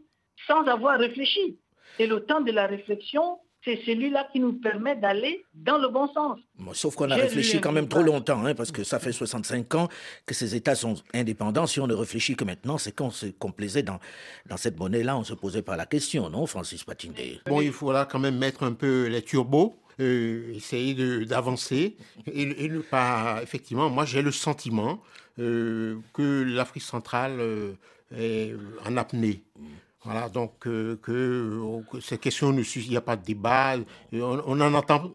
sans 0.48 0.64
avoir 0.68 0.98
réfléchi. 0.98 1.58
Et 1.98 2.08
le 2.08 2.22
temps 2.26 2.40
de 2.40 2.52
la 2.52 2.68
réflexion, 2.68 3.40
c'est 3.70 3.86
celui-là 3.86 4.28
qui 4.32 4.40
nous 4.40 4.54
permet 4.54 4.96
d'aller 4.96 5.46
dans 5.54 5.78
le 5.78 5.90
bon 5.90 6.08
sens. 6.12 6.40
sauf 6.74 6.96
qu'on 6.96 7.12
a 7.12 7.16
réfléchi 7.16 7.62
quand 7.62 7.72
même 7.72 7.88
trop 7.88 8.02
longtemps, 8.02 8.46
hein, 8.46 8.56
parce 8.56 8.72
que 8.72 8.84
ça 8.84 9.00
fait 9.00 9.12
65 9.12 9.76
ans 9.76 9.88
que 10.26 10.34
ces 10.34 10.56
États 10.56 10.76
sont 10.76 10.96
indépendants. 11.14 11.68
Si 11.68 11.80
on 11.80 11.88
ne 11.88 11.94
réfléchit 11.94 12.36
que 12.36 12.44
maintenant, 12.44 12.78
c'est 12.78 12.96
qu'on 12.96 13.12
se 13.12 13.28
complaisait 13.28 13.84
dans, 13.84 14.00
dans 14.48 14.58
cette 14.58 14.80
monnaie-là, 14.80 15.16
on 15.16 15.20
ne 15.20 15.26
se 15.26 15.34
posait 15.34 15.62
pas 15.62 15.76
la 15.76 15.86
question, 15.86 16.30
non, 16.30 16.46
Francis 16.46 16.84
Patinde 16.84 17.16
Bon, 17.46 17.62
il 17.62 17.72
faudra 17.72 18.06
quand 18.06 18.20
même 18.20 18.38
mettre 18.38 18.64
un 18.64 18.74
peu 18.74 19.08
les 19.08 19.22
turbos. 19.22 19.76
Euh, 20.02 20.54
essayer 20.56 21.26
d'avancer 21.26 21.98
et, 22.26 22.46
ne 22.70 22.80
pas 22.80 23.42
effectivement 23.44 23.90
moi 23.90 24.06
j'ai 24.06 24.22
le 24.22 24.32
sentiment 24.32 25.04
euh, 25.40 25.98
que 26.14 26.44
l'Afrique 26.48 26.84
centrale 26.84 27.34
euh, 27.42 27.74
est 28.18 28.54
en 28.88 28.96
apnée 28.96 29.44
voilà, 30.04 30.30
donc 30.30 30.66
euh, 30.66 30.96
que, 31.02 31.84
ces 32.02 32.18
questions 32.18 32.54
ne 32.54 32.64
il 32.64 32.90
n'y 32.90 32.96
a 32.96 33.02
pas 33.02 33.18
de 33.18 33.26
débat, 33.26 33.76
on 34.14 34.56
n'en 34.56 34.74
entend 34.74 35.14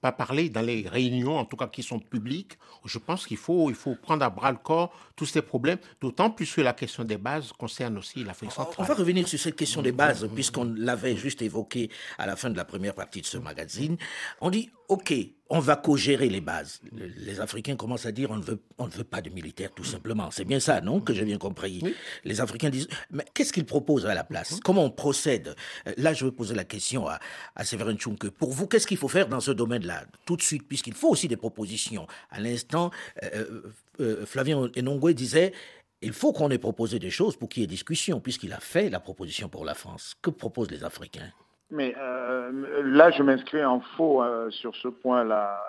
pas 0.00 0.10
parler 0.10 0.48
dans 0.48 0.62
les 0.62 0.88
réunions, 0.88 1.36
en 1.36 1.44
tout 1.44 1.56
cas 1.56 1.66
qui 1.66 1.82
sont 1.82 1.98
publiques. 1.98 2.58
Je 2.86 2.98
pense 2.98 3.26
qu'il 3.26 3.36
faut, 3.36 3.68
il 3.68 3.76
faut 3.76 3.94
prendre 3.94 4.24
à 4.24 4.30
bras 4.30 4.50
le 4.50 4.56
corps 4.56 4.90
tous 5.16 5.26
ces 5.26 5.42
problèmes, 5.42 5.78
d'autant 6.00 6.30
plus 6.30 6.52
que 6.52 6.62
la 6.62 6.72
question 6.72 7.04
des 7.04 7.18
bases 7.18 7.52
concerne 7.52 7.98
aussi 7.98 8.24
l'Afrique 8.24 8.52
centrale. 8.52 8.74
On 8.78 8.84
va 8.84 8.94
revenir 8.94 9.28
sur 9.28 9.38
cette 9.38 9.56
question 9.56 9.82
des 9.82 9.92
bases, 9.92 10.26
puisqu'on 10.34 10.64
l'avait 10.64 11.16
juste 11.16 11.42
évoqué 11.42 11.90
à 12.16 12.26
la 12.26 12.34
fin 12.34 12.48
de 12.48 12.56
la 12.56 12.64
première 12.64 12.94
partie 12.94 13.20
de 13.20 13.26
ce 13.26 13.36
magazine. 13.36 13.98
On 14.40 14.48
dit, 14.48 14.70
OK, 14.92 15.14
on 15.48 15.58
va 15.58 15.76
co-gérer 15.76 16.28
les 16.28 16.42
bases. 16.42 16.82
Les 16.92 17.40
Africains 17.40 17.76
commencent 17.76 18.04
à 18.04 18.12
dire 18.12 18.30
on 18.30 18.36
ne 18.36 18.42
veut, 18.42 18.60
on 18.76 18.86
ne 18.86 18.90
veut 18.90 19.04
pas 19.04 19.22
de 19.22 19.30
militaires, 19.30 19.72
tout 19.74 19.84
simplement. 19.84 20.30
C'est 20.30 20.44
bien 20.44 20.60
ça, 20.60 20.82
non 20.82 21.00
Que 21.00 21.14
j'ai 21.14 21.24
bien 21.24 21.38
compris? 21.38 21.82
Les 22.24 22.42
Africains 22.42 22.68
disent 22.68 22.88
mais 23.10 23.24
qu'est-ce 23.32 23.54
qu'ils 23.54 23.64
proposent 23.64 24.04
à 24.04 24.12
la 24.12 24.22
place? 24.22 24.60
Comment 24.62 24.84
on 24.84 24.90
procède? 24.90 25.56
Là, 25.96 26.12
je 26.12 26.26
veux 26.26 26.30
poser 26.30 26.54
la 26.54 26.64
question 26.64 27.08
à, 27.08 27.20
à 27.56 27.64
Séverin. 27.64 27.94
Pour 28.38 28.52
vous, 28.52 28.66
qu'est-ce 28.66 28.86
qu'il 28.86 28.98
faut 28.98 29.08
faire 29.08 29.28
dans 29.28 29.40
ce 29.40 29.50
domaine-là 29.50 30.04
Tout 30.26 30.36
de 30.36 30.42
suite, 30.42 30.68
puisqu'il 30.68 30.94
faut 30.94 31.08
aussi 31.08 31.26
des 31.26 31.38
propositions. 31.38 32.06
À 32.30 32.38
l'instant, 32.38 32.90
euh, 33.22 33.28
euh, 33.32 33.62
euh, 34.00 34.26
Flavien 34.26 34.70
Enongwe 34.76 35.14
disait 35.14 35.54
il 36.02 36.12
faut 36.12 36.34
qu'on 36.34 36.50
ait 36.50 36.58
proposé 36.58 36.98
des 36.98 37.10
choses 37.10 37.36
pour 37.36 37.48
qu'il 37.48 37.62
y 37.62 37.64
ait 37.64 37.66
discussion, 37.66 38.20
puisqu'il 38.20 38.52
a 38.52 38.60
fait 38.60 38.90
la 38.90 39.00
proposition 39.00 39.48
pour 39.48 39.64
la 39.64 39.74
France. 39.74 40.16
Que 40.20 40.28
proposent 40.28 40.70
les 40.70 40.84
Africains? 40.84 41.32
Mais 41.72 41.94
euh, 41.98 42.82
là, 42.84 43.10
je 43.10 43.22
m'inscris 43.22 43.64
en 43.64 43.80
faux 43.96 44.22
euh, 44.22 44.50
sur 44.50 44.76
ce 44.76 44.88
point-là. 44.88 45.60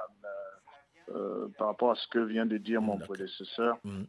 Euh, 1.13 1.48
par 1.58 1.68
rapport 1.68 1.92
à 1.92 1.96
ce 1.96 2.08
que 2.08 2.18
vient 2.18 2.46
de 2.46 2.56
dire 2.56 2.82
mon 2.82 2.98
prédécesseur. 2.98 3.78
Mm. 3.84 4.04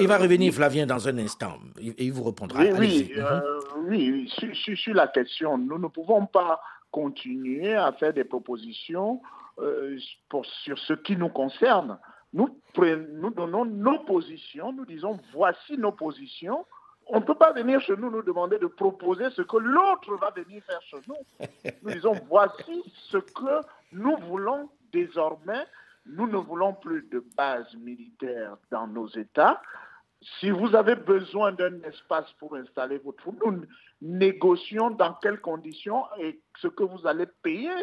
il 0.00 0.08
va 0.08 0.18
revenir, 0.18 0.52
Flavien, 0.52 0.84
dans 0.84 1.08
un 1.08 1.16
instant. 1.18 1.58
Et 1.80 2.06
il 2.06 2.12
vous 2.12 2.24
répondra. 2.24 2.60
Oui, 2.60 2.72
oui, 2.76 3.14
oui 3.86 4.28
sur, 4.76 4.94
la 4.94 5.06
question, 5.06 5.56
nous 5.56 5.78
ne 5.78 5.86
pouvons 5.86 6.26
pas 6.26 6.60
continuer 6.90 7.76
à 7.76 7.92
faire 7.92 8.12
des 8.12 8.24
propositions 8.24 9.22
pour, 10.28 10.44
sur 10.44 10.76
ce 10.80 10.92
qui 10.94 11.16
nous 11.16 11.28
concerne. 11.28 11.96
Nous, 12.32 12.48
nous 12.76 13.30
donnons 13.30 13.64
nos 13.64 14.00
positions, 14.00 14.72
nous 14.72 14.84
disons 14.84 15.20
voici 15.32 15.78
nos 15.78 15.92
positions, 15.92 16.66
on 17.12 17.20
ne 17.20 17.24
peut 17.24 17.34
pas 17.34 17.52
venir 17.52 17.78
chez 17.82 17.94
nous 17.94 18.10
nous 18.10 18.22
demander 18.22 18.58
de 18.58 18.66
proposer 18.66 19.28
ce 19.30 19.42
que 19.42 19.58
l'autre 19.58 20.16
va 20.16 20.30
venir 20.30 20.62
faire 20.64 20.80
chez 20.80 20.96
nous. 21.06 21.16
Nous 21.82 21.92
disons, 21.92 22.14
voici 22.28 22.82
ce 23.10 23.18
que 23.18 23.60
nous 23.92 24.16
voulons 24.28 24.70
désormais. 24.92 25.66
Nous 26.06 26.26
ne 26.26 26.38
voulons 26.38 26.72
plus 26.72 27.02
de 27.10 27.22
base 27.36 27.72
militaire 27.76 28.56
dans 28.70 28.86
nos 28.86 29.08
États. 29.08 29.60
Si 30.40 30.50
vous 30.50 30.74
avez 30.74 30.94
besoin 30.94 31.52
d'un 31.52 31.82
espace 31.82 32.32
pour 32.38 32.56
installer 32.56 32.96
votre 32.96 33.18
troupe, 33.18 33.44
nous 33.44 33.62
négocions 34.00 34.90
dans 34.90 35.12
quelles 35.14 35.40
conditions 35.40 36.04
et 36.18 36.40
ce 36.60 36.68
que 36.68 36.82
vous 36.82 37.06
allez 37.06 37.26
payer. 37.42 37.74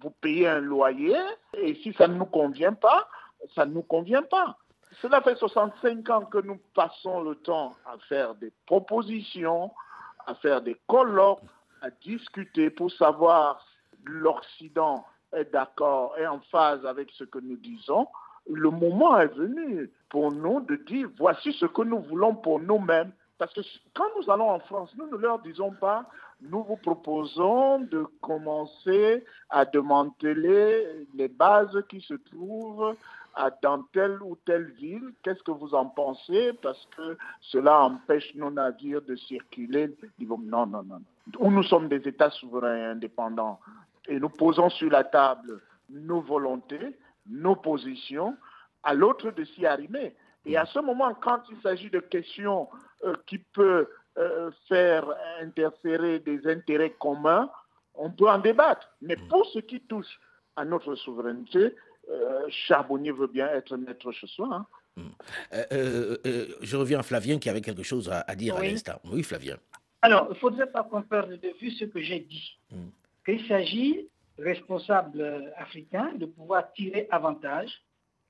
Vous 0.00 0.10
payez 0.10 0.46
un 0.46 0.60
loyer 0.60 1.16
et 1.56 1.74
si 1.76 1.94
ça 1.94 2.06
ne 2.06 2.16
nous 2.16 2.26
convient 2.26 2.74
pas, 2.74 3.08
ça 3.54 3.64
ne 3.64 3.72
nous 3.72 3.82
convient 3.82 4.22
pas. 4.22 4.58
Cela 5.00 5.20
fait 5.22 5.36
65 5.36 6.10
ans 6.10 6.24
que 6.26 6.38
nous 6.38 6.60
passons 6.74 7.22
le 7.22 7.34
temps 7.36 7.74
à 7.86 7.96
faire 8.08 8.34
des 8.34 8.52
propositions, 8.66 9.70
à 10.26 10.34
faire 10.36 10.62
des 10.62 10.76
colloques, 10.86 11.40
à 11.82 11.90
discuter 11.90 12.70
pour 12.70 12.90
savoir 12.92 13.64
l'Occident 14.04 15.04
est 15.32 15.52
d'accord 15.52 16.16
et 16.18 16.26
en 16.26 16.40
phase 16.50 16.84
avec 16.86 17.10
ce 17.12 17.24
que 17.24 17.38
nous 17.38 17.56
disons. 17.56 18.06
Le 18.50 18.70
moment 18.70 19.18
est 19.18 19.34
venu 19.34 19.90
pour 20.10 20.30
nous 20.30 20.60
de 20.60 20.76
dire 20.76 21.08
voici 21.18 21.52
ce 21.54 21.66
que 21.66 21.82
nous 21.82 22.00
voulons 22.00 22.34
pour 22.34 22.60
nous-mêmes. 22.60 23.12
Parce 23.38 23.52
que 23.52 23.62
quand 23.94 24.06
nous 24.16 24.30
allons 24.30 24.50
en 24.50 24.60
France, 24.60 24.94
nous 24.96 25.06
ne 25.08 25.16
leur 25.16 25.40
disons 25.40 25.72
pas 25.72 26.04
nous 26.40 26.62
vous 26.64 26.76
proposons 26.76 27.80
de 27.80 28.04
commencer 28.20 29.24
à 29.50 29.64
démanteler 29.64 31.06
les 31.14 31.28
bases 31.28 31.82
qui 31.88 32.00
se 32.00 32.14
trouvent 32.14 32.94
dans 33.62 33.82
telle 33.92 34.22
ou 34.22 34.36
telle 34.44 34.70
ville. 34.72 35.12
Qu'est-ce 35.22 35.42
que 35.42 35.50
vous 35.50 35.74
en 35.74 35.86
pensez? 35.86 36.52
Parce 36.62 36.86
que 36.96 37.16
cela 37.40 37.82
empêche 37.82 38.34
nos 38.34 38.50
navires 38.50 39.02
de 39.02 39.16
circuler. 39.16 39.94
Non, 40.20 40.66
non, 40.66 40.82
non. 40.82 41.00
Où 41.38 41.50
nous 41.50 41.62
sommes 41.62 41.88
des 41.88 42.06
États 42.06 42.30
souverains 42.30 42.76
et 42.76 42.84
indépendants 42.84 43.58
et 44.06 44.20
nous 44.20 44.28
posons 44.28 44.68
sur 44.70 44.90
la 44.90 45.04
table 45.04 45.60
nos 45.90 46.20
volontés, 46.20 46.96
nos 47.26 47.56
positions, 47.56 48.36
à 48.82 48.94
l'autre 48.94 49.30
de 49.30 49.44
s'y 49.44 49.66
arrimer. 49.66 50.14
Et 50.46 50.56
à 50.56 50.66
ce 50.66 50.78
moment, 50.78 51.14
quand 51.14 51.40
il 51.50 51.56
s'agit 51.62 51.90
de 51.90 52.00
questions 52.00 52.68
euh, 53.04 53.14
qui 53.26 53.38
peuvent 53.38 53.88
euh, 54.16 54.50
faire 54.68 55.12
interférer 55.40 56.20
des 56.20 56.46
intérêts 56.46 56.94
communs, 56.98 57.50
on 57.94 58.10
peut 58.10 58.28
en 58.28 58.38
débattre. 58.38 58.88
Mais 59.02 59.16
pour 59.28 59.44
ce 59.46 59.58
qui 59.58 59.80
touche 59.80 60.20
à 60.54 60.64
notre 60.64 60.94
souveraineté, 60.94 61.74
euh, 62.10 62.46
Charbonnier 62.48 63.10
veut 63.10 63.26
bien 63.26 63.48
être 63.48 63.76
maître 63.76 64.12
chez 64.12 64.28
soi. 64.28 64.48
Hein. 64.52 64.66
Hmm. 64.96 65.08
Euh, 65.72 66.16
je 66.60 66.76
reviens 66.76 67.00
à 67.00 67.02
Flavien 67.02 67.38
qui 67.38 67.48
avait 67.48 67.60
quelque 67.60 67.82
chose 67.82 68.08
à, 68.08 68.34
dire 68.36 68.56
à 68.56 68.62
l'instant. 68.62 69.00
Oui, 69.10 69.24
Flavien. 69.24 69.56
Alors, 70.00 70.26
il 70.30 70.34
ne 70.34 70.38
faudrait 70.38 70.70
pas 70.70 70.84
qu'on 70.84 71.02
perde 71.02 71.32
de 71.32 71.52
vue 71.60 71.72
ce 71.72 71.84
que 71.84 72.00
j'ai 72.00 72.20
dit. 72.20 72.56
Hmm. 72.70 72.90
Qu'il 73.24 73.44
s'agit, 73.48 74.08
responsables 74.38 75.52
africains, 75.56 76.12
de 76.14 76.26
pouvoir 76.26 76.72
tirer 76.74 77.08
avantage 77.10 77.82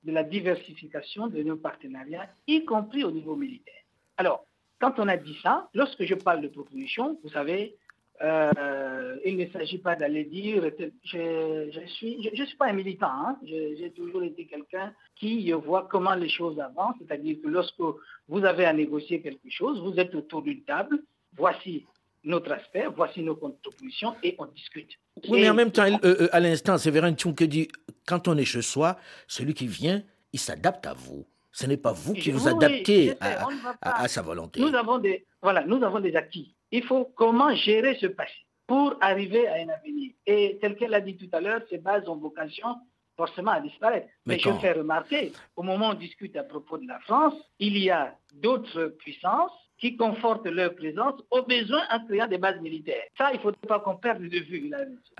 de 0.03 0.11
la 0.11 0.23
diversification 0.23 1.27
de 1.27 1.43
nos 1.43 1.57
partenariats, 1.57 2.29
y 2.47 2.65
compris 2.65 3.03
au 3.03 3.11
niveau 3.11 3.35
militaire. 3.35 3.83
Alors, 4.17 4.45
quand 4.79 4.99
on 4.99 5.07
a 5.07 5.17
dit 5.17 5.37
ça, 5.41 5.69
lorsque 5.73 6.03
je 6.03 6.15
parle 6.15 6.41
de 6.41 6.47
proposition, 6.47 7.17
vous 7.23 7.29
savez, 7.29 7.75
euh, 8.21 9.17
il 9.25 9.37
ne 9.37 9.45
s'agit 9.47 9.77
pas 9.77 9.95
d'aller 9.95 10.23
dire, 10.23 10.71
je 11.03 11.79
ne 11.79 11.87
suis, 11.87 12.29
je, 12.33 12.43
suis 12.43 12.57
pas 12.57 12.67
un 12.67 12.73
militant, 12.73 13.07
hein. 13.09 13.37
j'ai 13.43 13.91
toujours 13.95 14.23
été 14.23 14.45
quelqu'un 14.45 14.93
qui 15.15 15.51
voit 15.51 15.87
comment 15.89 16.15
les 16.15 16.29
choses 16.29 16.59
avancent, 16.59 16.95
c'est-à-dire 16.99 17.37
que 17.43 17.49
lorsque 17.49 17.81
vous 18.27 18.45
avez 18.45 18.65
à 18.65 18.73
négocier 18.73 19.21
quelque 19.21 19.49
chose, 19.49 19.81
vous 19.81 19.99
êtes 19.99 20.15
autour 20.15 20.43
d'une 20.43 20.63
table, 20.63 20.99
voici 21.35 21.85
notre 22.23 22.51
aspect, 22.51 22.87
voici 22.95 23.21
nos 23.21 23.35
contributions 23.35 24.15
et 24.23 24.35
on 24.39 24.45
discute. 24.45 24.91
Oui, 25.29 25.41
mais 25.41 25.49
en 25.49 25.53
même 25.53 25.71
temps, 25.71 25.85
euh, 25.85 25.97
euh, 26.03 26.29
à 26.31 26.39
l'instant, 26.39 26.77
c'est 26.77 26.91
Vérin 26.91 27.13
qui 27.13 27.47
dit, 27.47 27.67
quand 28.05 28.27
on 28.27 28.37
est 28.37 28.45
chez 28.45 28.61
soi, 28.61 28.97
celui 29.27 29.53
qui 29.53 29.67
vient, 29.67 30.01
il 30.33 30.39
s'adapte 30.39 30.85
à 30.87 30.93
vous. 30.93 31.25
Ce 31.55 31.65
n'est 31.67 31.77
pas 31.77 31.93
vous 31.93 32.13
qui 32.13 32.31
vous 32.31 32.49
adaptez 32.49 33.13
à, 33.81 34.09
sa 34.09 34.21
volonté. 34.21 34.59
Nous 34.59 34.75
avons, 34.75 34.97
des, 34.97 35.25
voilà, 35.41 35.63
nous 35.63 35.81
avons 35.83 36.01
des 36.01 36.13
acquis. 36.17 36.53
Il 36.69 36.83
faut 36.83 37.05
comment 37.15 37.55
gérer 37.55 37.95
ce 37.95 38.07
passé 38.07 38.33
pour 38.67 38.97
arriver 38.99 39.47
à 39.47 39.53
un 39.53 39.69
avenir. 39.69 40.11
Et 40.25 40.57
tel 40.59 40.75
qu'elle 40.75 40.93
a 40.93 40.99
dit 40.99 41.15
tout 41.15 41.29
à 41.31 41.39
l'heure, 41.39 41.61
ces 41.69 41.77
bases 41.77 42.09
ont 42.09 42.17
vocation 42.17 42.75
forcément 43.15 43.51
à 43.51 43.61
disparaître. 43.61 44.09
Mais, 44.25 44.37
je 44.37 44.51
fais 44.59 44.73
remarquer, 44.73 45.31
au 45.55 45.63
moment 45.63 45.87
où 45.87 45.91
on 45.91 45.93
discute 45.93 46.35
à 46.35 46.43
propos 46.43 46.77
de 46.77 46.87
la 46.87 46.99
France, 46.99 47.35
il 47.59 47.77
y 47.77 47.89
a 47.89 48.13
d'autres 48.33 48.87
puissances 48.87 49.53
qui 49.77 49.97
confortent 49.97 50.47
leur 50.47 50.73
présence 50.73 51.21
au 51.29 51.43
besoin 51.43 51.81
en 51.91 52.05
créant 52.05 52.27
des 52.27 52.37
bases 52.37 52.59
militaires. 52.61 53.03
Ça, 53.17 53.31
il 53.31 53.37
ne 53.37 53.41
faut 53.41 53.51
pas 53.67 53.79
qu'on 53.79 53.97
perde 53.97 54.23
de 54.23 54.39
vue. 54.39 54.71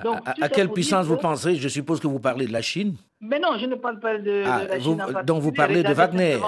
Donc, 0.03 0.19
à, 0.25 0.49
quelle 0.49 0.69
puissance 0.69 1.05
vous 1.05 1.17
pensez 1.17 1.55
Je 1.55 1.67
suppose 1.67 1.99
que 1.99 2.07
vous 2.07 2.19
parlez 2.19 2.47
de 2.47 2.53
la 2.53 2.61
Chine? 2.61 2.95
Mais 3.19 3.39
non, 3.39 3.57
je 3.57 3.65
ne 3.65 3.75
parle 3.75 3.99
pas 3.99 4.17
de, 4.17 4.43
ah, 4.45 4.63
la 4.65 4.79
Chine. 4.79 5.03
donc 5.25 5.41
vous 5.41 5.51
parlez 5.51 5.83
de 5.83 5.93
Wagner 5.93 6.39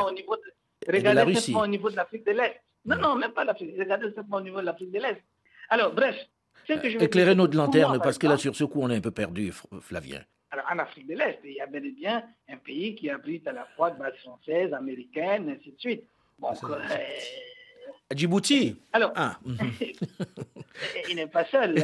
Regardez 0.88 1.36
simplement 1.36 1.64
au 1.64 1.68
niveau 1.68 1.90
de 1.90 1.96
l'Afrique 1.96 2.26
de 2.26 2.32
l'Est. 2.32 2.62
Non, 2.86 2.96
non, 2.98 3.16
même 3.16 3.32
pas 3.32 3.44
l'Afrique. 3.44 3.76
Regardez 3.78 4.14
simplement 4.14 4.38
au 4.38 4.42
niveau 4.42 4.62
de 4.62 4.66
l'Afrique 4.66 4.92
de 4.92 5.00
l'Est. 5.00 5.22
Alors, 5.70 5.94
bref. 5.94 6.16
Éclairez-nous 6.70 7.48
de 7.48 7.58
lanterne, 7.58 8.00
parce 8.02 8.18
que 8.18 8.28
là, 8.28 8.38
sur 8.38 8.56
ce 8.56 8.64
coup, 8.64 8.82
on 8.82 8.90
est 8.90 8.96
un 8.96 9.02
peu 9.02 9.12
perdu, 9.12 9.52
Flavien. 9.82 10.22
Alors, 10.52 10.66
en 10.72 10.80
Afrique 10.80 11.08
de 11.08 11.16
l'Est, 11.16 11.40
il 11.44 11.54
y 11.54 11.62
a 11.62 11.66
bel 11.66 11.86
et 11.86 11.92
bien 11.92 12.24
un 12.50 12.58
pays 12.58 12.96
qui 12.96 13.10
abrite 13.10 13.46
à 13.48 13.52
la 13.52 13.66
fois 13.76 13.92
de 13.92 14.00
base 14.00 14.16
française, 14.24 14.74
américaine, 14.74 15.50
ainsi 15.50 15.72
de 15.72 15.80
suite. 15.80 16.04
Bon, 16.40 16.54
Djibouti 18.14 18.76
Alors, 18.94 19.12
ah. 19.16 19.38
il 21.10 21.16
n'est 21.16 21.28
pas 21.28 21.46
seul. 21.46 21.76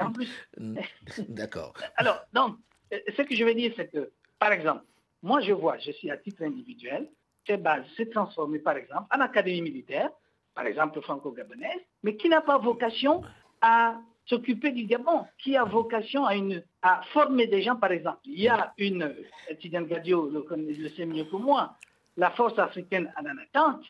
en 0.00 0.12
plus. 0.12 0.30
D'accord. 1.28 1.74
Alors, 1.96 2.20
donc, 2.32 2.56
ce 2.90 3.22
que 3.22 3.34
je 3.34 3.44
veux 3.44 3.54
dire, 3.54 3.72
c'est 3.76 3.90
que, 3.90 4.10
par 4.38 4.52
exemple, 4.52 4.84
moi, 5.22 5.40
je 5.40 5.52
vois, 5.52 5.78
je 5.78 5.92
suis 5.92 6.10
à 6.10 6.16
titre 6.16 6.42
individuel, 6.42 7.08
ces 7.46 7.56
bases 7.56 7.84
se 7.96 8.02
transformer, 8.04 8.58
par 8.58 8.76
exemple, 8.76 9.06
en 9.14 9.20
académie 9.20 9.62
militaire, 9.62 10.10
par 10.54 10.66
exemple 10.66 11.00
franco-gabonaise, 11.00 11.80
mais 12.02 12.16
qui 12.16 12.28
n'a 12.28 12.40
pas 12.40 12.58
vocation 12.58 13.22
à 13.60 13.98
s'occuper 14.26 14.70
du 14.72 14.84
Gabon, 14.84 15.24
qui 15.38 15.56
a 15.56 15.64
vocation 15.64 16.24
à, 16.24 16.36
une, 16.36 16.62
à 16.82 17.02
former 17.12 17.46
des 17.46 17.62
gens, 17.62 17.76
par 17.76 17.92
exemple. 17.92 18.18
Il 18.24 18.40
y 18.40 18.48
a 18.48 18.72
une, 18.78 19.14
Tidiane 19.60 19.86
Gadio 19.86 20.28
le, 20.30 20.44
le 20.56 20.88
sait 20.90 21.06
mieux 21.06 21.24
que 21.24 21.36
moi, 21.36 21.76
la 22.16 22.30
force 22.30 22.58
africaine 22.58 23.12
en 23.16 23.24
attente, 23.38 23.84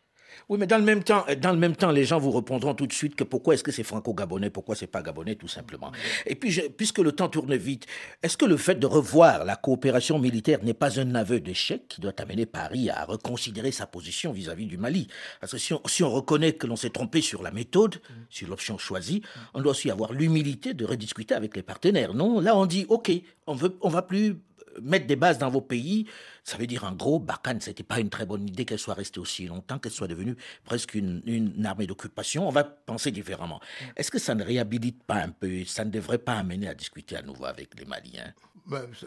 oui, 0.49 0.59
mais 0.59 0.67
dans 0.67 0.79
le 0.79 0.85
même 0.85 1.03
temps, 1.03 1.25
dans 1.41 1.53
le 1.53 1.59
même 1.59 1.77
temps, 1.77 1.91
les 1.91 2.05
gens 2.05 2.19
vous 2.19 2.31
répondront 2.31 2.75
tout 2.75 2.87
de 2.87 2.93
suite 2.93 3.15
que 3.15 3.25
pourquoi 3.25 3.55
est-ce 3.55 3.65
que 3.65 3.73
c'est 3.73 3.83
franco-gabonais, 3.83 4.51
pourquoi 4.51 4.75
c'est 4.75 4.87
pas 4.87 5.03
gabonais, 5.03 5.35
tout 5.35 5.49
simplement. 5.49 5.93
Et 6.27 6.35
puis, 6.35 6.61
puisque 6.77 6.99
le 6.99 7.13
temps 7.13 7.29
tourne 7.29 7.55
vite, 7.57 7.87
est-ce 8.23 8.37
que 8.37 8.45
le 8.45 8.57
fait 8.57 8.77
de 8.77 8.87
revoir 8.87 9.45
la 9.45 9.57
coopération 9.57 10.19
militaire 10.19 10.63
n'est 10.63 10.75
pas 10.75 11.01
un 11.01 11.15
aveu 11.15 11.41
d'échec 11.41 11.89
qui 11.89 12.01
doit 12.01 12.13
amener 12.19 12.47
Paris 12.47 12.91
à 12.91 13.05
reconsidérer 13.05 13.73
sa 13.73 13.87
position 13.87 14.33
vis-à-vis 14.33 14.67
du 14.67 14.77
Mali? 14.77 15.09
Parce 15.41 15.53
que 15.53 15.59
si 15.59 15.75
on, 15.75 15.81
si 15.87 16.03
on 16.03 16.11
reconnaît 16.11 16.53
que 16.53 16.67
l'on 16.67 16.77
s'est 16.77 16.91
trompé 16.91 17.21
sur 17.21 17.43
la 17.43 17.51
méthode, 17.51 18.01
sur 18.29 18.49
l'option 18.49 18.79
choisie, 18.79 19.23
on 19.55 19.61
doit 19.61 19.73
aussi 19.73 19.91
avoir 19.91 20.13
l'humilité 20.13 20.75
de 20.75 20.85
rediscuter 20.85 21.35
avec 21.35 21.57
les 21.57 21.63
partenaires. 21.63 22.15
Non, 22.15 22.41
là 22.41 22.57
on 22.57 22.67
dit 22.67 22.87
ok, 22.89 23.11
on 23.47 23.55
veut, 23.55 23.77
on 23.81 23.89
va 23.89 24.03
plus 24.03 24.37
mettre 24.81 25.07
des 25.07 25.17
bases 25.17 25.39
dans 25.39 25.51
vos 25.51 25.61
pays, 25.61 26.07
ça 26.45 26.57
veut 26.57 26.67
dire 26.67 26.85
en 26.85 26.93
gros, 26.93 27.19
Barkhane, 27.19 27.61
ce 27.61 27.71
n'était 27.71 27.83
pas 27.83 28.01
une 28.01 28.11
très 28.11 28.27
bonne 28.27 28.49
idée 28.49 28.65
qu'elle 28.65 28.79
soit 28.79 28.95
restée 28.95 29.21
aussi 29.21 29.47
longtemps, 29.47 29.79
qu'elle 29.79 29.93
soit 29.93 30.09
devenue 30.09 30.37
presque 30.65 30.95
une, 30.95 31.23
une 31.27 31.67
armée 31.67 31.87
d'occupation. 31.87 32.47
On 32.47 32.51
va 32.51 32.65
penser 32.65 33.11
différemment. 33.11 33.61
Mm. 33.81 33.85
Est-ce 33.97 34.11
que 34.11 34.19
ça 34.19 34.35
ne 34.35 34.45
réhabilite 34.45 35.03
pas 35.05 35.17
un 35.17 35.31
peu, 35.31 35.65
ça 35.65 35.85
ne 35.85 35.91
devrait 35.91 36.19
pas 36.19 36.35
amener 36.35 36.69
à 36.69 36.75
discuter 36.75 37.17
à 37.17 37.23
nouveau 37.23 37.45
avec 37.45 37.79
les 37.79 37.85
Maliens? 37.85 38.33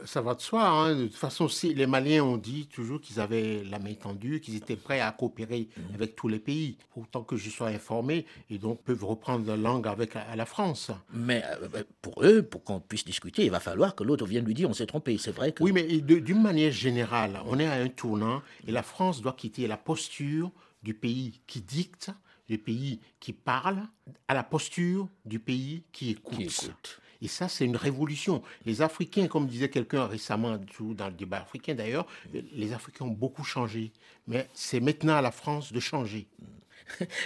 Ça 0.06 0.22
va 0.22 0.36
de 0.36 0.42
soi. 0.42 0.68
Hein. 0.68 0.96
De 0.96 1.04
toute 1.06 1.16
façon, 1.16 1.48
si 1.48 1.74
les 1.74 1.88
Maliens 1.88 2.24
ont 2.24 2.38
dit 2.38 2.68
toujours 2.68 3.02
qu'ils 3.02 3.20
avaient 3.20 3.64
la 3.64 3.80
main 3.80 3.94
tendue, 3.94 4.40
qu'ils 4.40 4.56
étaient 4.56 4.76
prêts 4.76 5.00
à 5.00 5.12
coopérer 5.12 5.70
mm. 5.76 5.96
avec 5.96 6.16
tous 6.16 6.28
les 6.28 6.40
pays, 6.40 6.78
autant 6.96 7.24
que 7.24 7.38
je 7.38 7.50
sois 7.50 7.68
informé, 7.68 8.26
et 8.50 8.58
donc 8.58 8.84
peuvent 8.84 9.04
reprendre 9.04 9.48
la 9.48 9.58
langue 9.58 9.88
avec 9.88 10.14
la, 10.14 10.46
France. 10.46 10.92
Mais 11.14 11.44
euh, 11.46 11.68
ben, 11.68 11.84
pour 12.02 12.24
eux, 12.24 12.44
pour 12.44 12.64
qu'on 12.64 12.80
puisse 12.80 13.06
discuter, 13.06 13.46
il 13.46 13.52
va 13.52 13.60
falloir 13.60 13.96
que 13.96 14.04
l'autre 14.04 14.26
vienne 14.26 14.46
lui 14.46 14.54
dire 14.54 14.70
on 14.70 14.74
s'est 14.74 14.86
trompé. 14.86 15.18
C'est 15.18 15.32
vrai 15.32 15.52
que... 15.52 15.64
Oui, 15.64 15.72
mais 15.72 15.84
d'une 16.02 16.42
manière 16.42 16.72
générale, 16.72 17.42
on 17.46 17.60
est 17.60 17.66
à 17.66 17.74
un 17.74 17.90
tournant 17.90 18.42
et 18.68 18.72
la 18.72 18.84
France 18.84 19.22
doit 19.22 19.34
quitter 19.34 19.68
la 19.68 19.78
posture 19.78 20.52
du 20.84 20.94
pays 20.94 21.42
qui 21.48 21.62
dicte, 21.62 22.12
du 22.48 22.58
pays 22.58 23.00
qui 23.20 23.34
parle, 23.34 23.88
à 24.28 24.34
la 24.34 24.44
posture 24.44 25.08
du 25.26 25.40
pays 25.40 25.84
qui 25.92 26.12
écoute. 26.12 27.02
Et 27.26 27.28
ça, 27.28 27.50
c'est 27.50 27.66
une 27.66 27.76
révolution. 27.76 28.44
Les 28.68 28.84
Africains, 28.84 29.26
comme 29.28 29.48
disait 29.48 29.70
quelqu'un 29.70 30.06
récemment 30.06 30.60
dans 30.80 31.08
le 31.08 31.14
débat 31.14 31.38
africain 31.38 31.74
d'ailleurs, 31.74 32.06
les 32.54 32.72
Africains 32.72 33.06
ont 33.06 33.18
beaucoup 33.24 33.44
changé. 33.44 33.92
Mais 34.28 34.48
c'est 34.54 34.80
maintenant 34.80 35.16
à 35.16 35.24
la 35.24 35.32
France 35.32 35.74
de 35.74 35.80
changer. 35.80 36.28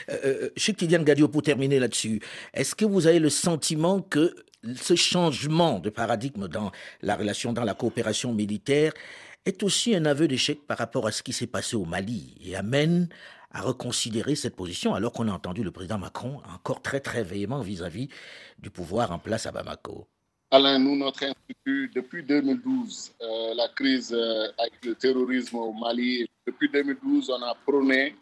Euh, 0.10 0.52
Tidiane 0.56 1.04
Gadio, 1.04 1.28
pour 1.28 1.43
terminer 1.43 1.80
là-dessus, 1.80 2.22
est-ce 2.54 2.76
que 2.76 2.86
vous 2.86 3.08
avez 3.08 3.20
le 3.20 3.30
sentiment 3.30 4.02
que 4.02 4.34
ce 4.74 4.95
changement 4.95 5.80
de 5.80 5.89
paradigme 5.89 6.47
dans 6.47 6.72
la 7.02 7.18
relation, 7.18 7.52
dans 7.52 7.66
la 7.66 7.74
coopération 7.74 8.34
militaire, 8.34 8.93
est 9.45 9.62
aussi 9.62 9.93
un 9.93 10.06
aveu 10.06 10.30
d'échec 10.30 10.66
par 10.66 10.78
rapport 10.78 11.08
à 11.08 11.12
ce 11.12 11.22
qui 11.22 11.34
s'est 11.34 11.45
passé 11.45 11.76
au 11.76 11.84
Mali 11.84 12.38
et 12.41 12.56
amène 12.56 13.10
à 13.52 13.62
reconsidérer 13.62 14.36
cette 14.36 14.56
position 14.56 14.93
alors 14.93 15.12
qu'on 15.14 15.28
a 15.28 15.32
entendu 15.32 15.64
le 15.64 15.72
président 15.72 15.97
Macron 15.97 16.41
encore 16.54 16.82
très 16.82 17.00
très 17.00 17.24
véhément 17.24 17.62
vis-à-vis 17.62 18.10
du 18.60 18.70
pouvoir 18.70 19.12
en 19.12 19.20
place 19.20 19.45
à 19.45 19.52
Bamako. 19.52 20.08
Alain, 20.52 20.80
nous, 20.80 20.95
notre 20.95 21.24
institut, 21.24 21.91
depuis 21.93 22.24
2012, 22.24 23.14
euh, 23.22 23.54
la 23.54 23.68
crise 23.70 24.12
euh, 24.12 24.47
avec 24.58 24.84
le 24.84 24.95
terrorisme 24.95 25.58
au 25.58 25.74
Mali, 25.74 26.28
depuis 26.47 26.70
2012, 26.70 27.30
on 27.30 27.43
a 27.43 27.54
prôné 27.54 28.16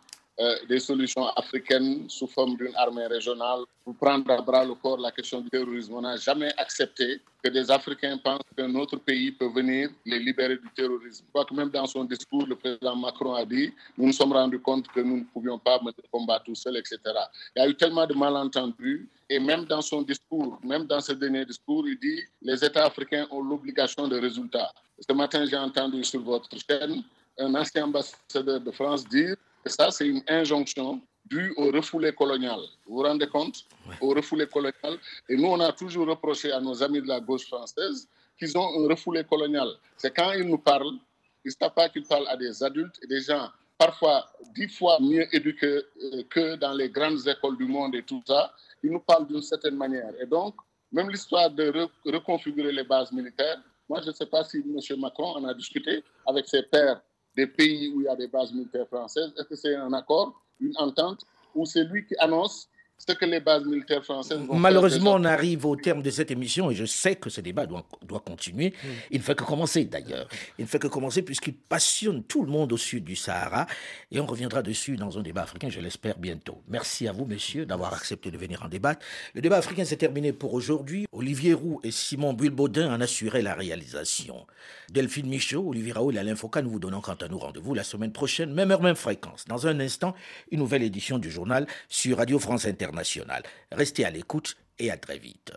des 0.70 0.80
solutions 0.80 1.28
africaines 1.30 2.08
sous 2.10 2.28
forme 2.28 2.56
d'une 2.58 2.76
armée 2.76 3.08
régionale 3.08 3.62
pour 3.84 3.96
prendre 3.96 4.30
à 4.32 4.42
bras 4.42 4.64
le 4.64 4.76
corps 4.76 5.00
la 5.00 5.12
question 5.12 5.42
du 5.42 5.50
terrorisme. 5.50 5.96
On 5.96 6.02
n'a 6.02 6.16
jamais 6.18 6.52
accepté 6.58 7.22
que 7.44 7.50
des 7.50 7.72
Africains 7.72 8.18
pensent 8.18 8.42
qu'un 8.56 8.74
autre 8.76 8.98
pays 8.98 9.32
peut 9.32 9.48
venir 9.48 9.90
les 10.06 10.20
libérer 10.20 10.58
du 10.58 10.70
terrorisme. 10.76 11.26
Je 11.26 11.32
crois 11.32 11.46
que 11.46 11.56
même 11.56 11.70
dans 11.70 11.88
son 11.88 12.04
discours, 12.04 12.46
le 12.46 12.56
président 12.56 12.96
Macron 12.96 13.34
a 13.34 13.46
dit 13.46 13.74
nous 13.98 14.08
nous 14.08 14.14
sommes 14.14 14.34
rendus 14.34 14.60
compte 14.60 14.88
que 14.90 15.00
nous 15.00 15.18
ne 15.18 15.24
pouvions 15.24 15.58
pas 15.58 15.80
mener 15.80 15.94
le 15.98 16.10
combat 16.12 16.40
tout 16.46 16.56
seul, 16.56 16.78
etc. 16.78 17.00
Il 17.56 17.60
y 17.60 17.66
a 17.66 17.68
eu 17.68 17.76
tellement 17.76 18.06
de 18.06 18.14
malentendus 18.14 19.10
et 19.30 19.40
même 19.40 19.66
dans 19.66 19.82
son 19.82 20.04
discours, 20.04 20.60
même 20.64 20.86
dans 20.86 21.00
ce 21.00 21.14
dernier 21.14 21.46
discours, 21.46 21.88
il 21.88 21.98
dit 21.98 22.22
les 22.44 22.64
États 22.64 22.86
africains 22.86 23.26
ont 23.32 23.42
l'obligation 23.42 24.08
de 24.08 24.20
résultat. 24.20 24.72
Ce 25.00 25.14
matin, 25.14 25.46
j'ai 25.46 25.58
entendu 25.58 26.04
sur 26.04 26.22
votre 26.22 26.50
chaîne 26.70 27.04
un 27.40 27.56
ancien 27.56 27.86
ambassadeur 27.86 28.60
de 28.60 28.72
France 28.72 29.08
dire 29.08 29.36
ça, 29.70 29.92
c'est 29.92 30.08
une 30.08 30.24
injonction 30.28 31.02
due 31.26 31.54
au 31.58 31.72
refoulé 31.72 32.14
colonial. 32.14 32.60
Vous 32.86 32.98
vous 32.98 33.04
rendez 33.04 33.28
compte? 33.28 33.66
Au 34.02 34.10
refoulé 34.10 34.48
colonial. 34.48 34.98
Et 35.30 35.36
nous, 35.36 35.48
on 35.48 35.60
a 35.60 35.72
toujours 35.72 36.08
reproché 36.08 36.52
à 36.52 36.60
nos 36.60 36.82
amis 36.82 37.02
de 37.02 37.08
la 37.08 37.20
gauche 37.20 37.46
française 37.46 38.08
qu'ils 38.38 38.58
ont 38.58 38.68
un 38.84 38.88
refoulé 38.88 39.24
colonial. 39.24 39.70
C'est 39.98 40.16
quand 40.16 40.32
ils 40.34 40.48
nous 40.48 40.58
parlent, 40.58 40.98
ils 41.44 41.50
ne 41.50 41.52
savent 41.52 41.74
pas 41.74 41.90
qu'ils 41.90 42.04
parlent 42.04 42.28
à 42.28 42.38
des 42.38 42.64
adultes 42.64 43.00
et 43.04 43.08
des 43.08 43.22
gens 43.22 43.50
parfois 43.78 44.26
dix 44.56 44.70
fois 44.70 44.98
mieux 45.00 45.28
éduqués 45.36 45.82
euh, 46.02 46.24
que 46.30 46.56
dans 46.56 46.74
les 46.74 46.90
grandes 46.90 47.28
écoles 47.28 47.58
du 47.58 47.66
monde 47.66 47.96
et 47.96 48.04
tout 48.04 48.22
ça. 48.26 48.54
Ils 48.84 48.92
nous 48.92 49.00
parlent 49.00 49.28
d'une 49.28 49.42
certaine 49.42 49.76
manière. 49.76 50.12
Et 50.20 50.26
donc, 50.26 50.56
même 50.92 51.10
l'histoire 51.10 51.50
de 51.50 51.88
reconfigurer 52.06 52.72
les 52.72 52.84
bases 52.84 53.12
militaires, 53.12 53.62
moi, 53.90 54.02
je 54.02 54.08
ne 54.08 54.14
sais 54.14 54.26
pas 54.26 54.44
si 54.44 54.58
M. 54.58 55.00
Macron 55.00 55.36
en 55.36 55.46
a 55.46 55.54
discuté 55.54 56.04
avec 56.26 56.48
ses 56.48 56.64
pairs 56.64 57.02
des 57.38 57.48
pays 57.48 57.90
où 57.90 58.02
il 58.02 58.06
y 58.06 58.08
a 58.08 58.16
des 58.16 58.28
bases 58.28 58.52
militaires 58.52 58.88
françaises. 58.88 59.32
Est-ce 59.38 59.48
que 59.48 59.56
c'est 59.56 59.76
un 59.76 59.94
accord, 59.94 60.42
une 60.60 60.76
entente, 60.78 61.24
ou 61.54 61.66
c'est 61.66 61.84
lui 61.84 62.06
qui 62.06 62.16
annonce 62.18 62.68
ce 62.98 63.14
que 63.14 63.26
les 63.26 63.40
bases 63.40 63.64
militaires 63.64 64.04
françaises 64.04 64.40
vont 64.40 64.56
Malheureusement, 64.56 65.14
on 65.14 65.24
arrive 65.24 65.66
au 65.66 65.76
terme 65.76 66.02
de 66.02 66.10
cette 66.10 66.32
émission 66.32 66.72
et 66.72 66.76
je 66.76 66.86
sais 66.86 67.16
que 67.16 67.30
ce 67.30 67.42
débat 67.42 67.66
doit, 67.66 67.86
doit 68.04 68.20
continuer. 68.20 68.74
Hmm. 68.84 68.88
Il 69.12 69.18
ne 69.20 69.24
fait 69.24 69.36
que 69.36 69.44
commencer 69.44 69.86
d'ailleurs. 69.86 70.28
Il 70.58 70.64
ne 70.64 70.68
fait 70.68 70.80
que 70.80 70.88
commencer 70.88 71.22
puisqu'il 71.22 71.54
passionne 71.54 72.24
tout 72.24 72.44
le 72.44 72.52
monde 72.52 72.74
au 72.74 72.78
sud 72.78 73.04
du 73.04 73.16
Sahara 73.16 73.68
et 74.12 74.20
on 74.20 74.26
reviendra 74.26 74.62
dessus 74.62 74.98
dans 74.98 75.18
un 75.18 75.22
débat 75.22 75.44
africain, 75.44 75.70
je 75.70 75.80
l'espère 75.80 76.18
bientôt. 76.18 76.62
Merci 76.68 77.08
à 77.08 77.12
vous, 77.12 77.26
messieurs, 77.26 77.66
d'avoir 77.66 77.94
accepté 77.94 78.32
de 78.32 78.38
venir 78.38 78.64
en 78.64 78.68
débattre. 78.68 79.06
Le 79.36 79.42
débat 79.42 79.58
africain 79.58 79.86
s'est 79.86 79.98
terminé 79.98 80.34
pour 80.34 80.54
aujourd'hui. 80.54 81.06
Olivier 81.12 81.54
Roux 81.54 81.80
et 81.84 81.92
Simon 81.92 82.34
Bulbaudin 82.34 82.94
en 82.94 83.00
assuraient 83.00 83.42
la 83.42 83.54
réalisation. 83.54 84.48
Delphine 84.90 85.30
Michaud, 85.30 85.70
Olivier 85.70 85.94
Raoul 85.94 86.16
et 86.16 86.20
Alain 86.20 86.36
Foucault, 86.36 86.62
nous 86.62 86.72
vous 86.72 86.80
donnons 86.80 87.02
quant 87.02 87.14
à 87.14 87.28
nous 87.28 87.38
rendez-vous 87.38 87.74
la 87.74 87.84
semaine 87.84 88.12
prochaine, 88.12 88.54
même 88.54 88.72
heure, 88.72 88.82
même 88.82 88.96
fréquence. 88.96 89.46
Dans 89.46 89.68
un 89.68 89.80
instant, 89.80 90.16
une 90.52 90.60
nouvelle 90.60 90.84
édition 90.84 91.20
du 91.20 91.30
journal 91.30 91.68
sur 91.90 92.18
Radio 92.18 92.40
France 92.40 92.66
Inter. 92.66 92.87
Restez 93.72 94.06
à 94.06 94.10
l'écoute 94.10 94.58
et 94.80 94.92
à 94.92 94.98
très 94.98 95.18
vite. 95.18 95.54